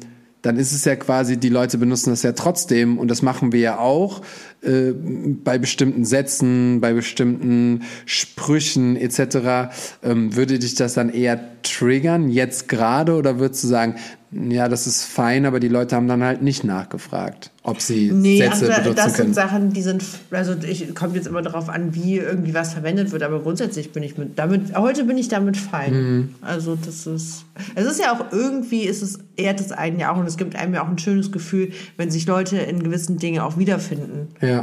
dann 0.48 0.56
ist 0.56 0.72
es 0.72 0.86
ja 0.86 0.96
quasi, 0.96 1.36
die 1.36 1.50
Leute 1.50 1.76
benutzen 1.76 2.08
das 2.08 2.22
ja 2.22 2.32
trotzdem 2.32 2.98
und 2.98 3.08
das 3.08 3.20
machen 3.20 3.52
wir 3.52 3.60
ja 3.60 3.78
auch 3.78 4.22
äh, 4.62 4.92
bei 4.92 5.58
bestimmten 5.58 6.04
Sätzen, 6.04 6.80
bei 6.80 6.92
bestimmten 6.92 7.82
Sprüchen 8.06 8.96
etc. 8.96 9.70
Ähm, 10.02 10.34
würde 10.34 10.58
dich 10.58 10.74
das 10.74 10.94
dann 10.94 11.10
eher 11.10 11.40
triggern, 11.62 12.28
jetzt 12.28 12.68
gerade, 12.68 13.14
oder 13.14 13.38
würdest 13.38 13.64
du 13.64 13.68
sagen, 13.68 13.96
ja, 14.30 14.68
das 14.68 14.86
ist 14.86 15.04
fein, 15.04 15.46
aber 15.46 15.58
die 15.58 15.68
Leute 15.68 15.96
haben 15.96 16.06
dann 16.06 16.22
halt 16.22 16.42
nicht 16.42 16.62
nachgefragt, 16.62 17.50
ob 17.62 17.80
sie 17.80 18.10
Nee, 18.12 18.38
Sätze 18.38 18.66
also 18.66 18.82
benutzen 18.82 18.94
das 18.96 19.14
können? 19.14 19.26
sind 19.28 19.34
Sachen, 19.34 19.72
die 19.72 19.80
sind, 19.80 20.04
also 20.30 20.54
ich 20.68 20.94
kommt 20.94 21.14
jetzt 21.14 21.26
immer 21.26 21.40
darauf 21.40 21.70
an, 21.70 21.94
wie 21.94 22.18
irgendwie 22.18 22.52
was 22.52 22.74
verwendet 22.74 23.10
wird, 23.10 23.22
aber 23.22 23.40
grundsätzlich 23.40 23.92
bin 23.92 24.02
ich 24.02 24.18
mit 24.18 24.38
damit, 24.38 24.76
heute 24.76 25.04
bin 25.04 25.16
ich 25.16 25.28
damit 25.28 25.56
fein. 25.56 25.92
Mhm. 25.92 26.34
Also 26.42 26.76
das 26.76 27.06
ist, 27.06 27.44
es 27.74 27.86
ist 27.86 28.00
ja 28.00 28.12
auch 28.12 28.30
irgendwie, 28.30 28.82
ist 28.82 29.00
es 29.00 29.18
ehrt 29.36 29.60
es 29.60 29.72
einen 29.72 29.98
ja 29.98 30.12
auch 30.12 30.18
und 30.18 30.26
es 30.26 30.36
gibt 30.36 30.56
einem 30.56 30.74
ja 30.74 30.84
auch 30.84 30.88
ein 30.88 30.98
schönes 30.98 31.32
Gefühl, 31.32 31.70
wenn 31.96 32.10
sich 32.10 32.26
Leute 32.26 32.58
in 32.58 32.82
gewissen 32.82 33.16
Dingen 33.16 33.40
auch 33.40 33.56
wiederfinden 33.56 34.28
ja. 34.42 34.57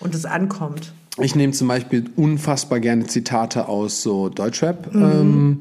Und 0.00 0.14
es 0.14 0.24
ankommt. 0.24 0.92
Ich 1.18 1.34
nehme 1.34 1.52
zum 1.52 1.68
Beispiel 1.68 2.04
unfassbar 2.16 2.80
gerne 2.80 3.06
Zitate 3.06 3.68
aus 3.68 4.02
so 4.02 4.28
Deutschrap, 4.28 4.94
ähm, 4.94 5.60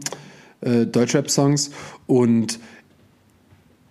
äh, 0.61 0.85
Deutschrap-Songs 0.85 1.71
und 2.07 2.59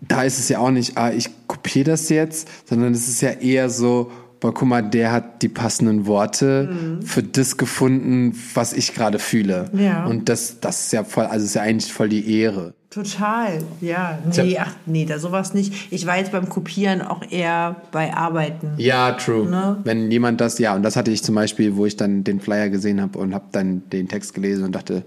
da 0.01 0.23
ist 0.23 0.39
es 0.39 0.49
ja 0.49 0.61
auch 0.61 0.71
nicht, 0.71 0.97
ah, 0.97 1.13
ich 1.13 1.31
kopiere 1.47 1.91
das 1.91 2.09
jetzt, 2.09 2.49
sondern 2.67 2.93
es 2.93 3.09
ist 3.09 3.21
ja 3.21 3.31
eher 3.31 3.69
so, 3.69 4.11
boah, 4.41 4.55
guck 4.55 4.69
mal, 4.69 4.83
der 4.83 5.13
hat 5.13 5.43
die 5.43 5.49
passenden 5.49 6.07
Worte 6.07 6.99
für 7.05 7.23
das 7.23 7.57
gefunden, 7.57 8.39
was 8.55 8.73
ich 8.73 8.95
gerade 8.95 9.19
fühle. 9.19 9.71
Ja. 9.73 10.07
Und 10.07 10.29
das, 10.29 10.61
das 10.61 10.87
ist 10.87 10.93
ja 10.93 11.05
voll, 11.05 11.25
also 11.25 11.45
ist 11.45 11.55
ja 11.55 11.63
eigentlich 11.63 11.93
voll 11.93 12.09
die 12.09 12.41
Ehre. 12.41 12.75
Total, 12.91 13.63
ja. 13.83 14.19
Nee, 14.35 14.59
ach 14.59 14.75
nee, 14.87 15.05
da 15.05 15.19
sowas 15.19 15.53
nicht. 15.53 15.93
Ich 15.93 16.07
war 16.07 16.17
jetzt 16.17 16.33
beim 16.33 16.49
Kopieren 16.49 17.03
auch 17.03 17.23
eher 17.29 17.77
bei 17.93 18.15
Arbeiten. 18.15 18.73
Ja, 18.79 19.13
true. 19.13 19.47
Ne? 19.47 19.77
Wenn 19.85 20.11
jemand 20.11 20.41
das, 20.41 20.59
ja, 20.59 20.75
und 20.75 20.83
das 20.83 20.97
hatte 20.97 21.11
ich 21.11 21.23
zum 21.23 21.35
Beispiel, 21.35 21.77
wo 21.77 21.85
ich 21.85 21.97
dann 21.97 22.25
den 22.25 22.41
Flyer 22.41 22.71
gesehen 22.71 23.03
habe 23.03 23.19
und 23.19 23.35
habe 23.35 23.45
dann 23.53 23.83
den 23.91 24.09
Text 24.09 24.33
gelesen 24.33 24.65
und 24.65 24.75
dachte, 24.75 25.05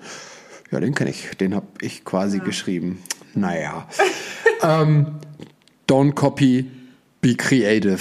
ja, 0.70 0.80
den 0.80 0.94
kenne 0.94 1.10
ich, 1.10 1.32
den 1.38 1.56
habe 1.56 1.66
ich 1.82 2.06
quasi 2.06 2.40
geschrieben. 2.40 3.02
Naja. 3.34 3.88
ähm, 4.62 5.08
don't 5.90 6.14
copy, 6.14 6.70
be 7.20 7.36
creative. 7.36 8.00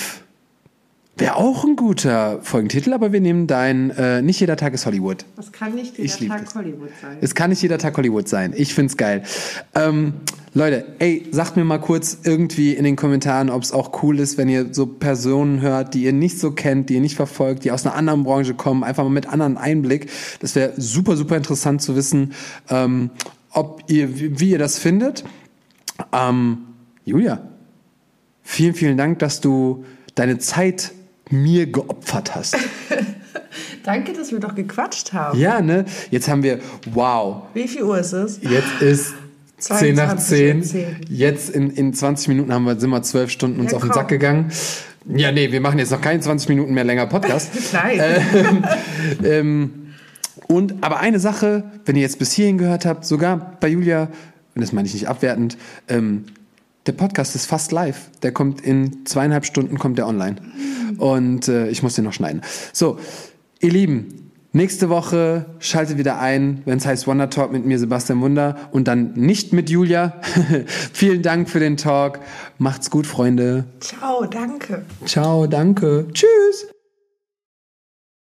Wäre 1.20 1.36
auch 1.36 1.64
ein 1.64 1.76
guter 1.76 2.40
Folgentitel, 2.40 2.94
aber 2.94 3.12
wir 3.12 3.20
nehmen 3.20 3.46
dein 3.46 3.90
äh, 3.90 4.22
Nicht 4.22 4.40
jeder 4.40 4.56
Tag 4.56 4.72
ist 4.72 4.86
Hollywood. 4.86 5.26
Das 5.36 5.52
kann 5.52 5.74
nicht 5.74 5.98
Ich 5.98 6.18
jeder 6.18 6.36
Tag 6.36 6.46
das. 6.46 6.54
Hollywood 6.54 6.88
sein. 7.02 7.18
Es 7.20 7.34
kann 7.34 7.50
nicht 7.50 7.60
jeder 7.60 7.76
Tag 7.76 7.94
Hollywood 7.98 8.26
sein. 8.26 8.54
Ich 8.56 8.72
find's 8.72 8.96
geil. 8.96 9.22
Ähm, 9.74 10.14
Leute, 10.54 10.86
ey, 10.98 11.26
sagt 11.30 11.58
mir 11.58 11.64
mal 11.64 11.78
kurz 11.78 12.16
irgendwie 12.24 12.72
in 12.72 12.84
den 12.84 12.96
Kommentaren, 12.96 13.50
ob 13.50 13.62
es 13.62 13.70
auch 13.70 14.02
cool 14.02 14.18
ist, 14.18 14.38
wenn 14.38 14.48
ihr 14.48 14.72
so 14.72 14.86
Personen 14.86 15.60
hört, 15.60 15.92
die 15.92 16.04
ihr 16.04 16.14
nicht 16.14 16.40
so 16.40 16.52
kennt, 16.52 16.88
die 16.88 16.94
ihr 16.94 17.00
nicht 17.02 17.16
verfolgt, 17.16 17.64
die 17.64 17.70
aus 17.70 17.84
einer 17.84 17.94
anderen 17.94 18.24
Branche 18.24 18.54
kommen, 18.54 18.82
einfach 18.82 19.04
mal 19.04 19.10
mit 19.10 19.26
anderen 19.28 19.58
Einblick. 19.58 20.08
Das 20.40 20.54
wäre 20.54 20.72
super, 20.78 21.18
super 21.18 21.36
interessant 21.36 21.82
zu 21.82 21.96
wissen. 21.96 22.32
Ähm, 22.70 23.10
ob 23.50 23.82
ihr, 23.88 24.40
wie 24.40 24.52
ihr 24.52 24.58
das 24.58 24.78
findet. 24.78 25.24
Ähm, 26.12 26.58
Julia, 27.04 27.42
vielen, 28.42 28.72
vielen 28.72 28.96
Dank, 28.96 29.18
dass 29.18 29.42
du 29.42 29.84
deine 30.14 30.38
Zeit 30.38 30.92
mir 31.32 31.66
geopfert 31.66 32.34
hast. 32.34 32.56
Danke, 33.84 34.12
dass 34.12 34.30
wir 34.32 34.40
doch 34.40 34.54
gequatscht 34.54 35.12
haben. 35.12 35.38
Ja, 35.38 35.60
ne? 35.60 35.84
Jetzt 36.10 36.28
haben 36.28 36.42
wir, 36.42 36.60
wow. 36.92 37.42
Wie 37.54 37.66
viel 37.66 37.82
Uhr 37.82 37.98
ist 37.98 38.12
es? 38.12 38.40
Jetzt 38.42 38.80
ist 38.80 39.14
10 39.58 39.94
nach 39.94 40.16
10. 40.16 40.62
10. 40.62 40.96
Jetzt 41.08 41.50
in, 41.50 41.70
in 41.70 41.94
20 41.94 42.28
Minuten 42.28 42.52
haben 42.52 42.64
wir, 42.64 42.78
sind 42.78 42.90
wir 42.90 43.02
12 43.02 43.30
Stunden 43.30 43.60
uns 43.60 43.72
ja, 43.72 43.76
auf 43.76 43.82
den 43.82 43.92
Sack 43.92 44.08
gegangen. 44.08 44.50
Ja, 45.06 45.32
nee, 45.32 45.50
wir 45.50 45.60
machen 45.60 45.78
jetzt 45.78 45.90
noch 45.90 46.00
keine 46.00 46.20
20 46.20 46.48
Minuten 46.48 46.74
mehr 46.74 46.84
länger 46.84 47.06
Podcast. 47.06 47.50
Nein. 47.72 48.00
Ähm, 48.34 48.64
ähm, 49.24 49.72
und, 50.46 50.82
aber 50.82 51.00
eine 51.00 51.20
Sache, 51.20 51.64
wenn 51.84 51.96
ihr 51.96 52.02
jetzt 52.02 52.18
bis 52.18 52.32
hierhin 52.32 52.58
gehört 52.58 52.84
habt, 52.84 53.04
sogar 53.04 53.56
bei 53.60 53.68
Julia, 53.68 54.08
und 54.54 54.62
das 54.62 54.72
meine 54.72 54.86
ich 54.86 54.94
nicht 54.94 55.08
abwertend, 55.08 55.56
ähm, 55.88 56.24
der 56.86 56.92
Podcast 56.92 57.34
ist 57.34 57.46
fast 57.46 57.72
live. 57.72 58.10
Der 58.22 58.32
kommt 58.32 58.60
in 58.60 59.04
zweieinhalb 59.06 59.44
Stunden 59.44 59.78
kommt 59.78 59.98
der 59.98 60.06
online. 60.06 60.36
Und 60.98 61.48
äh, 61.48 61.68
ich 61.68 61.82
muss 61.82 61.94
den 61.94 62.04
noch 62.04 62.12
schneiden. 62.12 62.42
So, 62.72 62.98
ihr 63.60 63.70
Lieben, 63.70 64.32
nächste 64.52 64.88
Woche 64.88 65.46
schaltet 65.58 65.98
wieder 65.98 66.18
ein, 66.18 66.62
wenn 66.64 66.78
es 66.78 66.86
heißt 66.86 67.06
Wonder 67.06 67.30
Talk 67.30 67.52
mit 67.52 67.64
mir, 67.64 67.78
Sebastian 67.78 68.20
Wunder, 68.20 68.56
und 68.72 68.88
dann 68.88 69.12
nicht 69.12 69.52
mit 69.52 69.70
Julia. 69.70 70.20
Vielen 70.92 71.22
Dank 71.22 71.48
für 71.48 71.60
den 71.60 71.76
Talk. 71.76 72.20
Macht's 72.58 72.90
gut, 72.90 73.06
Freunde. 73.06 73.64
Ciao, 73.80 74.24
danke. 74.26 74.84
Ciao, 75.04 75.46
danke. 75.46 76.08
Tschüss. 76.12 76.70